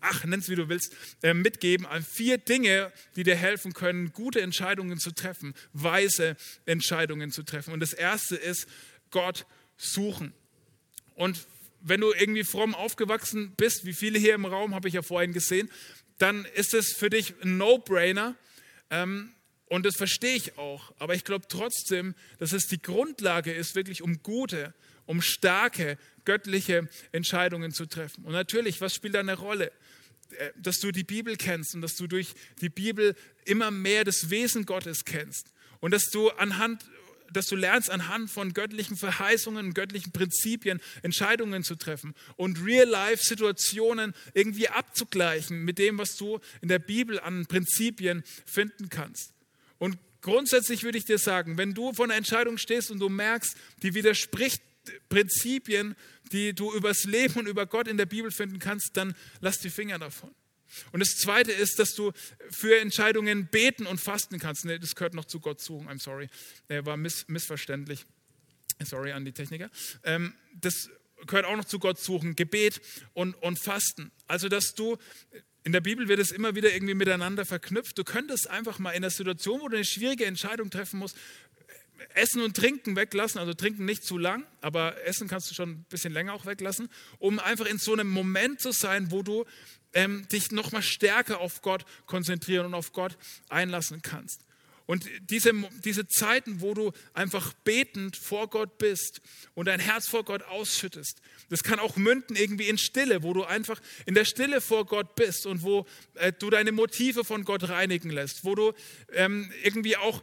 ach, 0.00 0.24
nenn 0.24 0.40
es 0.40 0.48
wie 0.48 0.54
du 0.54 0.68
willst, 0.68 0.94
äh, 1.22 1.34
mitgeben. 1.34 1.86
Vier 2.02 2.38
Dinge, 2.38 2.92
die 3.16 3.24
dir 3.24 3.36
helfen 3.36 3.72
können, 3.72 4.12
gute 4.12 4.40
Entscheidungen 4.40 4.98
zu 4.98 5.10
treffen, 5.10 5.54
weise 5.72 6.36
Entscheidungen 6.66 7.30
zu 7.30 7.42
treffen. 7.42 7.72
Und 7.72 7.80
das 7.80 7.92
erste 7.92 8.36
ist 8.36 8.66
Gott 9.10 9.44
suchen. 9.76 10.32
Und 11.14 11.46
wenn 11.80 12.00
du 12.00 12.12
irgendwie 12.12 12.44
fromm 12.44 12.74
aufgewachsen 12.74 13.54
bist, 13.56 13.84
wie 13.84 13.92
viele 13.92 14.18
hier 14.18 14.34
im 14.34 14.44
Raum, 14.44 14.74
habe 14.74 14.88
ich 14.88 14.94
ja 14.94 15.02
vorhin 15.02 15.32
gesehen, 15.32 15.70
dann 16.18 16.44
ist 16.54 16.74
es 16.74 16.92
für 16.92 17.10
dich 17.10 17.34
ein 17.42 17.58
No-Brainer. 17.58 18.34
Ähm, 18.90 19.32
und 19.66 19.84
das 19.84 19.96
verstehe 19.96 20.36
ich 20.36 20.58
auch. 20.58 20.94
Aber 20.98 21.14
ich 21.14 21.24
glaube 21.24 21.46
trotzdem, 21.48 22.14
dass 22.38 22.52
es 22.52 22.66
die 22.66 22.80
Grundlage 22.80 23.52
ist, 23.52 23.74
wirklich 23.74 24.02
um 24.02 24.22
gute, 24.22 24.74
um 25.06 25.20
starke, 25.22 25.98
göttliche 26.24 26.88
Entscheidungen 27.12 27.72
zu 27.72 27.86
treffen. 27.86 28.24
Und 28.24 28.32
natürlich, 28.32 28.80
was 28.80 28.94
spielt 28.94 29.14
da 29.14 29.20
eine 29.20 29.34
Rolle? 29.34 29.72
Äh, 30.38 30.50
dass 30.56 30.78
du 30.78 30.90
die 30.90 31.04
Bibel 31.04 31.36
kennst 31.36 31.74
und 31.74 31.82
dass 31.82 31.94
du 31.94 32.06
durch 32.06 32.34
die 32.60 32.68
Bibel 32.68 33.14
immer 33.44 33.70
mehr 33.70 34.04
das 34.04 34.30
Wesen 34.30 34.66
Gottes 34.66 35.04
kennst. 35.04 35.52
Und 35.80 35.92
dass 35.92 36.10
du 36.10 36.30
anhand 36.30 36.84
dass 37.32 37.46
du 37.46 37.56
lernst, 37.56 37.90
anhand 37.90 38.30
von 38.30 38.52
göttlichen 38.52 38.96
Verheißungen, 38.96 39.74
göttlichen 39.74 40.12
Prinzipien 40.12 40.80
Entscheidungen 41.02 41.62
zu 41.62 41.76
treffen 41.76 42.14
und 42.36 42.64
Real-Life-Situationen 42.64 44.14
irgendwie 44.34 44.68
abzugleichen 44.68 45.64
mit 45.64 45.78
dem, 45.78 45.98
was 45.98 46.16
du 46.16 46.40
in 46.60 46.68
der 46.68 46.78
Bibel 46.78 47.20
an 47.20 47.46
Prinzipien 47.46 48.24
finden 48.44 48.88
kannst. 48.88 49.32
Und 49.78 49.98
grundsätzlich 50.20 50.82
würde 50.82 50.98
ich 50.98 51.04
dir 51.04 51.18
sagen, 51.18 51.58
wenn 51.58 51.74
du 51.74 51.92
vor 51.92 52.06
einer 52.06 52.14
Entscheidung 52.14 52.58
stehst 52.58 52.90
und 52.90 52.98
du 52.98 53.08
merkst, 53.08 53.56
die 53.82 53.94
widerspricht 53.94 54.62
Prinzipien, 55.08 55.96
die 56.32 56.54
du 56.54 56.72
übers 56.72 57.04
Leben 57.04 57.34
und 57.34 57.46
über 57.46 57.66
Gott 57.66 57.88
in 57.88 57.96
der 57.96 58.06
Bibel 58.06 58.30
finden 58.30 58.58
kannst, 58.58 58.96
dann 58.96 59.14
lass 59.40 59.58
die 59.58 59.70
Finger 59.70 59.98
davon. 59.98 60.34
Und 60.92 61.00
das 61.00 61.16
Zweite 61.16 61.52
ist, 61.52 61.78
dass 61.78 61.94
du 61.94 62.12
für 62.50 62.78
Entscheidungen 62.80 63.46
beten 63.46 63.86
und 63.86 64.00
fasten 64.00 64.38
kannst. 64.38 64.64
Nee, 64.64 64.78
das 64.78 64.94
gehört 64.94 65.14
noch 65.14 65.24
zu 65.24 65.40
Gott 65.40 65.60
zu. 65.60 65.80
I'm 65.80 66.02
sorry. 66.02 66.28
Er 66.68 66.86
war 66.86 66.96
miss 66.96 67.28
missverständlich. 67.28 68.06
Sorry 68.84 69.12
an 69.12 69.24
die 69.24 69.32
Techniker. 69.32 69.70
Ähm, 70.04 70.34
das 70.54 70.90
gehört 71.26 71.46
auch 71.46 71.56
noch 71.56 71.64
zu 71.64 71.78
Gott 71.78 71.98
suchen. 71.98 72.36
Gebet 72.36 72.80
und, 73.14 73.34
und 73.34 73.58
Fasten. 73.58 74.12
Also, 74.26 74.48
dass 74.48 74.74
du 74.74 74.98
in 75.66 75.72
der 75.72 75.80
Bibel 75.80 76.06
wird 76.06 76.20
es 76.20 76.30
immer 76.30 76.54
wieder 76.54 76.72
irgendwie 76.72 76.94
miteinander 76.94 77.44
verknüpft. 77.44 77.98
Du 77.98 78.04
könntest 78.04 78.48
einfach 78.48 78.78
mal 78.78 78.92
in 78.92 79.02
der 79.02 79.10
Situation, 79.10 79.60
wo 79.60 79.68
du 79.68 79.74
eine 79.74 79.84
schwierige 79.84 80.24
Entscheidung 80.24 80.70
treffen 80.70 81.00
musst, 81.00 81.16
Essen 82.14 82.42
und 82.42 82.56
Trinken 82.56 82.96
weglassen, 82.96 83.40
also 83.40 83.54
trinken 83.54 83.84
nicht 83.84 84.04
zu 84.04 84.18
lang, 84.18 84.44
aber 84.60 85.02
Essen 85.04 85.28
kannst 85.28 85.50
du 85.50 85.54
schon 85.54 85.70
ein 85.70 85.86
bisschen 85.88 86.12
länger 86.12 86.34
auch 86.34 86.46
weglassen, 86.46 86.88
um 87.18 87.38
einfach 87.38 87.66
in 87.66 87.78
so 87.78 87.92
einem 87.92 88.08
Moment 88.08 88.60
zu 88.60 88.72
sein, 88.72 89.10
wo 89.10 89.22
du 89.22 89.44
ähm, 89.92 90.26
dich 90.28 90.50
nochmal 90.50 90.82
stärker 90.82 91.40
auf 91.40 91.62
Gott 91.62 91.84
konzentrieren 92.06 92.66
und 92.66 92.74
auf 92.74 92.92
Gott 92.92 93.16
einlassen 93.48 94.02
kannst. 94.02 94.46
Und 94.86 95.08
diese, 95.30 95.52
diese 95.84 96.06
Zeiten, 96.06 96.60
wo 96.60 96.72
du 96.72 96.92
einfach 97.12 97.52
betend 97.64 98.16
vor 98.16 98.48
Gott 98.48 98.78
bist 98.78 99.20
und 99.54 99.66
dein 99.66 99.80
Herz 99.80 100.08
vor 100.08 100.24
Gott 100.24 100.42
ausschüttest, 100.44 101.20
das 101.48 101.64
kann 101.64 101.80
auch 101.80 101.96
münden 101.96 102.36
irgendwie 102.36 102.68
in 102.68 102.78
Stille, 102.78 103.24
wo 103.24 103.32
du 103.32 103.42
einfach 103.42 103.80
in 104.06 104.14
der 104.14 104.24
Stille 104.24 104.60
vor 104.60 104.86
Gott 104.86 105.16
bist 105.16 105.44
und 105.46 105.62
wo 105.62 105.86
äh, 106.14 106.32
du 106.32 106.50
deine 106.50 106.70
Motive 106.70 107.24
von 107.24 107.44
Gott 107.44 107.68
reinigen 107.68 108.10
lässt, 108.10 108.44
wo 108.44 108.54
du 108.54 108.72
ähm, 109.12 109.50
irgendwie 109.64 109.96
auch 109.96 110.22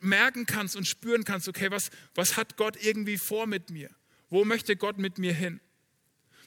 merken 0.00 0.46
kannst 0.46 0.76
und 0.76 0.86
spüren 0.86 1.24
kannst, 1.24 1.48
okay, 1.48 1.70
was, 1.70 1.90
was 2.14 2.36
hat 2.36 2.56
Gott 2.56 2.76
irgendwie 2.82 3.18
vor 3.18 3.46
mit 3.46 3.70
mir? 3.70 3.90
Wo 4.30 4.44
möchte 4.44 4.76
Gott 4.76 4.98
mit 4.98 5.18
mir 5.18 5.34
hin? 5.34 5.60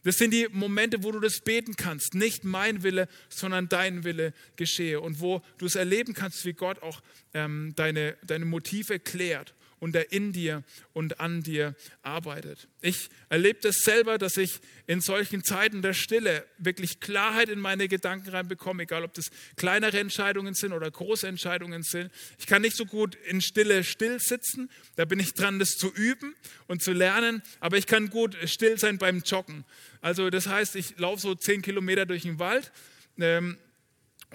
Das 0.03 0.19
sind 0.19 0.31
die 0.31 0.47
Momente, 0.51 1.03
wo 1.03 1.11
du 1.11 1.19
das 1.19 1.39
beten 1.39 1.75
kannst. 1.75 2.13
Nicht 2.13 2.43
mein 2.43 2.83
Wille, 2.83 3.07
sondern 3.27 3.67
dein 3.69 4.03
Wille 4.03 4.33
geschehe. 4.55 5.01
Und 5.01 5.19
wo 5.19 5.41
du 5.57 5.65
es 5.65 5.75
erleben 5.75 6.13
kannst, 6.13 6.45
wie 6.45 6.53
Gott 6.53 6.81
auch 6.83 7.01
ähm, 7.33 7.73
deine, 7.75 8.15
deine 8.23 8.45
Motive 8.45 8.99
klärt 8.99 9.55
und 9.85 9.95
er 9.95 10.11
in 10.11 10.33
dir 10.33 10.63
und 10.93 11.19
an 11.19 11.43
dir 11.43 11.75
arbeitet. 12.01 12.67
Ich 12.81 13.07
erlebe 13.29 13.59
das 13.61 13.75
selber, 13.83 14.17
dass 14.17 14.35
ich 14.35 14.59
in 14.87 14.99
solchen 14.99 15.43
Zeiten 15.43 15.83
der 15.83 15.93
Stille 15.93 16.43
wirklich 16.57 16.99
Klarheit 16.99 17.49
in 17.49 17.59
meine 17.59 17.87
Gedanken 17.87 18.29
reinbekomme, 18.29 18.81
egal 18.81 19.03
ob 19.03 19.13
das 19.13 19.25
kleinere 19.57 19.99
Entscheidungen 19.99 20.55
sind 20.55 20.73
oder 20.73 20.89
große 20.89 21.27
Entscheidungen 21.27 21.83
sind. 21.83 22.11
Ich 22.39 22.47
kann 22.47 22.63
nicht 22.63 22.75
so 22.75 22.87
gut 22.87 23.13
in 23.27 23.41
Stille 23.41 23.83
still 23.83 24.19
sitzen, 24.19 24.71
da 24.95 25.05
bin 25.05 25.19
ich 25.19 25.35
dran, 25.35 25.59
das 25.59 25.77
zu 25.77 25.93
üben 25.93 26.33
und 26.65 26.81
zu 26.81 26.91
lernen, 26.91 27.43
aber 27.59 27.77
ich 27.77 27.85
kann 27.85 28.09
gut 28.09 28.35
still 28.45 28.79
sein 28.79 28.97
beim 28.97 29.19
Joggen. 29.19 29.65
Also 30.01 30.31
das 30.31 30.47
heißt, 30.47 30.75
ich 30.77 30.97
laufe 30.97 31.21
so 31.21 31.35
zehn 31.35 31.61
Kilometer 31.61 32.07
durch 32.07 32.23
den 32.23 32.39
Wald. 32.39 32.71
Ähm, 33.19 33.59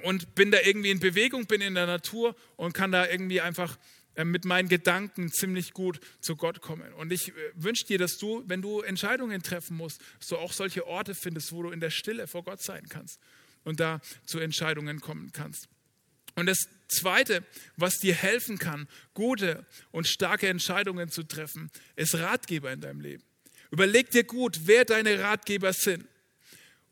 und 0.02 0.34
bin 0.34 0.50
da 0.50 0.58
irgendwie 0.64 0.90
in 0.90 1.00
Bewegung, 1.00 1.46
bin 1.46 1.60
in 1.60 1.74
der 1.74 1.86
Natur 1.86 2.34
und 2.56 2.72
kann 2.72 2.92
da 2.92 3.06
irgendwie 3.06 3.40
einfach 3.42 3.76
mit 4.24 4.44
meinen 4.44 4.68
Gedanken 4.68 5.30
ziemlich 5.30 5.72
gut 5.72 6.00
zu 6.20 6.36
Gott 6.36 6.60
kommen. 6.60 6.92
Und 6.94 7.12
ich 7.12 7.28
äh, 7.28 7.32
wünsche 7.54 7.86
dir, 7.86 7.98
dass 7.98 8.18
du, 8.18 8.42
wenn 8.46 8.62
du 8.62 8.80
Entscheidungen 8.80 9.42
treffen 9.42 9.76
musst, 9.76 10.00
du 10.28 10.36
auch 10.36 10.52
solche 10.52 10.86
Orte 10.86 11.14
findest, 11.14 11.52
wo 11.52 11.62
du 11.62 11.70
in 11.70 11.80
der 11.80 11.90
Stille 11.90 12.26
vor 12.26 12.44
Gott 12.44 12.62
sein 12.62 12.88
kannst 12.88 13.18
und 13.64 13.80
da 13.80 14.00
zu 14.26 14.38
Entscheidungen 14.38 15.00
kommen 15.00 15.30
kannst. 15.32 15.68
Und 16.36 16.46
das 16.46 16.68
Zweite, 16.88 17.44
was 17.76 17.98
dir 17.98 18.14
helfen 18.14 18.58
kann, 18.58 18.88
gute 19.14 19.66
und 19.90 20.06
starke 20.06 20.48
Entscheidungen 20.48 21.10
zu 21.10 21.22
treffen, 21.22 21.70
ist 21.96 22.14
Ratgeber 22.14 22.72
in 22.72 22.80
deinem 22.80 23.00
Leben. 23.00 23.22
Überleg 23.70 24.10
dir 24.10 24.24
gut, 24.24 24.60
wer 24.64 24.84
deine 24.84 25.20
Ratgeber 25.20 25.72
sind 25.72 26.04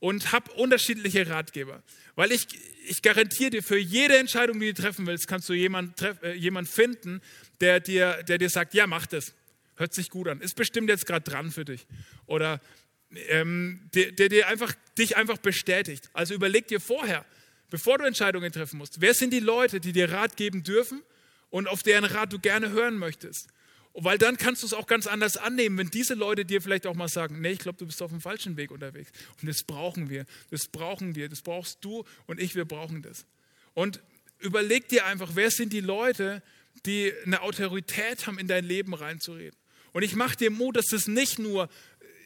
und 0.00 0.32
hab 0.32 0.56
unterschiedliche 0.56 1.28
Ratgeber. 1.28 1.82
Weil 2.18 2.32
ich, 2.32 2.48
ich 2.88 3.00
garantiere 3.00 3.50
dir, 3.50 3.62
für 3.62 3.78
jede 3.78 4.18
Entscheidung, 4.18 4.58
die 4.58 4.72
du 4.74 4.82
treffen 4.82 5.06
willst, 5.06 5.28
kannst 5.28 5.48
du 5.48 5.52
jemanden 5.52 5.94
äh, 6.24 6.32
jemand 6.32 6.68
finden, 6.68 7.20
der 7.60 7.78
dir, 7.78 8.24
der 8.24 8.38
dir 8.38 8.50
sagt, 8.50 8.74
ja, 8.74 8.88
mach 8.88 9.06
das. 9.06 9.34
Hört 9.76 9.94
sich 9.94 10.10
gut 10.10 10.26
an. 10.26 10.40
Ist 10.40 10.56
bestimmt 10.56 10.90
jetzt 10.90 11.06
gerade 11.06 11.22
dran 11.30 11.52
für 11.52 11.64
dich. 11.64 11.86
Oder 12.26 12.60
ähm, 13.28 13.88
der, 13.94 14.10
der 14.10 14.30
dir 14.30 14.48
einfach, 14.48 14.74
dich 14.98 15.16
einfach 15.16 15.38
bestätigt. 15.38 16.10
Also 16.12 16.34
überleg 16.34 16.66
dir 16.66 16.80
vorher, 16.80 17.24
bevor 17.70 17.98
du 17.98 18.04
Entscheidungen 18.04 18.50
treffen 18.50 18.78
musst, 18.78 19.00
wer 19.00 19.14
sind 19.14 19.32
die 19.32 19.38
Leute, 19.38 19.78
die 19.78 19.92
dir 19.92 20.10
Rat 20.10 20.36
geben 20.36 20.64
dürfen 20.64 21.04
und 21.50 21.68
auf 21.68 21.84
deren 21.84 22.04
Rat 22.04 22.32
du 22.32 22.40
gerne 22.40 22.70
hören 22.70 22.98
möchtest. 22.98 23.46
Weil 23.94 24.18
dann 24.18 24.36
kannst 24.36 24.62
du 24.62 24.66
es 24.66 24.74
auch 24.74 24.86
ganz 24.86 25.06
anders 25.06 25.36
annehmen, 25.36 25.76
wenn 25.78 25.90
diese 25.90 26.14
Leute 26.14 26.44
dir 26.44 26.62
vielleicht 26.62 26.86
auch 26.86 26.94
mal 26.94 27.08
sagen, 27.08 27.40
nee, 27.40 27.50
ich 27.50 27.58
glaube, 27.58 27.78
du 27.78 27.86
bist 27.86 28.00
auf 28.02 28.10
dem 28.10 28.20
falschen 28.20 28.56
Weg 28.56 28.70
unterwegs. 28.70 29.10
Und 29.40 29.48
das 29.48 29.64
brauchen 29.64 30.08
wir, 30.08 30.24
das 30.50 30.68
brauchen 30.68 31.16
wir, 31.16 31.28
das 31.28 31.42
brauchst 31.42 31.84
du 31.84 32.04
und 32.26 32.40
ich, 32.40 32.54
wir 32.54 32.64
brauchen 32.64 33.02
das. 33.02 33.26
Und 33.74 34.00
überleg 34.38 34.88
dir 34.88 35.06
einfach, 35.06 35.32
wer 35.34 35.50
sind 35.50 35.72
die 35.72 35.80
Leute, 35.80 36.42
die 36.86 37.12
eine 37.24 37.42
Autorität 37.42 38.26
haben, 38.26 38.38
in 38.38 38.46
dein 38.46 38.64
Leben 38.64 38.94
reinzureden. 38.94 39.58
Und 39.92 40.02
ich 40.02 40.14
mache 40.14 40.36
dir 40.36 40.50
Mut, 40.50 40.76
dass 40.76 40.86
das 40.86 41.08
nicht 41.08 41.38
nur 41.38 41.68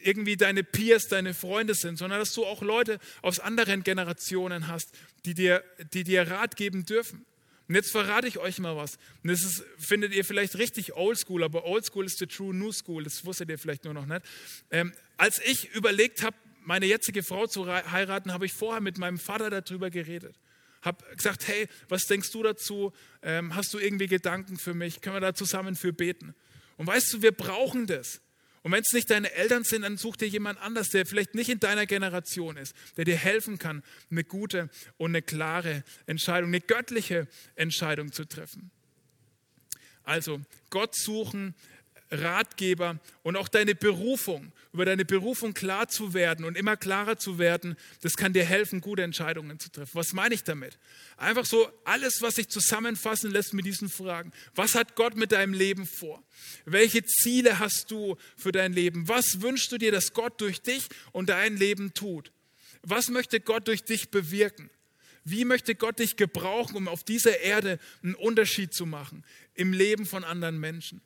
irgendwie 0.02 0.36
deine 0.36 0.64
Peers, 0.64 1.08
deine 1.08 1.32
Freunde 1.32 1.74
sind, 1.74 1.96
sondern 1.96 2.18
dass 2.18 2.34
du 2.34 2.44
auch 2.44 2.60
Leute 2.60 2.98
aus 3.22 3.38
anderen 3.38 3.82
Generationen 3.82 4.68
hast, 4.68 4.90
die 5.24 5.34
dir, 5.34 5.62
die 5.92 6.04
dir 6.04 6.28
Rat 6.28 6.56
geben 6.56 6.84
dürfen. 6.84 7.24
Und 7.72 7.76
jetzt 7.76 7.90
verrate 7.90 8.28
ich 8.28 8.36
euch 8.36 8.58
mal 8.58 8.76
was. 8.76 8.98
Und 9.22 9.30
das 9.30 9.40
ist, 9.40 9.64
findet 9.78 10.12
ihr 10.12 10.26
vielleicht 10.26 10.58
richtig 10.58 10.92
oldschool, 10.92 11.42
aber 11.42 11.64
oldschool 11.64 12.04
ist 12.04 12.18
the 12.18 12.26
true 12.26 12.54
new 12.54 12.70
school. 12.70 13.02
Das 13.02 13.24
wusstet 13.24 13.48
ihr 13.48 13.58
vielleicht 13.58 13.84
nur 13.84 13.94
noch 13.94 14.04
nicht. 14.04 14.20
Ähm, 14.70 14.92
als 15.16 15.40
ich 15.42 15.74
überlegt 15.74 16.22
habe, 16.22 16.36
meine 16.66 16.84
jetzige 16.84 17.22
Frau 17.22 17.46
zu 17.46 17.66
heiraten, 17.66 18.30
habe 18.34 18.44
ich 18.44 18.52
vorher 18.52 18.82
mit 18.82 18.98
meinem 18.98 19.18
Vater 19.18 19.48
darüber 19.48 19.88
geredet. 19.88 20.38
Habe 20.82 21.02
gesagt, 21.16 21.48
hey, 21.48 21.66
was 21.88 22.02
denkst 22.02 22.30
du 22.32 22.42
dazu? 22.42 22.92
Ähm, 23.22 23.54
hast 23.54 23.72
du 23.72 23.78
irgendwie 23.78 24.06
Gedanken 24.06 24.58
für 24.58 24.74
mich? 24.74 25.00
Können 25.00 25.16
wir 25.16 25.20
da 25.20 25.32
zusammen 25.32 25.74
für 25.74 25.94
beten? 25.94 26.34
Und 26.76 26.88
weißt 26.88 27.10
du, 27.14 27.22
wir 27.22 27.32
brauchen 27.32 27.86
das. 27.86 28.20
Und 28.62 28.70
wenn 28.70 28.82
es 28.82 28.92
nicht 28.92 29.10
deine 29.10 29.32
Eltern 29.32 29.64
sind, 29.64 29.82
dann 29.82 29.96
such 29.96 30.16
dir 30.16 30.28
jemand 30.28 30.60
anders, 30.60 30.90
der 30.90 31.04
vielleicht 31.04 31.34
nicht 31.34 31.48
in 31.48 31.58
deiner 31.58 31.84
Generation 31.84 32.56
ist, 32.56 32.74
der 32.96 33.04
dir 33.04 33.16
helfen 33.16 33.58
kann, 33.58 33.82
eine 34.10 34.22
gute 34.22 34.70
und 34.98 35.10
eine 35.10 35.22
klare 35.22 35.82
Entscheidung, 36.06 36.50
eine 36.50 36.60
göttliche 36.60 37.26
Entscheidung 37.56 38.12
zu 38.12 38.24
treffen. 38.24 38.70
Also 40.04 40.40
Gott 40.70 40.94
suchen, 40.94 41.54
Ratgeber 42.12 43.00
und 43.22 43.36
auch 43.36 43.48
deine 43.48 43.74
Berufung, 43.74 44.52
über 44.72 44.84
deine 44.84 45.04
Berufung 45.04 45.54
klar 45.54 45.88
zu 45.88 46.12
werden 46.12 46.44
und 46.44 46.56
immer 46.56 46.76
klarer 46.76 47.16
zu 47.16 47.38
werden, 47.38 47.76
das 48.02 48.16
kann 48.16 48.32
dir 48.32 48.44
helfen, 48.44 48.80
gute 48.80 49.02
Entscheidungen 49.02 49.58
zu 49.58 49.70
treffen. 49.70 49.90
Was 49.94 50.12
meine 50.12 50.34
ich 50.34 50.44
damit? 50.44 50.78
Einfach 51.16 51.46
so 51.46 51.68
alles, 51.84 52.20
was 52.20 52.34
sich 52.34 52.48
zusammenfassen 52.48 53.30
lässt 53.30 53.54
mit 53.54 53.64
diesen 53.64 53.88
Fragen. 53.88 54.32
Was 54.54 54.74
hat 54.74 54.94
Gott 54.94 55.16
mit 55.16 55.32
deinem 55.32 55.54
Leben 55.54 55.86
vor? 55.86 56.22
Welche 56.66 57.04
Ziele 57.04 57.58
hast 57.58 57.90
du 57.90 58.16
für 58.36 58.52
dein 58.52 58.72
Leben? 58.72 59.08
Was 59.08 59.40
wünschst 59.40 59.72
du 59.72 59.78
dir, 59.78 59.90
dass 59.90 60.12
Gott 60.12 60.40
durch 60.40 60.60
dich 60.60 60.88
und 61.12 61.30
dein 61.30 61.56
Leben 61.56 61.94
tut? 61.94 62.30
Was 62.82 63.08
möchte 63.08 63.40
Gott 63.40 63.68
durch 63.68 63.84
dich 63.84 64.10
bewirken? 64.10 64.68
Wie 65.24 65.44
möchte 65.44 65.74
Gott 65.74 66.00
dich 66.00 66.16
gebrauchen, 66.16 66.76
um 66.76 66.88
auf 66.88 67.04
dieser 67.04 67.40
Erde 67.40 67.78
einen 68.02 68.16
Unterschied 68.16 68.74
zu 68.74 68.86
machen 68.86 69.24
im 69.54 69.72
Leben 69.72 70.04
von 70.04 70.24
anderen 70.24 70.58
Menschen? 70.58 71.00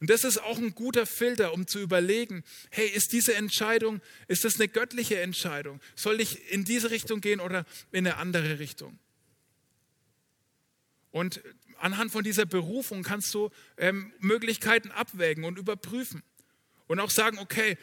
Und 0.00 0.10
das 0.10 0.24
ist 0.24 0.38
auch 0.38 0.58
ein 0.58 0.74
guter 0.74 1.06
Filter, 1.06 1.52
um 1.52 1.66
zu 1.66 1.78
überlegen, 1.78 2.44
hey, 2.70 2.88
ist 2.88 3.12
diese 3.12 3.34
Entscheidung, 3.34 4.00
ist 4.28 4.44
das 4.44 4.56
eine 4.56 4.68
göttliche 4.68 5.20
Entscheidung? 5.20 5.80
Soll 5.96 6.20
ich 6.20 6.50
in 6.50 6.64
diese 6.64 6.90
Richtung 6.90 7.20
gehen 7.20 7.40
oder 7.40 7.64
in 7.90 8.06
eine 8.06 8.16
andere 8.16 8.58
Richtung? 8.58 8.98
Und 11.10 11.42
anhand 11.78 12.10
von 12.10 12.24
dieser 12.24 12.46
Berufung 12.46 13.02
kannst 13.02 13.34
du 13.34 13.50
ähm, 13.76 14.12
Möglichkeiten 14.18 14.90
abwägen 14.90 15.44
und 15.44 15.58
überprüfen. 15.58 16.22
Und 16.86 17.00
auch 17.00 17.10
sagen, 17.10 17.38
okay, 17.38 17.76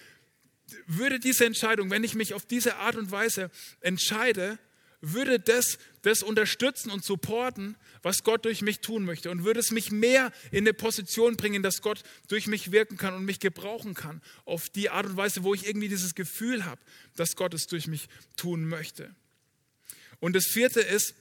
würde 0.85 1.19
diese 1.19 1.45
Entscheidung, 1.45 1.89
wenn 1.89 2.03
ich 2.03 2.15
mich 2.15 2.33
auf 2.33 2.45
diese 2.45 2.77
Art 2.77 2.95
und 2.95 3.11
Weise 3.11 3.49
entscheide, 3.81 4.59
würde 5.01 5.39
das, 5.39 5.77
das 6.01 6.23
unterstützen 6.23 6.91
und 6.91 7.03
supporten, 7.03 7.77
was 8.01 8.23
Gott 8.23 8.45
durch 8.45 8.61
mich 8.61 8.79
tun 8.79 9.05
möchte 9.05 9.31
und 9.31 9.43
würde 9.43 9.59
es 9.59 9.71
mich 9.71 9.91
mehr 9.91 10.31
in 10.51 10.59
eine 10.59 10.73
Position 10.73 11.37
bringen, 11.37 11.63
dass 11.63 11.81
Gott 11.81 12.03
durch 12.27 12.47
mich 12.47 12.71
wirken 12.71 12.97
kann 12.97 13.13
und 13.13 13.25
mich 13.25 13.39
gebrauchen 13.39 13.93
kann, 13.93 14.21
auf 14.45 14.69
die 14.69 14.89
Art 14.89 15.05
und 15.05 15.17
Weise, 15.17 15.43
wo 15.43 15.53
ich 15.53 15.67
irgendwie 15.67 15.89
dieses 15.89 16.15
Gefühl 16.15 16.65
habe, 16.65 16.81
dass 17.15 17.35
Gott 17.35 17.53
es 17.53 17.67
durch 17.67 17.87
mich 17.87 18.07
tun 18.35 18.65
möchte. 18.65 19.13
Und 20.19 20.35
das 20.35 20.45
vierte 20.45 20.81
ist 20.81 21.15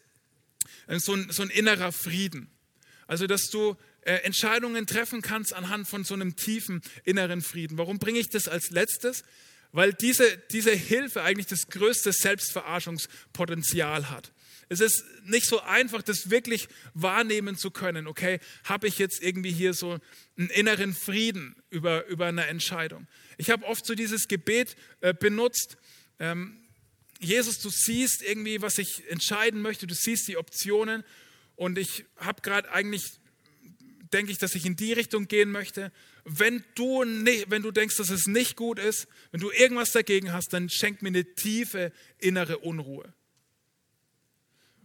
äh, 0.86 0.98
so 0.98 1.14
ein, 1.14 1.30
so 1.30 1.42
ein 1.42 1.50
innerer 1.50 1.92
Frieden. 1.92 2.50
Also, 3.06 3.26
dass 3.26 3.48
du 3.48 3.76
äh, 4.02 4.16
Entscheidungen 4.22 4.86
treffen 4.86 5.22
kannst 5.22 5.54
anhand 5.54 5.88
von 5.88 6.04
so 6.04 6.14
einem 6.14 6.36
tiefen 6.36 6.82
inneren 7.04 7.42
Frieden. 7.42 7.78
Warum 7.78 7.98
bringe 7.98 8.18
ich 8.18 8.28
das 8.28 8.48
als 8.48 8.70
letztes? 8.70 9.22
Weil 9.72 9.92
diese, 9.92 10.38
diese 10.50 10.72
Hilfe 10.72 11.22
eigentlich 11.22 11.46
das 11.46 11.68
größte 11.68 12.12
Selbstverarschungspotenzial 12.12 14.10
hat. 14.10 14.32
Es 14.70 14.80
ist 14.80 15.02
nicht 15.24 15.46
so 15.46 15.60
einfach, 15.62 16.02
das 16.02 16.30
wirklich 16.30 16.68
wahrnehmen 16.92 17.56
zu 17.56 17.70
können. 17.70 18.06
Okay, 18.06 18.38
habe 18.64 18.86
ich 18.86 18.98
jetzt 18.98 19.22
irgendwie 19.22 19.52
hier 19.52 19.72
so 19.72 19.98
einen 20.36 20.50
inneren 20.50 20.94
Frieden 20.94 21.56
über, 21.70 22.06
über 22.06 22.26
eine 22.26 22.46
Entscheidung? 22.46 23.06
Ich 23.38 23.50
habe 23.50 23.64
oft 23.64 23.86
so 23.86 23.94
dieses 23.94 24.28
Gebet 24.28 24.76
äh, 25.00 25.14
benutzt. 25.14 25.78
Ähm, 26.18 26.58
Jesus, 27.18 27.58
du 27.60 27.70
siehst 27.70 28.22
irgendwie, 28.22 28.60
was 28.60 28.78
ich 28.78 29.08
entscheiden 29.08 29.62
möchte, 29.62 29.86
du 29.86 29.94
siehst 29.94 30.28
die 30.28 30.36
Optionen 30.36 31.02
und 31.56 31.78
ich 31.78 32.04
habe 32.16 32.42
gerade 32.42 32.70
eigentlich, 32.70 33.02
denke 34.12 34.32
ich, 34.32 34.38
dass 34.38 34.54
ich 34.54 34.66
in 34.66 34.76
die 34.76 34.92
Richtung 34.92 35.28
gehen 35.28 35.50
möchte 35.50 35.92
wenn 36.28 36.64
du, 36.74 37.04
nicht, 37.04 37.50
wenn 37.50 37.62
du 37.62 37.70
denkst, 37.70 37.96
dass 37.96 38.10
es 38.10 38.26
nicht 38.26 38.56
gut 38.56 38.78
ist, 38.78 39.08
wenn 39.30 39.40
du 39.40 39.50
irgendwas 39.50 39.92
dagegen 39.92 40.32
hast, 40.32 40.52
dann 40.52 40.68
schenk 40.68 41.02
mir 41.02 41.08
eine 41.08 41.24
tiefe 41.34 41.92
innere 42.18 42.58
Unruhe. 42.58 43.12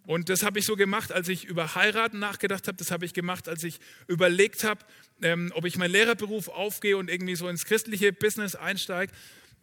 Und 0.06 0.30
das 0.30 0.44
habe 0.44 0.60
ich 0.60 0.66
so 0.66 0.76
gemacht, 0.76 1.12
als 1.12 1.30
ich 1.30 1.46
über 1.46 1.76
Heiraten 1.76 2.20
nachgedacht 2.20 2.68
habe. 2.68 2.78
Das 2.78 2.92
habe 2.92 3.06
ich 3.06 3.14
gemacht, 3.14 3.48
als 3.48 3.64
ich 3.64 3.80
überlegt 4.08 4.64
habe, 4.64 4.84
ähm, 5.22 5.52
ob 5.56 5.66
ich 5.66 5.78
meinen 5.78 5.92
Lehrerberuf 5.92 6.50
aufgehe 6.50 6.98
und 6.98 7.10
irgendwie 7.10 7.36
so 7.36 7.48
ins 7.48 7.64
christliche 7.64 8.12
Business 8.12 8.56
einsteige. 8.56 9.14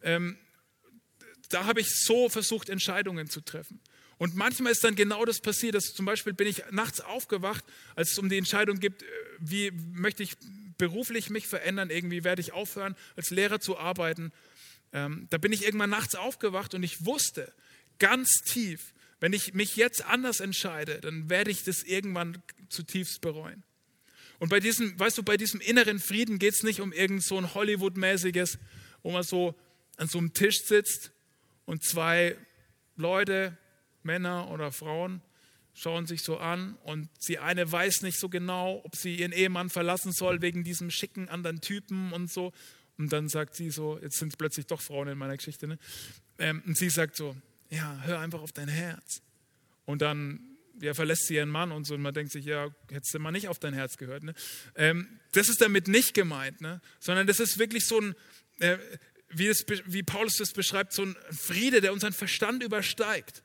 Ähm, 0.01 0.37
da 1.49 1.65
habe 1.65 1.81
ich 1.81 1.89
so 1.89 2.29
versucht, 2.29 2.69
Entscheidungen 2.69 3.29
zu 3.29 3.41
treffen. 3.41 3.79
Und 4.17 4.35
manchmal 4.35 4.71
ist 4.71 4.83
dann 4.83 4.95
genau 4.95 5.25
das 5.25 5.41
passiert, 5.41 5.75
dass 5.75 5.93
zum 5.93 6.05
Beispiel 6.05 6.33
bin 6.33 6.47
ich 6.47 6.63
nachts 6.71 7.01
aufgewacht, 7.01 7.63
als 7.95 8.11
es 8.11 8.17
um 8.17 8.29
die 8.29 8.37
Entscheidung 8.37 8.79
geht, 8.79 9.01
äh, 9.03 9.05
wie 9.39 9.71
möchte 9.71 10.23
ich 10.23 10.37
beruflich 10.81 11.29
mich 11.29 11.47
verändern, 11.47 11.91
irgendwie 11.91 12.23
werde 12.23 12.41
ich 12.41 12.53
aufhören, 12.53 12.95
als 13.15 13.29
Lehrer 13.29 13.59
zu 13.59 13.77
arbeiten. 13.77 14.31
Ähm, 14.93 15.27
da 15.29 15.37
bin 15.37 15.53
ich 15.53 15.63
irgendwann 15.63 15.91
nachts 15.91 16.15
aufgewacht 16.15 16.73
und 16.73 16.81
ich 16.81 17.05
wusste 17.05 17.53
ganz 17.99 18.41
tief, 18.43 18.95
wenn 19.19 19.31
ich 19.31 19.53
mich 19.53 19.75
jetzt 19.75 20.03
anders 20.03 20.39
entscheide, 20.39 20.99
dann 20.99 21.29
werde 21.29 21.51
ich 21.51 21.63
das 21.63 21.83
irgendwann 21.83 22.41
zutiefst 22.69 23.21
bereuen. 23.21 23.61
Und 24.39 24.49
bei 24.49 24.59
diesem, 24.59 24.99
weißt 24.99 25.19
du, 25.19 25.23
bei 25.23 25.37
diesem 25.37 25.61
inneren 25.61 25.99
Frieden 25.99 26.39
geht 26.39 26.55
es 26.55 26.63
nicht 26.63 26.81
um 26.81 26.93
irgend 26.93 27.23
so 27.23 27.37
ein 27.37 27.53
Hollywood-mäßiges, 27.53 28.57
wo 29.03 29.11
man 29.11 29.21
so 29.21 29.53
an 29.97 30.07
so 30.07 30.17
einem 30.17 30.33
Tisch 30.33 30.63
sitzt 30.63 31.11
und 31.65 31.83
zwei 31.83 32.35
Leute, 32.95 33.55
Männer 34.01 34.49
oder 34.49 34.71
Frauen, 34.71 35.21
schauen 35.73 36.05
sich 36.05 36.21
so 36.21 36.37
an 36.37 36.75
und 36.83 37.09
die 37.27 37.39
eine 37.39 37.71
weiß 37.71 38.01
nicht 38.01 38.19
so 38.19 38.29
genau, 38.29 38.81
ob 38.83 38.95
sie 38.95 39.15
ihren 39.15 39.31
Ehemann 39.31 39.69
verlassen 39.69 40.11
soll 40.11 40.41
wegen 40.41 40.63
diesem 40.63 40.91
schicken 40.91 41.29
anderen 41.29 41.61
Typen 41.61 42.11
und 42.11 42.31
so. 42.31 42.51
Und 42.97 43.11
dann 43.13 43.29
sagt 43.29 43.55
sie 43.55 43.71
so, 43.71 43.97
jetzt 43.99 44.17
sind 44.17 44.29
es 44.33 44.37
plötzlich 44.37 44.67
doch 44.67 44.81
Frauen 44.81 45.07
in 45.07 45.17
meiner 45.17 45.37
Geschichte, 45.37 45.67
ne? 45.67 45.79
Ähm, 46.37 46.61
und 46.65 46.77
sie 46.77 46.89
sagt 46.89 47.15
so, 47.15 47.35
ja, 47.69 47.99
hör 48.03 48.19
einfach 48.19 48.41
auf 48.41 48.51
dein 48.51 48.67
Herz. 48.67 49.21
Und 49.85 50.01
dann 50.01 50.51
ja, 50.81 50.93
verlässt 50.93 51.27
sie 51.27 51.35
ihren 51.35 51.49
Mann 51.49 51.71
und 51.71 51.85
so. 51.85 51.95
Und 51.95 52.01
man 52.01 52.13
denkt 52.13 52.31
sich, 52.31 52.45
ja, 52.45 52.69
hättest 52.91 53.13
du 53.13 53.19
mal 53.19 53.31
nicht 53.31 53.47
auf 53.47 53.59
dein 53.59 53.73
Herz 53.73 53.97
gehört. 53.97 54.23
Ne? 54.23 54.33
Ähm, 54.75 55.19
das 55.31 55.49
ist 55.49 55.61
damit 55.61 55.87
nicht 55.87 56.13
gemeint, 56.13 56.61
ne? 56.61 56.81
sondern 56.99 57.27
das 57.27 57.39
ist 57.39 57.57
wirklich 57.57 57.85
so 57.85 57.99
ein, 57.99 58.15
äh, 58.59 58.77
wie, 59.29 59.47
das, 59.47 59.65
wie 59.85 60.03
Paulus 60.03 60.37
das 60.37 60.51
beschreibt, 60.51 60.93
so 60.93 61.03
ein 61.03 61.15
Friede, 61.31 61.81
der 61.81 61.93
unseren 61.93 62.13
Verstand 62.13 62.63
übersteigt. 62.63 63.43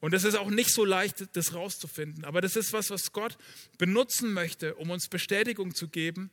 Und 0.00 0.14
es 0.14 0.24
ist 0.24 0.34
auch 0.34 0.50
nicht 0.50 0.70
so 0.70 0.84
leicht, 0.84 1.36
das 1.36 1.54
rauszufinden. 1.54 2.24
Aber 2.24 2.40
das 2.40 2.56
ist 2.56 2.72
was, 2.72 2.90
was 2.90 3.12
Gott 3.12 3.38
benutzen 3.78 4.32
möchte, 4.32 4.74
um 4.74 4.90
uns 4.90 5.08
Bestätigung 5.08 5.74
zu 5.74 5.88
geben 5.88 6.30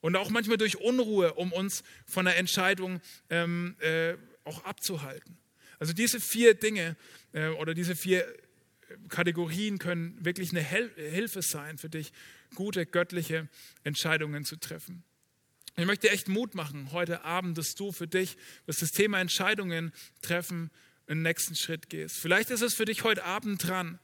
und 0.00 0.16
auch 0.16 0.30
manchmal 0.30 0.56
durch 0.56 0.76
Unruhe, 0.76 1.34
um 1.34 1.52
uns 1.52 1.82
von 2.06 2.26
der 2.26 2.36
Entscheidung 2.36 3.00
ähm, 3.30 3.76
äh, 3.80 4.14
auch 4.44 4.64
abzuhalten. 4.64 5.38
Also 5.78 5.92
diese 5.92 6.20
vier 6.20 6.54
Dinge 6.54 6.96
äh, 7.32 7.48
oder 7.48 7.74
diese 7.74 7.96
vier 7.96 8.26
Kategorien 9.08 9.78
können 9.78 10.16
wirklich 10.24 10.50
eine 10.50 10.60
Hel 10.60 10.92
Hilfe 10.96 11.42
sein 11.42 11.78
für 11.78 11.88
dich, 11.88 12.12
gute 12.54 12.86
göttliche 12.86 13.48
Entscheidungen 13.84 14.44
zu 14.44 14.56
treffen. 14.56 15.02
Ich 15.76 15.86
möchte 15.86 16.10
echt 16.10 16.28
Mut 16.28 16.54
machen 16.54 16.92
heute 16.92 17.24
Abend, 17.24 17.56
dass 17.56 17.74
du 17.74 17.92
für 17.92 18.06
dich, 18.06 18.36
dass 18.66 18.78
das 18.78 18.90
Thema 18.90 19.20
Entscheidungen 19.20 19.92
treffen, 20.20 20.70
einen 21.06 21.22
nächsten 21.22 21.54
Schritt 21.54 21.88
gehst. 21.88 22.18
Vielleicht 22.18 22.50
ist 22.50 22.62
es 22.62 22.74
für 22.74 22.84
dich 22.84 23.04
heute 23.04 23.24
Abend 23.24 23.66
dran, 23.66 23.98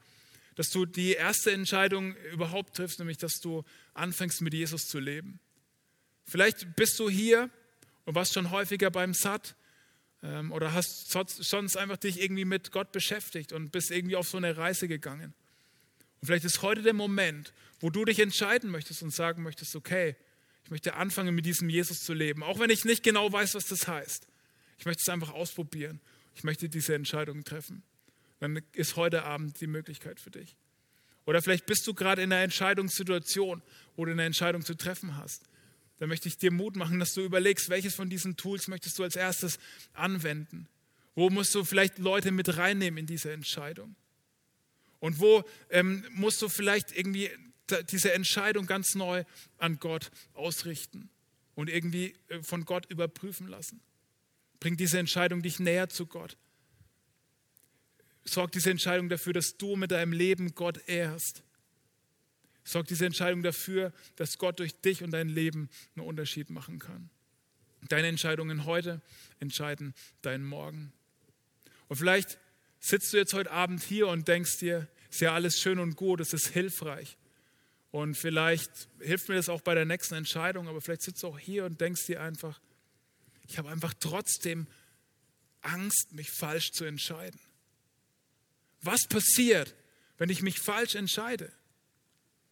dass 0.55 0.71
du 0.71 0.87
die 0.87 1.13
erste 1.13 1.53
Entscheidung 1.53 2.17
überhaupt 2.33 2.77
triffst, 2.77 2.99
nämlich 2.99 3.19
dass 3.19 3.41
du 3.41 3.65
anfängst 3.95 4.41
mit 4.41 4.55
Jesus 4.55 4.87
zu 4.87 4.99
leben. 4.99 5.39
Vielleicht 6.27 6.75
bist 6.77 6.99
du 6.99 7.09
hier 7.09 7.49
und 8.05 8.15
warst 8.15 8.35
schon 8.35 8.51
häufiger 8.51 8.91
beim 8.91 9.15
Satt 9.15 9.55
ähm, 10.23 10.51
oder 10.51 10.75
hast 10.75 11.11
sonst 11.11 11.77
einfach 11.77 11.97
dich 11.97 12.21
irgendwie 12.21 12.45
mit 12.45 12.73
Gott 12.73 12.91
beschäftigt 12.91 13.53
und 13.53 13.71
bist 13.71 13.91
irgendwie 13.91 14.17
auf 14.17 14.29
so 14.29 14.37
eine 14.37 14.57
Reise 14.57 14.89
gegangen. 14.89 15.33
Und 16.21 16.27
vielleicht 16.27 16.45
ist 16.45 16.63
heute 16.63 16.83
der 16.83 16.95
Moment, 16.95 17.53
wo 17.81 17.91
du 17.91 18.05
dich 18.05 18.19
entscheiden 18.19 18.71
möchtest 18.71 19.03
und 19.03 19.15
sagen 19.15 19.43
möchtest, 19.43 19.77
okay, 19.77 20.17
ich 20.65 20.71
möchte 20.71 20.95
anfangen 20.95 21.35
mit 21.35 21.47
diesem 21.47 21.71
Jesus 21.71 22.03
zu 22.03 22.13
leben, 22.13 22.43
auch 22.43 22.59
wenn 22.59 22.71
ich 22.71 22.85
nicht 22.85 23.03
genau 23.05 23.33
weiß, 23.33 23.55
was 23.55 23.67
das 23.67 23.87
heißt. 23.87 24.27
Ich 24.79 24.87
möchte 24.87 25.03
es 25.03 25.09
einfach 25.09 25.33
ausprobieren 25.33 26.01
ich 26.39 26.45
möchte 26.45 26.69
diese 26.69 26.95
Entscheidung 26.95 27.43
treffen, 27.43 27.83
dann 28.39 28.63
ist 28.73 28.95
heute 28.95 29.25
Abend 29.25 29.61
die 29.61 29.67
Möglichkeit 29.67 30.21
für 30.21 30.31
dich. 30.31 30.55
Oder 31.27 31.43
vielleicht 31.43 31.67
bist 31.67 31.85
du 31.89 31.95
gerade 31.95 32.23
in 32.23 32.33
einer 32.33 32.45
Entscheidungssituation, 32.45 33.61
wo 33.97 34.05
du 34.05 34.13
eine 34.13 34.25
Entscheidung 34.25 34.65
zu 34.65 34.75
treffen 34.75 35.17
hast. 35.17 35.43
dann 35.99 36.09
möchte 36.09 36.29
ich 36.29 36.39
dir 36.39 36.53
Mut 36.53 36.77
machen, 36.77 37.01
dass 37.01 37.13
du 37.13 37.23
überlegst, 37.23 37.71
welches 37.71 37.97
von 37.97 38.09
diesen 38.09 38.37
Tools 38.37 38.69
möchtest 38.69 38.97
du 39.01 39.03
als 39.03 39.17
erstes 39.17 39.59
anwenden. 39.95 40.69
Wo 41.17 41.29
musst 41.29 41.53
du 41.57 41.65
vielleicht 41.65 41.99
Leute 41.99 42.31
mit 42.31 42.57
reinnehmen 42.57 42.99
in 42.99 43.07
diese 43.07 43.33
Entscheidung? 43.33 43.97
Und 45.01 45.19
wo 45.19 45.43
ähm, 45.71 46.07
musst 46.13 46.41
du 46.41 46.49
vielleicht 46.49 46.97
irgendwie 46.97 47.31
diese 47.91 48.13
Entscheidung 48.13 48.67
ganz 48.67 48.95
neu 48.95 49.25
an 49.59 49.81
Gott 49.81 50.13
ausrichten 50.35 51.11
und 51.57 51.69
irgendwie 51.69 52.15
äh, 52.29 52.45
von 52.45 52.65
Gott 52.65 52.87
überprüfen 52.87 53.49
lassen? 53.49 53.81
Bringt 54.61 54.81
diese 54.81 54.99
Entscheidung 54.99 55.43
dich 55.43 55.61
näher 55.61 55.89
zu 55.89 56.07
Gott? 56.07 56.37
Sorgt 58.25 58.55
diese 58.55 58.71
Entscheidung 58.71 59.09
dafür, 59.09 59.33
dass 59.33 59.57
du 59.57 59.77
mit 59.77 59.91
deinem 59.91 60.13
Leben 60.13 60.55
Gott 60.55 60.81
ehrst? 60.87 61.43
Sorgt 62.65 62.91
diese 62.91 63.07
Entscheidung 63.07 63.43
dafür, 63.43 63.93
dass 64.17 64.37
Gott 64.37 64.59
durch 64.59 64.75
dich 64.75 65.03
und 65.03 65.13
dein 65.13 65.29
Leben 65.29 65.71
einen 65.97 66.07
Unterschied 66.07 66.51
machen 66.51 66.79
kann? 66.79 67.09
Deine 67.89 68.09
Entscheidungen 68.09 68.65
heute 68.67 69.01
entscheiden 69.41 69.95
deinen 70.21 70.45
Morgen. 70.45 70.93
Und 71.87 71.97
vielleicht 71.97 72.39
sitzt 72.81 73.13
du 73.13 73.17
jetzt 73.17 73.33
heute 73.33 73.51
Abend 73.51 73.83
hier 73.83 74.09
und 74.09 74.29
denkst 74.29 74.59
dir, 74.59 74.89
ist 75.11 75.21
ja 75.21 75.33
alles 75.33 75.59
schön 75.59 75.79
und 75.79 75.97
gut, 75.97 76.21
es 76.21 76.35
ist 76.35 76.49
hilfreich. 76.49 77.17
Und 77.91 78.15
vielleicht 78.15 78.89
hilft 79.01 79.29
mir 79.29 79.37
das 79.37 79.49
auch 79.49 79.63
bei 79.63 79.75
der 79.75 79.87
nächsten 79.87 80.15
Entscheidung, 80.15 80.69
aber 80.69 80.81
vielleicht 80.81 81.03
sitzt 81.03 81.23
du 81.23 81.29
auch 81.29 81.39
hier 81.39 81.65
und 81.65 81.81
denkst 81.81 82.07
dir 82.07 82.21
einfach, 82.21 82.61
ich 83.49 83.59
habe 83.59 83.71
einfach 83.71 83.95
trotzdem 83.99 84.67
Angst, 85.63 86.13
mich 86.13 86.31
falsch 86.31 86.71
zu 86.73 86.85
entscheiden. 86.85 87.41
Was 88.83 89.09
passiert, 89.09 89.75
wenn 90.19 90.29
ich 90.29 90.43
mich 90.43 90.61
falsch 90.61 90.95
entscheide? 90.95 91.51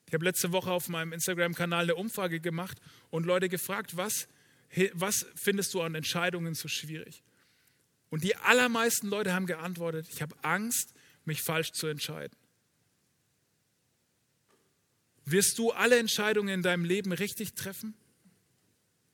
Ich 0.06 0.14
habe 0.14 0.24
letzte 0.24 0.52
Woche 0.52 0.70
auf 0.70 0.88
meinem 0.88 1.12
Instagram-Kanal 1.12 1.84
eine 1.84 1.94
Umfrage 1.94 2.40
gemacht 2.40 2.80
und 3.10 3.26
Leute 3.26 3.48
gefragt, 3.48 3.96
was, 3.96 4.26
was 4.92 5.26
findest 5.34 5.74
du 5.74 5.82
an 5.82 5.94
Entscheidungen 5.94 6.54
so 6.54 6.68
schwierig? 6.68 7.22
Und 8.08 8.24
die 8.24 8.36
allermeisten 8.36 9.08
Leute 9.08 9.34
haben 9.34 9.46
geantwortet, 9.46 10.06
ich 10.10 10.22
habe 10.22 10.34
Angst, 10.42 10.94
mich 11.24 11.42
falsch 11.42 11.72
zu 11.72 11.88
entscheiden. 11.88 12.36
Wirst 15.24 15.58
du 15.58 15.72
alle 15.72 15.98
Entscheidungen 15.98 16.48
in 16.48 16.62
deinem 16.62 16.84
Leben 16.84 17.12
richtig 17.12 17.54
treffen? 17.54 17.94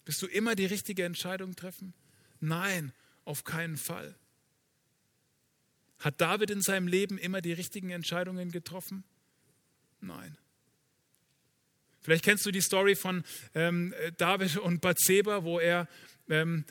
Wirst 0.05 0.23
du 0.23 0.27
immer 0.27 0.55
die 0.55 0.67
richtige 0.67 1.05
Entscheidung 1.05 1.55
treffen? 1.55 1.95
Nein, 2.41 2.93
auf 3.25 3.45
keinen 3.45 3.77
Fall. 3.77 4.17
Hat 6.01 6.21
David 6.21 6.51
in 6.51 6.63
seinem 6.63 6.89
Leben 6.89 7.19
immer 7.19 7.41
die 7.41 7.53
richtigen 7.53 7.91
Entscheidungen 7.91 8.51
getroffen? 8.51 9.05
Nein. 10.01 10.37
Vielleicht 12.01 12.25
kennst 12.25 12.45
du 12.45 12.51
die 12.51 12.61
Story 12.61 12.97
von 12.97 13.23
ähm, 13.55 13.95
David 14.19 14.57
und 14.57 14.81
Bathseba, 14.81 15.45
wo 15.45 15.61
er 15.61 15.89
ähm, 16.29 16.65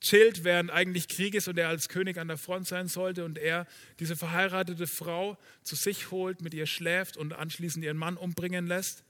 chillt, 0.00 0.44
während 0.44 0.70
eigentlich 0.70 1.08
Krieg 1.08 1.34
ist 1.34 1.48
und 1.48 1.58
er 1.58 1.68
als 1.68 1.90
König 1.90 2.16
an 2.16 2.28
der 2.28 2.38
Front 2.38 2.66
sein 2.66 2.88
sollte 2.88 3.26
und 3.26 3.36
er 3.36 3.66
diese 3.98 4.16
verheiratete 4.16 4.86
Frau 4.86 5.36
zu 5.62 5.76
sich 5.76 6.10
holt, 6.10 6.40
mit 6.40 6.54
ihr 6.54 6.66
schläft 6.66 7.18
und 7.18 7.34
anschließend 7.34 7.84
ihren 7.84 7.98
Mann 7.98 8.16
umbringen 8.16 8.66
lässt. 8.66 9.04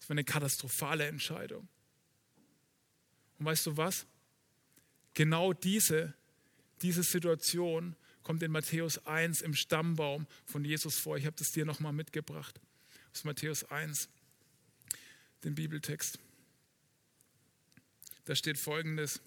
Das 0.00 0.08
war 0.08 0.14
eine 0.14 0.24
katastrophale 0.24 1.06
Entscheidung. 1.06 1.68
Und 3.38 3.46
weißt 3.46 3.66
du 3.66 3.76
was? 3.76 4.06
Genau 5.14 5.52
diese, 5.52 6.14
diese 6.82 7.02
Situation 7.02 7.96
kommt 8.22 8.42
in 8.42 8.50
Matthäus 8.50 9.04
1 9.06 9.40
im 9.40 9.54
Stammbaum 9.54 10.26
von 10.44 10.64
Jesus 10.64 10.98
vor. 10.98 11.16
Ich 11.16 11.26
habe 11.26 11.36
das 11.36 11.50
dir 11.50 11.64
nochmal 11.64 11.92
mitgebracht. 11.92 12.60
Aus 13.12 13.24
Matthäus 13.24 13.64
1, 13.64 14.08
den 15.44 15.54
Bibeltext. 15.54 16.18
Da 18.26 18.34
steht 18.34 18.58
folgendes. 18.58 19.20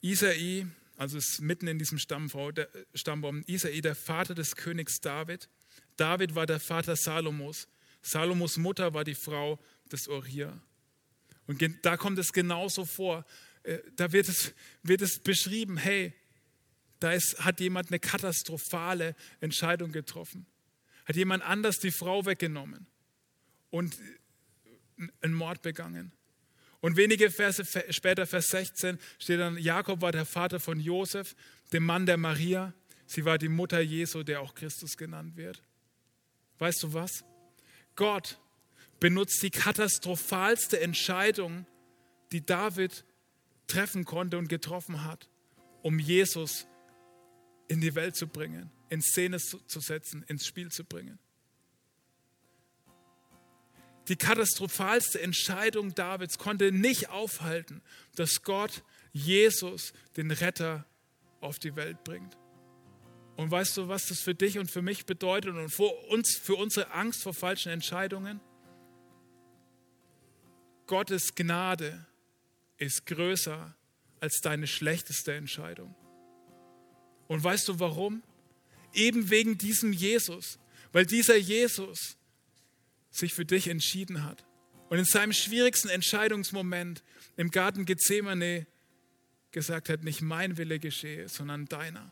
Isai, 0.00 0.66
also 0.96 1.18
ist 1.18 1.40
mitten 1.40 1.66
in 1.66 1.78
diesem 1.78 1.98
Stammbaum, 1.98 3.44
Isai, 3.46 3.80
der 3.80 3.94
Vater 3.94 4.34
des 4.34 4.56
Königs 4.56 5.00
David. 5.00 5.48
David 5.96 6.34
war 6.34 6.46
der 6.46 6.60
Vater 6.60 6.96
Salomos. 6.96 7.68
Salomos 8.00 8.56
Mutter 8.56 8.94
war 8.94 9.04
die 9.04 9.14
Frau 9.14 9.58
des 9.90 10.08
Uriah. 10.08 10.58
Und 11.46 11.62
da 11.82 11.96
kommt 11.96 12.18
es 12.18 12.32
genauso 12.32 12.84
vor. 12.84 13.24
Äh, 13.62 13.78
da 13.96 14.12
wird 14.12 14.28
es, 14.28 14.54
wird 14.82 15.02
es 15.02 15.18
beschrieben, 15.18 15.76
hey, 15.76 16.12
da 17.00 17.12
ist, 17.12 17.44
hat 17.44 17.60
jemand 17.60 17.90
eine 17.90 17.98
katastrophale 17.98 19.14
Entscheidung 19.40 19.92
getroffen. 19.92 20.46
Hat 21.04 21.16
jemand 21.16 21.44
anders 21.44 21.78
die 21.78 21.90
Frau 21.90 22.24
weggenommen 22.26 22.86
und 23.70 23.96
einen 25.20 25.34
Mord 25.34 25.62
begangen. 25.62 26.12
Und 26.80 26.96
wenige 26.96 27.30
Verse 27.30 27.64
später, 27.90 28.26
Vers 28.26 28.46
16, 28.48 28.98
steht 29.18 29.40
dann, 29.40 29.58
Jakob 29.58 30.00
war 30.00 30.12
der 30.12 30.24
Vater 30.24 30.60
von 30.60 30.80
Josef, 30.80 31.34
dem 31.72 31.84
Mann 31.84 32.06
der 32.06 32.16
Maria. 32.16 32.72
Sie 33.06 33.24
war 33.24 33.38
die 33.38 33.48
Mutter 33.48 33.80
Jesu, 33.80 34.22
der 34.22 34.40
auch 34.40 34.54
Christus 34.54 34.96
genannt 34.96 35.36
wird. 35.36 35.62
Weißt 36.58 36.82
du 36.82 36.92
was? 36.92 37.24
Gott 37.94 38.38
benutzt 39.00 39.42
die 39.42 39.50
katastrophalste 39.50 40.80
Entscheidung, 40.80 41.66
die 42.32 42.44
David 42.44 43.04
treffen 43.66 44.04
konnte 44.04 44.38
und 44.38 44.48
getroffen 44.48 45.04
hat, 45.04 45.28
um 45.82 45.98
Jesus 45.98 46.66
in 47.68 47.80
die 47.80 47.94
Welt 47.94 48.16
zu 48.16 48.26
bringen, 48.26 48.70
in 48.88 49.02
Szene 49.02 49.38
zu 49.38 49.80
setzen, 49.80 50.24
ins 50.28 50.46
Spiel 50.46 50.70
zu 50.70 50.84
bringen. 50.84 51.18
Die 54.08 54.16
katastrophalste 54.16 55.20
Entscheidung 55.20 55.94
Davids 55.94 56.38
konnte 56.38 56.70
nicht 56.70 57.08
aufhalten, 57.08 57.82
dass 58.14 58.42
Gott 58.42 58.84
Jesus, 59.12 59.92
den 60.16 60.30
Retter, 60.30 60.86
auf 61.40 61.58
die 61.58 61.74
Welt 61.74 62.04
bringt. 62.04 62.36
Und 63.36 63.50
weißt 63.50 63.76
du, 63.76 63.88
was 63.88 64.06
das 64.06 64.20
für 64.20 64.34
dich 64.34 64.58
und 64.58 64.70
für 64.70 64.80
mich 64.80 65.06
bedeutet 65.06 65.54
und 65.54 65.70
für, 65.70 65.90
uns, 66.08 66.36
für 66.36 66.54
unsere 66.54 66.92
Angst 66.92 67.22
vor 67.22 67.34
falschen 67.34 67.70
Entscheidungen? 67.70 68.40
Gottes 70.86 71.34
Gnade 71.34 72.06
ist 72.78 73.06
größer 73.06 73.74
als 74.20 74.40
deine 74.40 74.66
schlechteste 74.66 75.34
Entscheidung. 75.34 75.94
Und 77.28 77.42
weißt 77.42 77.68
du 77.68 77.80
warum? 77.80 78.22
Eben 78.92 79.30
wegen 79.30 79.58
diesem 79.58 79.92
Jesus, 79.92 80.58
weil 80.92 81.06
dieser 81.06 81.36
Jesus 81.36 82.16
sich 83.10 83.34
für 83.34 83.44
dich 83.44 83.68
entschieden 83.68 84.24
hat 84.24 84.44
und 84.88 84.98
in 84.98 85.04
seinem 85.04 85.32
schwierigsten 85.32 85.88
Entscheidungsmoment 85.88 87.02
im 87.36 87.50
Garten 87.50 87.84
Gethsemane 87.84 88.66
gesagt 89.50 89.88
hat, 89.88 90.04
nicht 90.04 90.20
mein 90.20 90.56
Wille 90.56 90.78
geschehe, 90.78 91.28
sondern 91.28 91.66
deiner. 91.66 92.10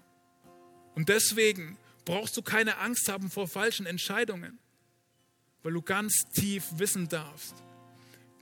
Und 0.95 1.09
deswegen 1.09 1.79
brauchst 2.05 2.37
du 2.37 2.43
keine 2.43 2.79
Angst 2.79 3.09
haben 3.09 3.31
vor 3.31 3.49
falschen 3.49 3.87
Entscheidungen, 3.87 4.59
weil 5.63 5.73
du 5.73 5.83
ganz 5.83 6.15
tief 6.35 6.65
wissen 6.77 7.09
darfst, 7.09 7.55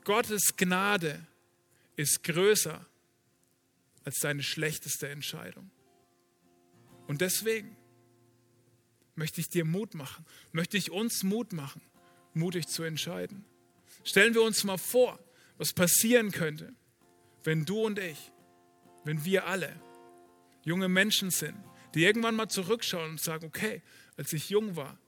Gottes 0.04 0.56
Gnade 0.56 1.26
ist 1.96 2.24
größer 2.24 2.84
als 4.04 4.18
deine 4.18 4.42
schlechteste 4.42 5.08
Entscheidung. 5.08 5.70
Und 7.06 7.20
deswegen 7.20 7.76
möchte 9.14 9.40
ich 9.40 9.48
dir 9.48 9.64
Mut 9.64 9.94
machen, 9.94 10.24
möchte 10.52 10.76
ich 10.76 10.90
uns 10.90 11.22
Mut 11.22 11.52
machen, 11.52 11.82
mutig 12.34 12.66
zu 12.68 12.82
entscheiden. 12.82 13.44
Stellen 14.04 14.34
wir 14.34 14.42
uns 14.42 14.64
mal 14.64 14.78
vor, 14.78 15.18
was 15.58 15.72
passieren 15.72 16.32
könnte, 16.32 16.72
wenn 17.44 17.64
du 17.64 17.84
und 17.84 17.98
ich, 17.98 18.32
wenn 19.04 19.24
wir 19.24 19.46
alle 19.46 19.80
junge 20.64 20.88
Menschen 20.88 21.30
sind, 21.30 21.56
die 21.94 22.04
irgendwann 22.04 22.36
mal 22.36 22.48
zurückschauen 22.48 23.10
und 23.12 23.20
sagen, 23.20 23.46
okay, 23.46 23.82
als 24.16 24.32
ich 24.32 24.48
jung 24.48 24.76
war, 24.76 24.98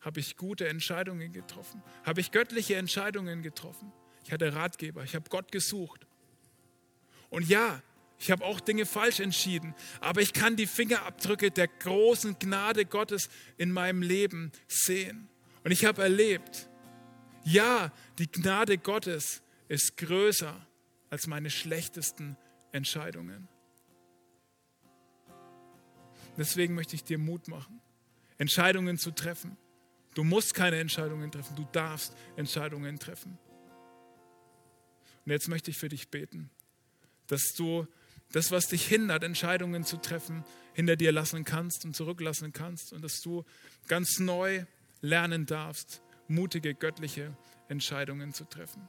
habe 0.00 0.20
ich 0.20 0.36
gute 0.36 0.68
Entscheidungen 0.68 1.32
getroffen, 1.32 1.82
habe 2.04 2.20
ich 2.20 2.32
göttliche 2.32 2.74
Entscheidungen 2.74 3.42
getroffen. 3.42 3.92
Ich 4.24 4.32
hatte 4.32 4.54
Ratgeber, 4.54 5.02
ich 5.04 5.14
habe 5.14 5.28
Gott 5.28 5.50
gesucht. 5.52 6.06
Und 7.30 7.48
ja, 7.48 7.82
ich 8.18 8.30
habe 8.30 8.44
auch 8.44 8.60
Dinge 8.60 8.86
falsch 8.86 9.18
entschieden, 9.18 9.74
aber 10.00 10.20
ich 10.20 10.32
kann 10.32 10.54
die 10.54 10.66
Fingerabdrücke 10.66 11.50
der 11.50 11.66
großen 11.66 12.38
Gnade 12.38 12.84
Gottes 12.84 13.28
in 13.56 13.72
meinem 13.72 14.00
Leben 14.00 14.52
sehen. 14.68 15.28
Und 15.64 15.72
ich 15.72 15.84
habe 15.84 16.02
erlebt, 16.02 16.68
ja, 17.44 17.92
die 18.18 18.30
Gnade 18.30 18.78
Gottes 18.78 19.42
ist 19.68 19.96
größer 19.96 20.54
als 21.10 21.26
meine 21.26 21.50
schlechtesten 21.50 22.36
Entscheidungen. 22.70 23.48
Deswegen 26.36 26.74
möchte 26.74 26.94
ich 26.94 27.04
dir 27.04 27.18
Mut 27.18 27.48
machen, 27.48 27.80
Entscheidungen 28.38 28.98
zu 28.98 29.10
treffen. 29.10 29.56
Du 30.14 30.24
musst 30.24 30.54
keine 30.54 30.78
Entscheidungen 30.78 31.30
treffen, 31.30 31.56
du 31.56 31.66
darfst 31.72 32.14
Entscheidungen 32.36 32.98
treffen. 32.98 33.38
Und 35.24 35.32
jetzt 35.32 35.48
möchte 35.48 35.70
ich 35.70 35.78
für 35.78 35.88
dich 35.88 36.08
beten, 36.08 36.50
dass 37.26 37.52
du 37.56 37.86
das, 38.32 38.50
was 38.50 38.66
dich 38.66 38.86
hindert, 38.86 39.24
Entscheidungen 39.24 39.84
zu 39.84 39.98
treffen, 39.98 40.44
hinter 40.74 40.96
dir 40.96 41.12
lassen 41.12 41.44
kannst 41.44 41.84
und 41.84 41.94
zurücklassen 41.94 42.52
kannst 42.52 42.92
und 42.92 43.02
dass 43.02 43.20
du 43.20 43.44
ganz 43.88 44.18
neu 44.18 44.64
lernen 45.00 45.46
darfst, 45.46 46.02
mutige 46.28 46.74
göttliche 46.74 47.36
Entscheidungen 47.68 48.32
zu 48.32 48.44
treffen. 48.44 48.88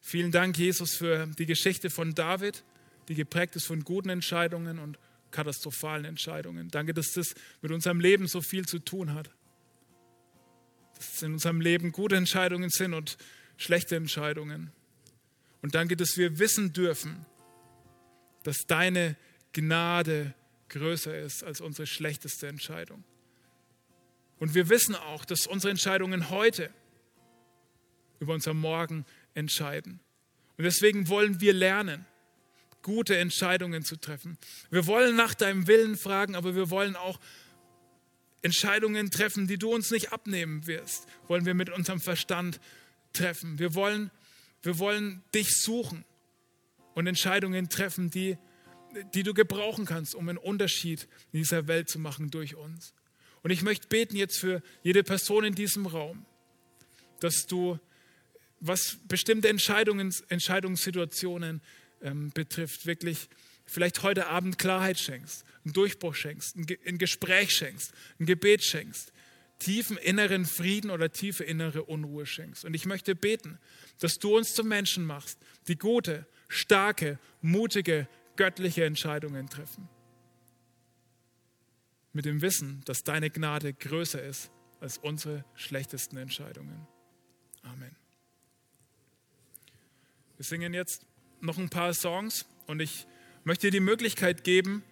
Vielen 0.00 0.32
Dank, 0.32 0.58
Jesus, 0.58 0.96
für 0.96 1.26
die 1.38 1.46
Geschichte 1.46 1.90
von 1.90 2.14
David, 2.14 2.64
die 3.08 3.14
geprägt 3.14 3.56
ist 3.56 3.66
von 3.66 3.84
guten 3.84 4.08
Entscheidungen 4.08 4.78
und 4.78 4.98
katastrophalen 5.30 6.04
Entscheidungen. 6.04 6.68
Danke, 6.68 6.92
dass 6.92 7.12
das 7.12 7.34
mit 7.62 7.72
unserem 7.72 8.00
Leben 8.00 8.26
so 8.26 8.40
viel 8.40 8.66
zu 8.66 8.78
tun 8.78 9.14
hat. 9.14 9.30
Dass 10.96 11.14
es 11.14 11.22
in 11.22 11.34
unserem 11.34 11.60
Leben 11.60 11.92
gute 11.92 12.16
Entscheidungen 12.16 12.70
sind 12.70 12.94
und 12.94 13.16
schlechte 13.62 13.96
Entscheidungen. 13.96 14.72
Und 15.62 15.74
danke, 15.74 15.96
dass 15.96 16.16
wir 16.16 16.38
wissen 16.38 16.72
dürfen, 16.72 17.24
dass 18.42 18.66
deine 18.66 19.16
Gnade 19.52 20.34
größer 20.68 21.16
ist 21.16 21.44
als 21.44 21.60
unsere 21.60 21.86
schlechteste 21.86 22.48
Entscheidung. 22.48 23.04
Und 24.38 24.54
wir 24.54 24.68
wissen 24.68 24.96
auch, 24.96 25.24
dass 25.24 25.46
unsere 25.46 25.70
Entscheidungen 25.70 26.30
heute 26.30 26.70
über 28.18 28.34
unser 28.34 28.54
Morgen 28.54 29.04
entscheiden. 29.34 30.00
Und 30.56 30.64
deswegen 30.64 31.08
wollen 31.08 31.40
wir 31.40 31.52
lernen, 31.52 32.06
gute 32.82 33.16
Entscheidungen 33.16 33.84
zu 33.84 33.96
treffen. 33.96 34.38
Wir 34.70 34.86
wollen 34.86 35.14
nach 35.14 35.34
deinem 35.34 35.68
Willen 35.68 35.96
fragen, 35.96 36.34
aber 36.34 36.54
wir 36.56 36.70
wollen 36.70 36.96
auch 36.96 37.20
Entscheidungen 38.42 39.10
treffen, 39.10 39.46
die 39.46 39.58
du 39.58 39.72
uns 39.72 39.92
nicht 39.92 40.12
abnehmen 40.12 40.66
wirst, 40.66 41.06
wollen 41.28 41.46
wir 41.46 41.54
mit 41.54 41.70
unserem 41.70 42.00
Verstand 42.00 42.60
treffen. 43.12 43.58
Wir 43.58 43.74
wollen, 43.74 44.10
wir 44.62 44.78
wollen 44.78 45.22
dich 45.34 45.48
suchen 45.60 46.04
und 46.94 47.06
Entscheidungen 47.06 47.68
treffen, 47.68 48.10
die, 48.10 48.36
die 49.14 49.22
du 49.22 49.34
gebrauchen 49.34 49.84
kannst, 49.84 50.14
um 50.14 50.28
einen 50.28 50.38
Unterschied 50.38 51.08
in 51.32 51.40
dieser 51.40 51.66
Welt 51.66 51.88
zu 51.88 51.98
machen 51.98 52.30
durch 52.30 52.54
uns. 52.54 52.94
Und 53.42 53.50
ich 53.50 53.62
möchte 53.62 53.88
beten 53.88 54.16
jetzt 54.16 54.38
für 54.38 54.62
jede 54.82 55.02
Person 55.02 55.44
in 55.44 55.54
diesem 55.54 55.86
Raum, 55.86 56.24
dass 57.20 57.46
du, 57.46 57.78
was 58.60 58.98
bestimmte 59.08 59.48
Entscheidungen, 59.48 60.14
Entscheidungssituationen 60.28 61.60
ähm, 62.02 62.30
betrifft, 62.30 62.86
wirklich 62.86 63.28
vielleicht 63.66 64.02
heute 64.02 64.26
Abend 64.26 64.58
Klarheit 64.58 64.98
schenkst, 64.98 65.44
einen 65.64 65.72
Durchbruch 65.72 66.14
schenkst, 66.14 66.56
ein, 66.56 66.66
ein 66.86 66.98
Gespräch 66.98 67.50
schenkst, 67.52 67.92
ein 68.20 68.26
Gebet 68.26 68.62
schenkst, 68.64 69.12
tiefen 69.62 69.96
inneren 69.96 70.44
Frieden 70.44 70.90
oder 70.90 71.12
tiefe 71.12 71.44
innere 71.44 71.84
Unruhe 71.84 72.26
schenkst. 72.26 72.64
Und 72.64 72.74
ich 72.74 72.84
möchte 72.84 73.14
beten, 73.14 73.58
dass 74.00 74.18
du 74.18 74.36
uns 74.36 74.54
zu 74.54 74.64
Menschen 74.64 75.04
machst, 75.04 75.38
die 75.68 75.76
gute, 75.76 76.26
starke, 76.48 77.18
mutige, 77.40 78.08
göttliche 78.36 78.84
Entscheidungen 78.84 79.48
treffen. 79.48 79.88
Mit 82.12 82.24
dem 82.24 82.42
Wissen, 82.42 82.82
dass 82.86 83.04
deine 83.04 83.30
Gnade 83.30 83.72
größer 83.72 84.22
ist 84.22 84.50
als 84.80 84.98
unsere 84.98 85.44
schlechtesten 85.54 86.16
Entscheidungen. 86.16 86.86
Amen. 87.62 87.94
Wir 90.36 90.44
singen 90.44 90.74
jetzt 90.74 91.06
noch 91.40 91.56
ein 91.56 91.70
paar 91.70 91.94
Songs 91.94 92.46
und 92.66 92.80
ich 92.80 93.06
möchte 93.44 93.68
dir 93.68 93.70
die 93.70 93.80
Möglichkeit 93.80 94.42
geben, 94.42 94.82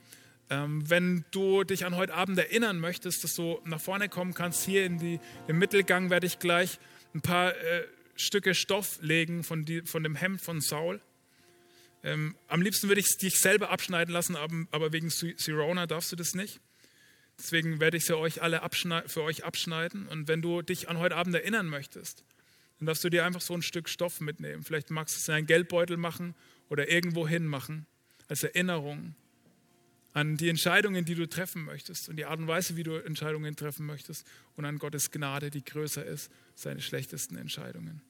wenn 0.51 1.25
du 1.31 1.63
dich 1.65 1.87
an 1.87 1.95
heute 1.95 2.15
Abend 2.15 2.37
erinnern 2.39 2.79
möchtest, 2.79 3.23
dass 3.23 3.35
du 3.35 3.61
nach 3.65 3.81
vorne 3.81 4.09
kommen 4.09 4.35
kannst. 4.35 4.65
Hier 4.65 4.85
in 4.85 4.99
die, 4.99 5.21
den 5.49 5.59
Mittelgang 5.59 6.11
werde 6.11 6.27
ich 6.27 6.39
gleich 6.39 6.79
ein 7.15 7.21
paar 7.21 7.57
äh, 7.57 7.85
Stücke 8.17 8.55
Stoff 8.55 8.99
legen 9.01 9.45
von, 9.45 9.65
die, 9.65 9.83
von 9.83 10.03
dem 10.03 10.17
Hemd 10.17 10.41
von 10.41 10.61
Saul. 10.61 11.01
Ähm, 12.03 12.35
am 12.49 12.63
liebsten 12.63 12.89
würde 12.89 13.01
ich 13.01 13.07
es 13.09 13.17
dich 13.17 13.39
selber 13.39 13.71
abschneiden 13.71 14.13
lassen, 14.13 14.37
aber, 14.37 14.67
aber 14.71 14.93
wegen 14.93 15.11
Sirona 15.11 15.87
darfst 15.87 16.11
du 16.13 16.17
das 16.17 16.35
nicht. 16.35 16.61
Deswegen 17.39 17.81
werde 17.81 17.97
ich 17.97 18.05
sie 18.05 18.17
euch 18.17 18.43
alle 18.43 18.61
für 19.07 19.23
euch 19.23 19.45
abschneiden. 19.45 20.09
Und 20.09 20.29
wenn 20.29 20.43
du 20.43 20.63
dich 20.63 20.89
an 20.89 20.99
heute 20.99 21.17
Abend 21.17 21.35
erinnern 21.35 21.67
möchtest, 21.67 22.25
dann 22.79 22.87
darfst 22.87 23.05
du 23.05 23.09
dir 23.09 23.25
einfach 23.25 23.41
so 23.41 23.55
ein 23.55 23.63
Stück 23.63 23.89
Stoff 23.89 24.21
mitnehmen. 24.21 24.63
Vielleicht 24.63 24.91
magst 24.91 25.15
du 25.15 25.21
es 25.21 25.29
in 25.29 25.35
einen 25.35 25.47
Geldbeutel 25.47 25.97
machen 25.97 26.35
oder 26.69 26.91
irgendwo 26.91 27.27
hin 27.29 27.47
machen, 27.47 27.87
als 28.29 28.43
Erinnerung 28.43 29.15
an 30.13 30.37
die 30.37 30.49
Entscheidungen, 30.49 31.05
die 31.05 31.15
du 31.15 31.29
treffen 31.29 31.65
möchtest 31.65 32.09
und 32.09 32.17
die 32.17 32.25
Art 32.25 32.39
und 32.39 32.49
Weise, 32.49 32.77
wie 32.77 32.83
du 32.83 32.95
Entscheidungen 32.97 33.55
treffen 33.57 33.87
möchtest 33.87 34.27
und 34.57 34.65
an 34.65 34.79
Gottes 34.79 35.11
Gnade, 35.11 35.51
die 35.51 35.65
größer 35.65 36.05
ist, 36.05 36.31
seine 36.55 36.81
schlechtesten 36.81 37.37
Entscheidungen. 37.37 38.03